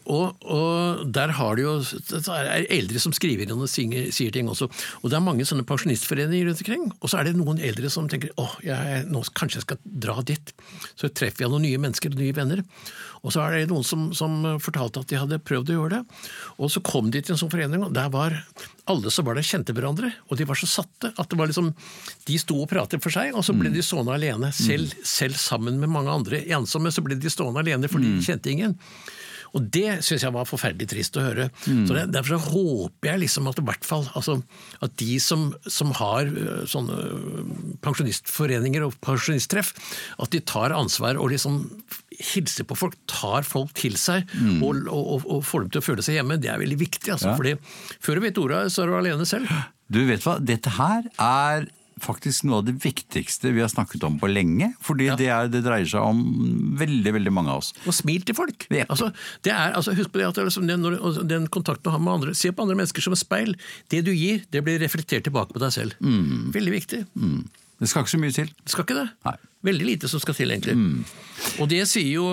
Og, 0.05 0.37
og 0.43 1.03
der 1.15 1.35
har 1.39 1.57
de 1.57 1.65
jo 1.65 1.75
det 2.11 2.23
er 2.35 2.67
eldre 2.73 3.03
som 3.03 3.15
skriver 3.17 3.47
inn 3.47 3.55
og 3.57 3.71
sier, 3.71 4.11
sier 4.15 4.35
ting 4.35 4.51
også. 4.51 4.69
Og 5.03 5.11
det 5.11 5.19
er 5.19 5.25
mange 5.25 5.47
sånne 5.49 5.67
pensjonistforeninger 5.69 6.49
rundt 6.49 6.65
omkring. 6.65 6.89
Og 7.01 7.13
så 7.13 7.21
er 7.21 7.29
det 7.29 7.37
noen 7.39 7.61
eldre 7.71 7.91
som 7.93 8.09
tenker 8.11 8.35
åh, 8.41 8.57
jeg, 8.67 9.05
nå 9.11 9.23
kanskje 9.37 9.61
jeg 9.61 9.69
skal 9.69 9.83
dra 10.07 10.19
dit. 10.27 10.55
Så 10.99 11.13
treffer 11.13 11.47
jeg 11.47 11.53
noen 11.53 11.67
nye 11.69 11.81
mennesker 11.83 12.13
og 12.13 12.21
nye 12.21 12.37
venner. 12.37 12.65
Og 13.21 13.35
så 13.35 13.43
er 13.45 13.59
det 13.59 13.71
noen 13.71 13.85
som, 13.85 14.09
som 14.17 14.37
fortalte 14.63 15.03
at 15.03 15.11
de 15.11 15.19
hadde 15.21 15.41
prøvd 15.45 15.73
å 15.73 15.77
gjøre 15.77 15.99
det. 15.99 16.21
Og 16.57 16.73
så 16.73 16.83
kom 16.85 17.11
de 17.13 17.21
til 17.21 17.35
en 17.35 17.41
sånn 17.43 17.53
forening, 17.53 17.85
og 17.85 17.95
der 17.97 18.09
var 18.13 18.37
alle 18.91 19.13
som 19.13 19.27
var 19.29 19.37
der 19.37 19.47
kjente 19.47 19.75
hverandre. 19.77 20.13
Og 20.31 20.41
de 20.41 20.47
var 20.49 20.59
så 20.59 20.69
satte 20.71 21.13
at 21.13 21.31
det 21.31 21.39
var 21.39 21.51
liksom 21.51 21.73
De 22.27 22.39
sto 22.41 22.57
og 22.63 22.71
pratet 22.71 23.03
for 23.05 23.13
seg, 23.13 23.35
og 23.37 23.45
så 23.47 23.55
ble 23.57 23.73
de 23.75 23.85
stående 23.85 24.17
alene. 24.17 24.53
Selv, 24.57 24.95
selv 25.05 25.37
sammen 25.41 25.79
med 25.83 25.93
mange 25.93 26.13
andre 26.13 26.43
ensomme, 26.57 26.93
så 26.93 27.05
ble 27.05 27.19
de 27.21 27.33
stående 27.33 27.61
alene 27.63 27.91
fordi 27.93 28.17
de 28.17 28.25
kjente 28.25 28.53
ingen. 28.53 28.79
Og 29.57 29.65
det 29.75 29.99
syns 30.07 30.23
jeg 30.23 30.35
var 30.35 30.47
forferdelig 30.49 30.87
trist 30.93 31.17
å 31.19 31.25
høre. 31.25 31.49
Så 31.65 31.95
det, 31.97 32.05
Derfor 32.15 32.37
så 32.37 32.53
håper 32.53 33.11
jeg 33.13 33.23
liksom 33.25 33.49
at 33.51 33.59
i 33.59 33.65
hvert 33.67 33.87
fall 33.89 34.05
altså, 34.19 34.37
at 34.85 34.95
de 35.01 35.17
som, 35.23 35.49
som 35.67 35.91
har 35.99 36.29
øh, 36.31 36.63
sånne 36.71 36.99
øh, 37.01 37.49
pensjonistforeninger 37.85 38.85
og 38.87 38.95
pensjonisttreff, 39.05 39.73
at 40.23 40.31
de 40.35 40.41
tar 40.47 40.75
ansvar 40.77 41.19
og 41.21 41.33
liksom 41.35 41.65
hilser 42.21 42.67
på 42.69 42.77
folk, 42.77 42.97
tar 43.11 43.47
folk 43.49 43.73
til 43.79 43.95
seg 43.97 44.29
og, 44.61 44.83
og, 44.87 45.03
og, 45.17 45.27
og 45.39 45.45
får 45.47 45.65
dem 45.67 45.71
til 45.75 45.81
å 45.83 45.87
føle 45.87 46.05
seg 46.05 46.19
hjemme. 46.19 46.39
Det 46.43 46.51
er 46.53 46.61
veldig 46.61 46.81
viktig. 46.81 47.11
Altså, 47.15 47.31
Ja. 47.31 47.37
fordi 47.39 47.55
Før 48.01 48.19
du 48.19 48.25
vet 48.27 48.39
ordet, 48.43 48.63
så 48.75 48.83
er 48.85 48.91
du 48.91 48.97
alene 48.99 49.27
selv. 49.29 49.49
Du 49.91 50.03
vet 50.07 50.23
hva, 50.23 50.37
dette 50.39 50.71
her 50.77 51.07
er 51.19 51.65
faktisk 52.03 52.47
noe 52.49 52.61
av 52.61 52.67
det 52.69 52.77
viktigste 52.83 53.53
vi 53.55 53.63
har 53.63 53.71
snakket 53.73 54.05
om 54.07 54.19
på 54.21 54.31
lenge. 54.31 54.73
Fordi 54.85 55.11
det, 55.21 55.29
er, 55.33 55.51
det 55.53 55.63
dreier 55.67 55.89
seg 55.91 56.05
om 56.05 56.23
veldig, 56.81 57.15
veldig 57.19 57.35
mange 57.35 57.55
av 57.55 57.63
oss. 57.63 57.73
Og 57.87 57.97
smil 57.97 58.25
til 58.27 58.39
folk. 58.39 58.67
Ja. 58.73 58.87
Altså, 58.89 59.11
det 59.47 59.55
er, 59.55 59.75
altså, 59.79 59.95
husk 59.99 60.13
på 60.15 60.23
det 60.23 60.31
at 60.31 60.41
det 60.41 60.49
liksom 60.49 60.69
den, 60.71 60.89
den 61.31 61.49
kontakten 61.53 61.87
du 61.87 61.93
har 61.95 62.03
med 62.03 62.17
andre. 62.19 62.37
Se 62.39 62.53
på 62.53 62.67
andre 62.67 62.79
mennesker 62.79 63.05
som 63.05 63.17
et 63.17 63.23
speil. 63.23 63.57
Det 63.93 64.05
du 64.07 64.13
gir, 64.15 64.45
det 64.53 64.65
blir 64.67 64.81
reflektert 64.83 65.27
tilbake 65.29 65.57
på 65.57 65.63
deg 65.63 65.77
selv. 65.77 65.97
Veldig 66.57 66.77
viktig. 66.77 67.05
Det 67.81 67.89
skal 67.89 68.05
ikke 68.05 68.17
så 68.17 68.21
mye 68.21 68.37
til. 68.37 68.53
Det 68.61 68.75
skal 68.75 68.87
ikke 68.87 69.01
det. 69.03 69.09
Nei. 69.29 69.39
Veldig 69.67 69.87
lite 69.87 70.09
som 70.09 70.21
skal 70.23 70.37
til, 70.39 70.55
egentlig. 70.55 70.77
Og 71.61 71.69
det 71.71 71.83
sier 71.89 72.09
jo, 72.19 72.27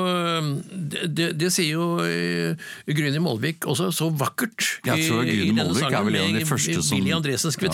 det, 0.71 1.07
det, 1.15 1.27
det 1.39 1.49
sier 1.53 1.77
jo 1.77 1.85
uh, 1.99 2.67
Gryni 2.87 3.19
Molvik 3.23 3.67
også 3.69 3.89
så 3.95 4.09
vakkert 4.11 4.65
Jeg 4.87 5.07
tror 5.07 5.23
denne 5.27 5.63
Molvik 5.67 5.87
er 5.87 6.05
vel 6.07 6.17
en 6.19 6.35
av 6.35 6.39
de 6.41 6.47
første 6.47 6.81
som- 6.83 6.97
Willy 6.97 7.13
Andresens 7.15 7.57
Ja. 7.57 7.71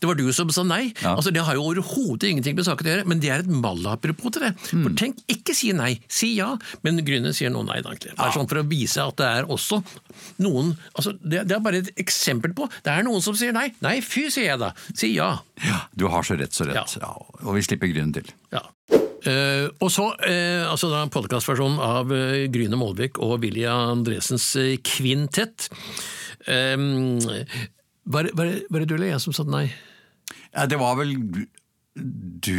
Det 0.00 0.08
var 0.08 0.14
du 0.14 0.32
som 0.32 0.50
sa 0.50 0.62
nei. 0.62 0.92
Ja. 1.02 1.16
Altså, 1.16 1.32
det 1.34 1.42
har 1.44 1.54
jo 1.54 1.66
overhodet 1.70 2.30
ingenting 2.30 2.56
med 2.56 2.64
saken 2.66 2.86
å 2.86 2.90
gjøre, 2.94 3.06
men 3.06 3.20
det 3.20 3.30
er 3.30 3.44
et 3.44 3.50
malapropos 3.50 4.32
til 4.32 4.46
det. 4.46 4.52
Mm. 4.72 4.82
For 4.84 4.96
tenk, 4.98 5.22
ikke 5.30 5.54
si 5.54 5.72
nei, 5.72 6.00
si 6.08 6.34
ja, 6.36 6.56
men 6.82 7.02
Gryni 7.04 7.32
sier 7.34 7.50
nå 7.50 7.64
nei, 7.66 7.80
da, 7.82 7.90
egentlig. 7.94 8.16
Bare 8.18 8.34
sånn 8.34 8.48
for 8.50 8.62
å 8.62 8.66
vise 8.66 9.02
at 9.02 9.16
det 9.20 9.30
er 9.40 9.50
også 9.50 9.82
noen 10.42 10.74
altså, 10.94 11.14
det, 11.22 11.46
det 11.48 11.56
er 11.56 11.62
bare 11.64 11.82
et 11.82 11.90
eksempel 12.00 12.52
på 12.56 12.66
Det 12.84 12.92
er 12.92 13.06
noen 13.06 13.22
som 13.24 13.36
sier 13.38 13.54
nei. 13.56 13.70
Nei, 13.84 13.98
fy, 14.04 14.28
sier 14.30 14.52
jeg 14.52 14.62
da. 14.62 14.72
Si 14.94 15.14
ja. 15.16 15.32
Ja, 15.64 15.84
du 15.94 16.08
har 16.12 16.26
så 16.26 16.38
rett, 16.40 16.54
så 16.56 16.66
rett. 16.68 16.96
Ja. 17.00 17.10
og 17.44 17.56
vi 17.56 17.64
slipper 17.64 17.90
Grünen 17.90 18.14
til. 18.16 18.30
Ja. 18.54 18.62
Eh, 18.90 19.66
og 19.84 19.90
så 19.92 20.06
uh, 20.16 20.64
altså 20.70 20.88
da 20.88 21.02
podkastversjonen 21.12 21.80
av 21.84 22.08
uh, 22.08 22.46
Gryne 22.52 22.78
Molvik 22.80 23.20
og 23.20 23.42
Willy 23.44 23.66
Andresens 23.68 24.48
kvintett. 24.86 25.68
Um, 26.48 27.20
var, 28.08 28.30
var, 28.32 28.54
var 28.72 28.80
det 28.82 28.88
du 28.88 28.96
eller 28.96 29.12
jeg 29.12 29.24
som 29.26 29.36
sa 29.36 29.44
nei? 29.44 29.66
Ja, 30.54 30.64
det 30.70 30.80
var 30.80 30.96
vel 30.98 31.12
du 32.00 32.56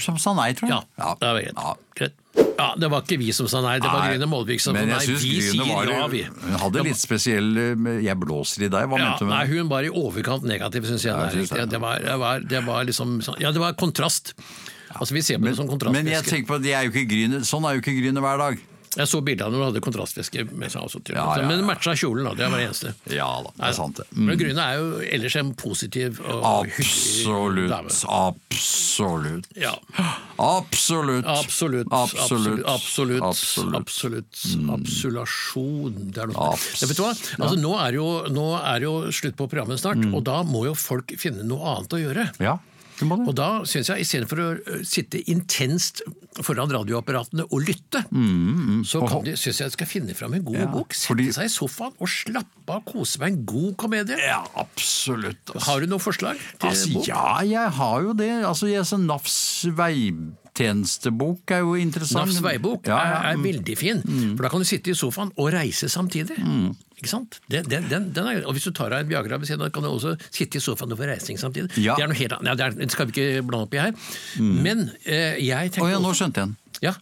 som 0.00 0.18
sa 0.22 0.34
nei, 0.38 0.52
tror 0.56 0.70
jeg. 0.70 0.86
Ja, 1.00 1.12
det 1.18 1.28
var 1.34 1.42
greit. 1.42 1.58
Ja. 1.58 1.74
greit. 1.98 2.16
Ja, 2.58 2.72
det 2.78 2.88
var 2.90 3.02
ikke 3.02 3.18
vi 3.20 3.32
som 3.34 3.48
sa 3.50 3.60
nei, 3.62 3.76
det 3.82 3.90
var 3.90 4.04
Nei, 4.04 4.14
Gryne 4.14 4.26
Molvik 4.30 4.62
som 4.62 4.76
sa 4.76 4.82
nei. 4.86 4.98
Vi 5.06 5.34
sier 5.42 5.66
var, 5.66 5.90
ja, 5.90 6.06
vi. 6.10 6.24
hun 6.26 6.56
hadde 6.62 6.84
litt 6.86 6.98
spesiell 7.00 7.52
'jeg 8.02 8.16
blåser 8.18 8.66
i 8.66 8.70
deg', 8.70 8.86
hva 8.90 8.98
Ja, 8.98 9.10
mente 9.10 9.26
hun? 9.26 9.30
nei, 9.34 9.44
hun 9.50 9.70
var 9.70 9.86
i 9.86 9.90
overkant 9.90 10.46
negativ, 10.46 10.86
syns 10.86 11.06
jeg. 11.06 11.14
Ja, 11.14 11.30
det. 11.30 11.70
det, 11.70 11.80
var, 11.82 11.98
det, 12.02 12.16
var, 12.18 12.40
det 12.40 12.62
var 12.66 12.84
liksom 12.84 13.20
sånn- 13.22 13.38
Ja, 13.42 13.52
det 13.52 13.62
var 13.62 13.74
kontrast. 13.78 14.34
Altså, 14.96 15.14
Vi 15.14 15.22
ser 15.22 15.38
på 15.38 15.44
det 15.50 15.56
som 15.56 15.92
Men 15.92 16.06
jeg 16.06 16.24
tenker 16.24 16.46
på 16.48 16.56
at 16.56 16.62
de 16.62 16.72
er 16.72 16.88
jo 16.88 16.90
ikke 16.94 17.08
Gryne, 17.10 17.44
sånn 17.44 17.64
er 17.68 17.76
jo 17.76 17.82
ikke 17.84 17.96
Gryne 18.00 18.20
hver 18.24 18.38
dag. 18.38 18.58
Jeg 18.98 19.06
så 19.06 19.18
bildet 19.22 19.44
av 19.44 19.52
når 19.52 19.58
du 19.60 19.64
hadde 19.68 19.80
kontrastveske 19.84 20.42
med 20.58 20.72
seg. 20.72 20.80
Også, 20.82 20.98
Ja, 21.12 21.36
ja, 21.36 21.46
Men 21.46 21.60
ja. 21.60 21.66
matcha 21.68 21.92
kjolen, 21.94 22.24
da. 22.24 22.32
Det 22.34 22.48
var 22.50 22.58
det 22.58 22.68
eneste. 22.70 22.94
Ja 23.12 23.28
da, 23.44 23.50
det 23.54 23.66
er 23.68 23.74
sant 23.76 23.96
det. 24.00 24.06
Mm. 24.16 24.24
Men 24.26 24.38
Grüne 24.40 24.64
er 24.64 24.78
jo 24.80 24.86
ellers 25.18 25.36
en 25.36 25.52
positiv 25.54 26.18
og 26.24 26.66
hyggelig 26.72 27.20
Absolutt. 27.28 27.70
dame. 27.70 27.92
Absolutt. 28.08 29.46
Ja. 29.60 29.74
Absolutt. 30.40 31.26
Absolutt. 31.28 31.86
Absolutt. 31.92 32.64
Absolutt. 32.64 33.22
Absolutt. 33.22 33.74
absolutt. 33.76 34.42
Absolulasjon. 34.78 36.00
Det 36.14 36.22
er 36.24 36.32
noe 36.32 36.48
Abs- 36.54 36.82
vet 36.88 36.96
du 36.96 37.02
hva? 37.04 37.12
Altså, 37.12 37.60
nå, 37.60 37.74
er 37.84 37.92
jo, 38.00 38.06
nå 38.34 38.46
er 38.58 38.80
jo 38.88 38.94
slutt 39.14 39.36
på 39.38 39.46
programmet 39.52 39.78
snart, 39.82 40.00
og 40.14 40.24
da 40.26 40.40
må 40.48 40.64
jo 40.68 40.74
folk 40.78 41.12
finne 41.20 41.44
noe 41.46 41.76
annet 41.76 41.94
å 41.94 42.00
gjøre. 42.02 42.26
Ja, 42.42 42.56
Og 43.06 43.34
da 43.38 43.48
syns 43.68 43.90
jeg, 43.92 44.04
istedenfor 44.04 44.40
å 44.42 44.78
sitte 44.86 45.20
intenst 45.30 46.02
foran 46.44 46.70
radioapparatene 46.74 47.46
og 47.48 47.62
lytte, 47.66 48.02
så 48.08 48.14
mm. 48.18 48.82
så 48.88 49.02
syns 49.38 49.60
jeg 49.60 49.70
de 49.70 49.76
skal 49.76 49.90
finne 49.90 50.16
fram 50.18 50.34
en 50.34 50.44
god 50.46 50.58
Ja, 50.58 50.66
bok, 50.72 50.94
sette 50.94 51.12
fordi- 51.12 51.28
seg 51.36 51.46
i 51.46 51.52
sofaen 51.52 51.94
og 51.98 52.08
slappe 52.10 52.74
av, 52.74 52.82
kose 52.88 53.20
meg 53.22 53.32
en 53.32 53.44
god 53.48 53.76
komedie. 53.80 54.18
Ja, 54.22 54.40
absolutt. 54.58 55.44
altså. 55.54 55.64
Har 55.68 55.80
du 55.80 55.86
noe 55.86 56.02
forslag 56.02 56.36
til 56.58 56.68
Altså, 56.68 56.92
bok? 56.94 57.06
ja, 57.08 57.40
jeg 57.46 57.70
har 57.78 58.02
jo 58.02 58.12
det. 58.18 58.32
Altså, 58.44 58.66
jeg, 58.70 58.86
ser 58.86 58.98
NAFs 58.98 59.38
veitjenestebok 59.78 61.54
er 61.54 61.62
jo 61.64 61.74
interessant. 61.78 62.26
Nafs 62.28 62.42
veibok 62.44 62.86
Ja, 62.90 62.98
ja, 62.98 63.22
er, 63.22 63.32
er 63.32 63.38
mm. 63.38 63.48
veldig 63.48 63.78
fin, 63.78 64.02
for 64.36 64.42
da 64.46 64.52
kan 64.52 64.60
du 64.64 64.68
sitte 64.68 64.90
i 64.92 64.98
sofaen 64.98 65.32
og 65.36 65.52
reise 65.54 65.88
samtidig. 65.92 66.38
Ikke 66.98 67.10
sant? 67.10 67.38
Den, 67.46 67.68
den, 67.70 67.88
den, 67.88 68.26
er, 68.26 68.42
og 68.44 68.56
Hvis 68.56 68.66
du 68.66 68.72
tar 68.74 68.90
deg 68.90 69.06
en 69.06 69.10
Viagra 69.12 69.38
ved 69.38 69.46
siden 69.50 69.62
av, 69.62 69.70
kan 69.74 69.86
du 69.86 69.90
også 69.92 70.16
sitte 70.34 70.58
i 70.58 70.62
sofaen 70.64 70.92
og 70.94 70.98
få 70.98 71.06
reising 71.06 71.38
samtidig. 71.38 71.70
Ja. 71.78 71.94
Det 71.94 72.06
er 72.06 72.10
noe 72.10 72.18
helt 72.18 72.34
annet. 72.38 72.50
Ja, 72.50 72.58
det, 72.58 72.70
er, 72.72 72.78
det 72.82 72.90
skal 72.94 73.06
vi 73.10 73.14
ikke 73.14 73.44
blande 73.46 73.68
opp 73.68 73.76
i 73.78 73.82
her. 73.84 73.92
Men 74.42 74.88
eh, 75.04 75.38
jeg 75.46 75.76
Å 75.78 75.84
oh, 75.86 75.92
ja, 75.92 76.02
nå 76.02 76.14
skjønte 76.18 76.42
jeg 76.42 76.50
den. 76.50 76.56
Ja, 76.84 76.92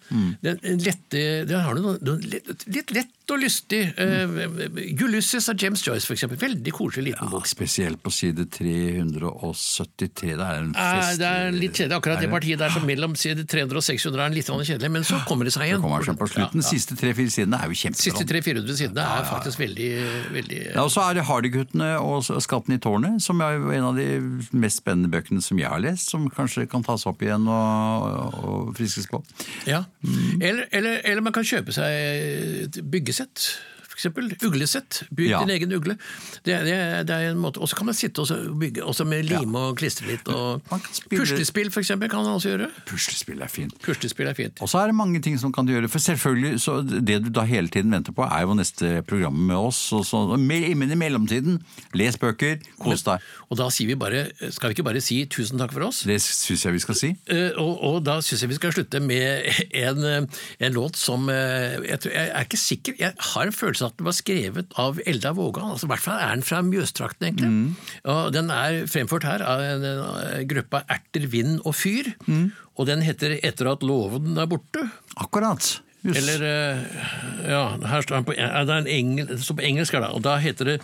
den 0.40 0.78
lette, 0.80 1.20
den 1.44 1.60
har 1.60 1.76
noe, 1.76 1.98
litt, 2.24 2.92
lett 2.96 3.32
og 3.32 3.40
lystig. 3.42 3.82
Uh, 3.98 4.62
Ulysses 5.02 5.50
av 5.52 5.58
James 5.60 5.82
Joyce, 5.84 6.08
eksempel. 6.14 6.38
Veldig 6.40 6.72
koselig 6.72 7.10
liten 7.10 7.28
bok. 7.28 7.44
Spesielt 7.50 8.00
på 8.00 8.12
side 8.14 8.46
373. 8.54 10.30
Det 10.38 10.46
er 10.46 10.62
en 10.62 10.70
Eh, 10.72 10.94
fest. 10.94 11.18
det 11.20 11.26
er 11.28 11.50
litt 11.52 11.76
kjedelig, 11.76 11.96
akkurat 11.98 12.22
det 12.22 12.30
partiet 12.32 12.58
der 12.62 12.72
som 12.72 12.86
mellom 12.86 13.16
side 13.18 13.44
300 13.44 13.76
og 13.76 13.84
600 13.84 14.24
er 14.24 14.36
litt 14.36 14.46
kjedelig, 14.46 14.90
men 14.96 15.04
så 15.04 15.20
kommer 15.28 15.44
det 15.44 15.52
seg 15.52 15.66
igjen. 15.68 15.82
Det 15.82 15.88
kommer 15.88 16.08
seg 16.08 16.18
på 16.22 16.30
slutten. 16.30 16.62
Ja, 16.62 16.64
ja. 16.64 16.70
Siste 16.72 16.96
300-400 16.96 17.36
sidene 17.36 17.60
er 17.60 17.66
jo 17.68 17.74
Siste 17.76 18.10
kjempebra. 18.16 18.40
300-400 18.46 18.80
sidene 18.80 19.06
er 19.18 19.28
faktisk 19.28 19.60
veldig, 19.60 19.85
veldig 20.34 20.60
Ja, 20.74 20.84
og 20.84 20.90
så 20.92 21.04
er 21.06 21.18
det 21.18 21.26
Hardy-guttene 21.28 21.90
og 22.02 22.24
Skatten 22.44 22.76
i 22.76 22.80
tårnet, 22.82 23.20
som 23.24 23.40
er 23.44 23.60
en 23.76 23.88
av 23.90 23.98
de 23.98 24.06
mest 24.56 24.82
spennende 24.82 25.10
bøkene 25.12 25.44
som 25.44 25.60
jeg 25.60 25.70
har 25.70 25.82
lest, 25.82 26.10
som 26.12 26.28
kanskje 26.32 26.66
kan 26.70 26.84
tas 26.86 27.06
opp 27.08 27.22
igjen 27.24 27.46
og, 27.50 28.36
og 28.42 28.74
friskes 28.78 29.08
på. 29.10 29.22
Ja. 29.68 29.84
Eller, 30.40 30.66
eller, 30.70 31.00
eller 31.04 31.24
man 31.24 31.34
kan 31.36 31.46
kjøpe 31.46 31.74
seg 31.76 32.66
et 32.66 32.82
byggesett. 32.84 33.50
Eksempel 33.96 34.28
uglesett. 34.44 35.02
Bygg 35.16 35.30
Ja. 35.30 35.38
din 35.40 35.50
egen 35.56 35.72
ugle. 35.72 35.96
Det, 36.44 36.56
det, 36.66 36.76
det 37.08 37.14
er 37.16 37.30
en 37.32 37.38
måte. 37.40 37.58
Og 37.64 37.68
så 37.70 37.76
kan 37.78 37.86
man 37.88 37.96
sitte 37.96 38.20
og 38.20 38.58
bygge 38.60 38.84
også 38.84 39.06
med 39.08 39.24
lime 39.24 39.56
og 39.70 39.78
klistre 39.80 40.06
litt. 40.10 40.28
Og 40.28 40.60
spille- 40.92 41.22
Puslespill 41.24 41.70
eksempel 41.72 42.10
kan 42.12 42.22
man 42.22 42.36
også 42.36 42.52
gjøre. 42.52 42.68
Puslespill 42.86 43.40
er 43.42 43.48
fint. 43.48 43.72
Puslespill 43.82 44.28
er 44.28 44.36
fint. 44.36 44.60
Og 44.60 44.68
så 44.68 44.82
er 44.82 44.92
det 44.92 44.94
mange 44.98 45.20
ting 45.24 45.38
som 45.40 45.52
kan 45.52 45.64
du 45.66 45.72
gjøre, 45.72 45.88
for 45.88 45.98
selvfølgelig, 46.04 46.60
så 46.60 46.76
det 46.84 47.22
du 47.24 47.30
da 47.30 47.46
hele 47.48 47.68
tiden 47.72 47.90
venter 47.96 48.12
på, 48.12 48.22
er 48.28 48.44
jo 48.44 48.54
neste 48.58 49.02
program 49.08 49.32
med 49.48 49.56
oss. 49.56 49.80
Og 49.96 50.04
så, 50.06 50.20
men 50.36 50.92
i 50.92 50.98
mellomtiden, 50.98 51.62
les 51.96 52.16
bøker, 52.20 52.60
kos 52.82 53.02
deg. 53.08 53.24
Og 53.50 53.56
da 53.58 53.70
sier 53.72 53.88
vi 53.88 53.96
bare, 53.96 54.26
skal 54.52 54.68
vi 54.70 54.76
ikke 54.76 54.84
bare 54.90 55.00
si 55.04 55.22
tusen 55.30 55.58
takk 55.58 55.72
for 55.72 55.88
oss? 55.88 56.02
Det 56.08 56.20
syns 56.20 56.64
jeg 56.66 56.76
vi 56.76 56.82
skal 56.84 56.94
si. 57.00 57.12
Eh, 57.32 57.50
og, 57.56 57.80
og 57.82 57.98
da 58.04 58.18
syns 58.20 58.42
jeg 58.44 58.52
vi 58.52 58.58
skal 58.60 58.72
slutte 58.76 59.00
med 59.00 59.48
en, 59.72 60.28
en 60.60 60.72
låt 60.76 60.96
som 61.00 61.28
eh, 61.32 61.78
jeg, 61.86 62.00
jeg 62.12 62.28
er 62.28 62.44
ikke 62.44 62.60
sikker 62.60 62.96
Jeg 63.00 63.14
har 63.32 63.46
en 63.48 63.52
følelse 63.56 63.85
av 63.85 63.85
at 63.86 63.96
den 63.98 64.08
var 64.08 64.16
skrevet 64.16 64.76
av 64.82 65.00
Elda 65.06 65.32
Vågan. 65.36 65.72
Altså, 65.74 65.88
I 65.88 65.92
hvert 65.94 66.04
fall 66.04 66.20
er 66.22 66.34
den 66.34 66.44
fra 66.46 66.60
Mjøstrakten, 66.66 67.28
egentlig. 67.30 67.50
Og 68.12 68.30
den 68.34 68.52
er 68.54 68.82
fremført 68.90 69.26
her 69.28 69.44
av 69.46 69.64
en, 69.64 69.86
gruppe 70.50 70.82
Erter, 70.92 71.26
vind 71.32 71.58
og 71.64 71.74
fyr. 71.78 72.12
Og 72.76 72.86
den 72.86 73.02
heter 73.02 73.38
'Etter 73.40 73.72
at 73.72 73.82
låven 73.82 74.36
er 74.36 74.46
borte'. 74.46 74.90
Akkurat. 75.16 75.80
Just. 76.06 76.18
Eller 76.20 76.42
eh, 76.46 76.78
Ja, 77.50 77.62
her 77.88 78.04
står 78.04 78.20
den 78.20 78.26
på, 78.28 78.34
ja, 78.36 78.62
engel, 78.86 79.26
på 79.26 79.62
engelsk 79.64 79.96
her, 79.96 80.04
da. 80.04 80.12
Og 80.14 80.22
da 80.22 80.36
heter 80.38 80.64
det 80.64 80.76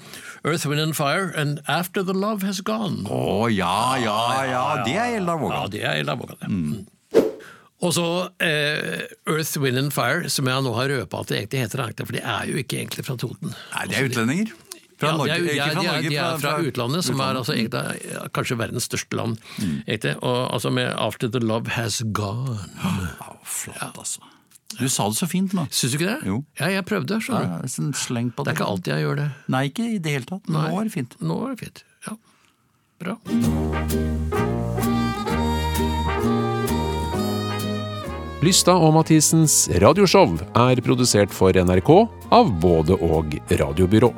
'Earth, 0.45 0.67
Wind 0.67 0.81
and 0.81 0.95
Fire' 0.95 1.31
and 1.37 1.61
'After 1.69 2.03
the 2.03 2.13
Love 2.13 2.43
Has 2.47 2.61
Gone'. 2.61 3.07
Å 3.07 3.47
ja, 3.53 3.97
ja, 4.03 4.45
ja, 4.45 4.85
det 4.85 4.97
er 4.97 5.17
Eldar 5.21 5.39
Ja, 5.39 5.67
det 5.69 5.85
er 5.85 6.01
Eldar 6.01 6.17
Vågan. 6.17 6.37
ja. 6.43 6.92
Og 7.83 7.95
så 7.97 8.07
eh, 8.43 9.09
Earth, 9.27 9.57
Wind 9.59 9.79
and 9.81 9.93
Fire, 9.95 10.29
som 10.31 10.47
jeg 10.47 10.65
nå 10.65 10.75
har 10.77 10.93
røpa 10.93 11.23
at 11.25 11.33
det 11.33 11.41
egentlig 11.41 11.65
heter, 11.65 12.05
for 12.05 12.15
de 12.15 12.23
er 12.23 12.51
jo 12.51 12.61
ikke 12.63 12.79
egentlig 12.79 13.07
fra 13.07 13.17
Toten. 13.19 13.55
Nei, 13.75 13.87
de 13.91 13.99
er 13.99 14.07
utlendinger. 14.11 14.53
Fra 15.03 15.09
ja, 15.11 15.17
Norge. 15.19 15.35
er, 15.35 15.39
de 15.43 15.49
er, 15.51 15.73
de 15.75 15.87
er, 15.91 16.05
de 16.07 16.19
er 16.23 16.37
fra, 16.39 16.53
utlandet, 16.63 17.03
som 17.03 17.19
er 17.25 17.41
altså, 17.41 17.57
egentlig, 17.59 18.29
kanskje 18.37 18.59
verdens 18.61 18.87
største 18.87 19.19
land. 19.19 19.35
Egentlig, 19.59 20.15
og, 20.23 20.55
altså 20.55 20.71
med 20.71 20.93
'After 20.95 21.33
the 21.33 21.43
Love 21.43 21.75
Has 21.75 22.03
Gone'. 22.15 22.63
Oh, 22.87 23.35
flott, 23.43 23.99
altså. 23.99 24.23
Du 24.79 24.89
sa 24.89 25.09
det 25.09 25.19
så 25.19 25.27
fint 25.29 25.53
nå. 25.53 25.67
Syns 25.71 25.93
du 25.93 25.99
ikke 25.99 26.09
det? 26.09 26.21
Jo. 26.31 26.45
Ja, 26.61 26.71
jeg 26.73 26.85
prøvde. 26.89 27.19
Ja, 27.29 27.61
sånn 27.69 27.93
sleng 27.99 28.31
på 28.33 28.47
Det 28.47 28.55
det. 28.55 28.55
er 28.55 28.63
ikke 28.63 28.71
alltid 28.71 28.95
jeg 28.95 29.05
gjør 29.05 29.17
det. 29.21 29.29
Nei, 29.53 29.65
ikke 29.69 29.89
i 29.91 29.99
det 29.99 30.17
hele 30.17 30.25
tatt. 30.31 30.49
Nå 30.49 30.65
var 30.71 30.89
det 30.89 30.95
fint. 30.95 31.19
Nå 31.21 31.41
er 31.45 31.57
det 31.57 31.61
fint. 31.67 31.85
Ja. 32.07 32.17
Bra. 33.03 33.19
Lystad 38.43 38.83
og 38.83 38.97
Mathisens 38.97 39.69
radioshow 39.79 40.33
er 40.59 40.81
produsert 40.83 41.31
for 41.31 41.55
NRK 41.55 41.91
av 42.35 42.49
både 42.59 42.97
og 42.99 43.37
radiobyrå. 43.47 44.11